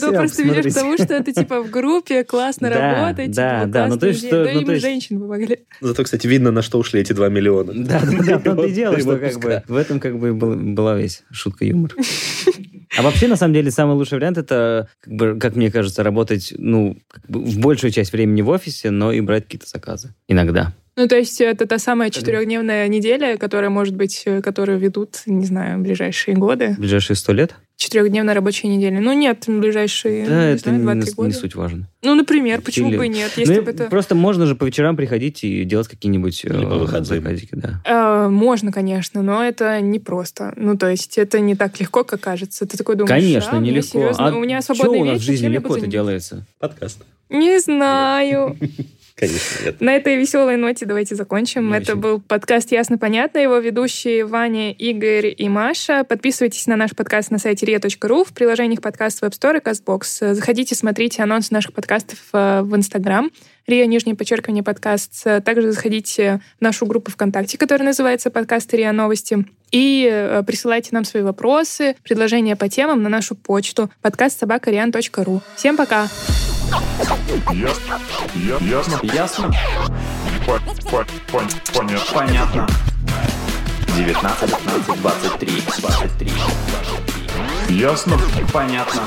думаю, 0.00 0.14
просто 0.14 0.42
ведешь 0.42 0.72
к 0.72 0.74
тому, 0.74 0.94
что 0.96 1.14
это 1.14 1.32
типа 1.32 1.62
в 1.62 1.70
группе 1.70 2.24
классно 2.24 2.70
работать, 2.70 3.30
да, 3.32 3.60
типа, 3.60 3.72
да, 3.72 3.86
ну, 3.88 3.98
то 3.98 4.08
есть, 4.08 4.26
что- 4.26 4.44
ну, 4.44 4.60
им 4.60 4.66
то 4.66 4.72
есть- 4.72 4.84
женщины 4.84 5.20
помогли. 5.20 5.60
Зато, 5.80 6.04
кстати, 6.04 6.26
видно, 6.26 6.50
на 6.50 6.62
что 6.62 6.78
ушли 6.78 7.00
эти 7.00 7.12
2 7.12 7.28
миллиона. 7.28 7.72
Да, 7.74 8.00
да, 8.00 8.38
да, 8.38 8.54
в 8.54 8.64
и 8.66 8.72
дело, 8.72 8.98
что 8.98 9.16
как 9.16 9.38
бы 9.38 9.62
в 9.68 9.76
этом 9.76 10.00
как 10.00 10.18
бы 10.18 10.34
был- 10.34 10.56
была 10.56 10.96
весь 10.96 11.22
шутка 11.30 11.64
юмор. 11.64 11.94
А 12.96 13.02
вообще, 13.02 13.28
на 13.28 13.36
самом 13.36 13.54
деле, 13.54 13.70
самый 13.70 13.94
лучший 13.94 14.18
вариант 14.18 14.38
это, 14.38 14.88
как, 15.00 15.12
бы, 15.12 15.38
как 15.38 15.54
мне 15.54 15.70
кажется, 15.70 16.02
работать, 16.02 16.52
ну, 16.56 16.96
как 17.08 17.24
бы 17.28 17.40
в 17.40 17.58
большую 17.58 17.92
часть 17.92 18.12
времени 18.12 18.42
в 18.42 18.48
офисе, 18.48 18.90
но 18.90 19.12
и 19.12 19.20
брать 19.20 19.44
какие-то 19.44 19.68
заказы. 19.68 20.14
Иногда. 20.28 20.72
Ну, 20.96 21.06
то 21.06 21.16
есть 21.16 21.40
это 21.40 21.66
та 21.66 21.78
самая 21.78 22.10
четырехдневная 22.10 22.86
неделя, 22.88 23.36
которая, 23.36 23.70
может 23.70 23.94
быть, 23.94 24.22
э, 24.26 24.42
которую 24.42 24.78
ведут, 24.78 25.22
не 25.26 25.46
знаю, 25.46 25.78
ближайшие 25.80 26.36
годы. 26.36 26.74
Ближайшие 26.78 27.16
сто 27.16 27.32
лет? 27.32 27.54
Четырехдневная 27.80 28.34
рабочая 28.34 28.68
неделя. 28.68 29.00
Ну, 29.00 29.14
нет, 29.14 29.46
в 29.46 29.58
ближайшие, 29.58 30.26
Да, 30.26 30.48
не 30.48 30.52
это 30.52 30.62
знаю, 30.64 30.76
не, 30.76 30.82
два-три 30.84 31.00
не 31.08 31.10
года. 31.14 31.32
суть 31.32 31.54
важно. 31.54 31.88
Ну, 32.02 32.14
например, 32.14 32.60
почему 32.60 32.90
Или- 32.90 32.98
бы 32.98 33.06
и 33.06 33.08
нет, 33.08 33.32
Ну, 33.36 33.40
если 33.40 33.56
и 33.56 33.60
бы 33.60 33.70
это... 33.70 33.84
Просто 33.84 34.14
можно 34.14 34.44
же 34.44 34.54
по 34.54 34.64
вечерам 34.66 34.96
приходить 34.98 35.42
и 35.44 35.64
делать 35.64 35.88
какие-нибудь 35.88 36.44
э, 36.44 36.48
Или 36.48 36.64
по 36.66 36.74
выходным. 36.76 37.04
заказики, 37.06 37.52
да. 37.54 37.80
Э, 37.86 38.28
Можно, 38.28 38.70
конечно, 38.70 39.22
но 39.22 39.42
это 39.42 39.80
непросто. 39.80 40.52
Ну, 40.56 40.76
то 40.76 40.90
есть 40.90 41.16
это 41.16 41.40
не 41.40 41.56
так 41.56 41.80
легко, 41.80 42.04
как 42.04 42.20
кажется. 42.20 42.66
Ты 42.66 42.76
такой 42.76 42.96
думаешь, 42.96 43.08
Конечно, 43.24 43.52
а, 43.52 43.56
у 43.56 43.60
меня 43.62 43.72
нелегко. 43.72 43.88
серьезно, 43.88 44.28
а 44.28 44.34
у 44.34 44.40
меня 44.40 44.60
свободный 44.60 44.98
у 45.00 45.04
нас 45.06 45.12
вечер, 45.14 45.22
в 45.22 45.26
жизни 45.26 45.46
легко-то 45.48 45.72
заниматься? 45.80 45.90
делается? 45.90 46.46
Подкаст. 46.58 47.02
Не 47.30 47.58
знаю. 47.60 48.58
Конечно, 49.20 49.64
нет. 49.66 49.80
На 49.82 49.96
этой 49.96 50.16
веселой 50.16 50.56
ноте 50.56 50.86
давайте 50.86 51.14
закончим. 51.14 51.68
Не 51.68 51.76
Это 51.76 51.92
очень. 51.92 52.00
был 52.00 52.20
подкаст 52.20 52.72
«Ясно-понятно». 52.72 53.38
Его 53.38 53.58
ведущие 53.58 54.24
Ваня, 54.24 54.72
Игорь 54.72 55.34
и 55.36 55.46
Маша. 55.46 56.04
Подписывайтесь 56.04 56.66
на 56.66 56.76
наш 56.76 56.92
подкаст 56.96 57.30
на 57.30 57.38
сайте 57.38 57.66
ria.ru, 57.66 58.24
в 58.24 58.32
приложениях 58.32 58.80
подкаст 58.80 59.22
Web 59.22 59.32
Store 59.32 59.58
и 59.58 59.60
CastBox. 59.60 60.32
Заходите, 60.32 60.74
смотрите 60.74 61.22
анонсы 61.22 61.52
наших 61.52 61.74
подкастов 61.74 62.18
э, 62.32 62.62
в 62.62 62.74
Инстаграм. 62.74 63.30
Риа, 63.66 63.84
нижнее 63.84 64.16
подчеркивание, 64.16 64.64
подкаст. 64.64 65.22
Также 65.44 65.70
заходите 65.70 66.40
в 66.58 66.62
нашу 66.62 66.86
группу 66.86 67.10
ВКонтакте, 67.10 67.58
которая 67.58 67.86
называется 67.86 68.30
«Подкаст 68.30 68.72
Риа 68.72 68.92
Новости». 68.92 69.44
И 69.70 70.08
э, 70.10 70.42
присылайте 70.46 70.88
нам 70.92 71.04
свои 71.04 71.22
вопросы, 71.22 71.94
предложения 72.02 72.56
по 72.56 72.70
темам 72.70 73.02
на 73.02 73.10
нашу 73.10 73.36
почту 73.36 73.90
подкастсобакариан.ру. 74.00 75.42
Всем 75.56 75.76
пока! 75.76 76.08
Я- 77.52 78.58
Ясно? 78.60 79.00
Ясно? 79.02 79.52
По- 80.46 80.60
по- 80.90 81.04
пон- 81.30 81.50
Понятно. 81.74 82.14
Понятно. 82.14 82.66
19, 83.96 84.50
15, 84.50 85.00
23, 85.02 85.62
23. 85.80 86.32
Ясно? 87.68 88.18
Понятно. 88.52 89.02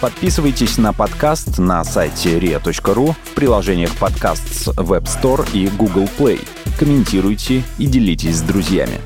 Подписывайтесь 0.00 0.78
на 0.78 0.92
подкаст 0.92 1.58
на 1.58 1.82
сайте 1.84 2.38
ria.ru 2.38 3.14
в 3.24 3.34
приложениях 3.34 3.94
подкаст 3.96 4.46
с 4.54 4.68
Web 4.68 5.04
Store 5.04 5.48
и 5.52 5.66
Google 5.68 6.08
Play. 6.18 6.46
Комментируйте 6.78 7.64
и 7.78 7.86
делитесь 7.86 8.36
с 8.36 8.42
друзьями. 8.42 9.00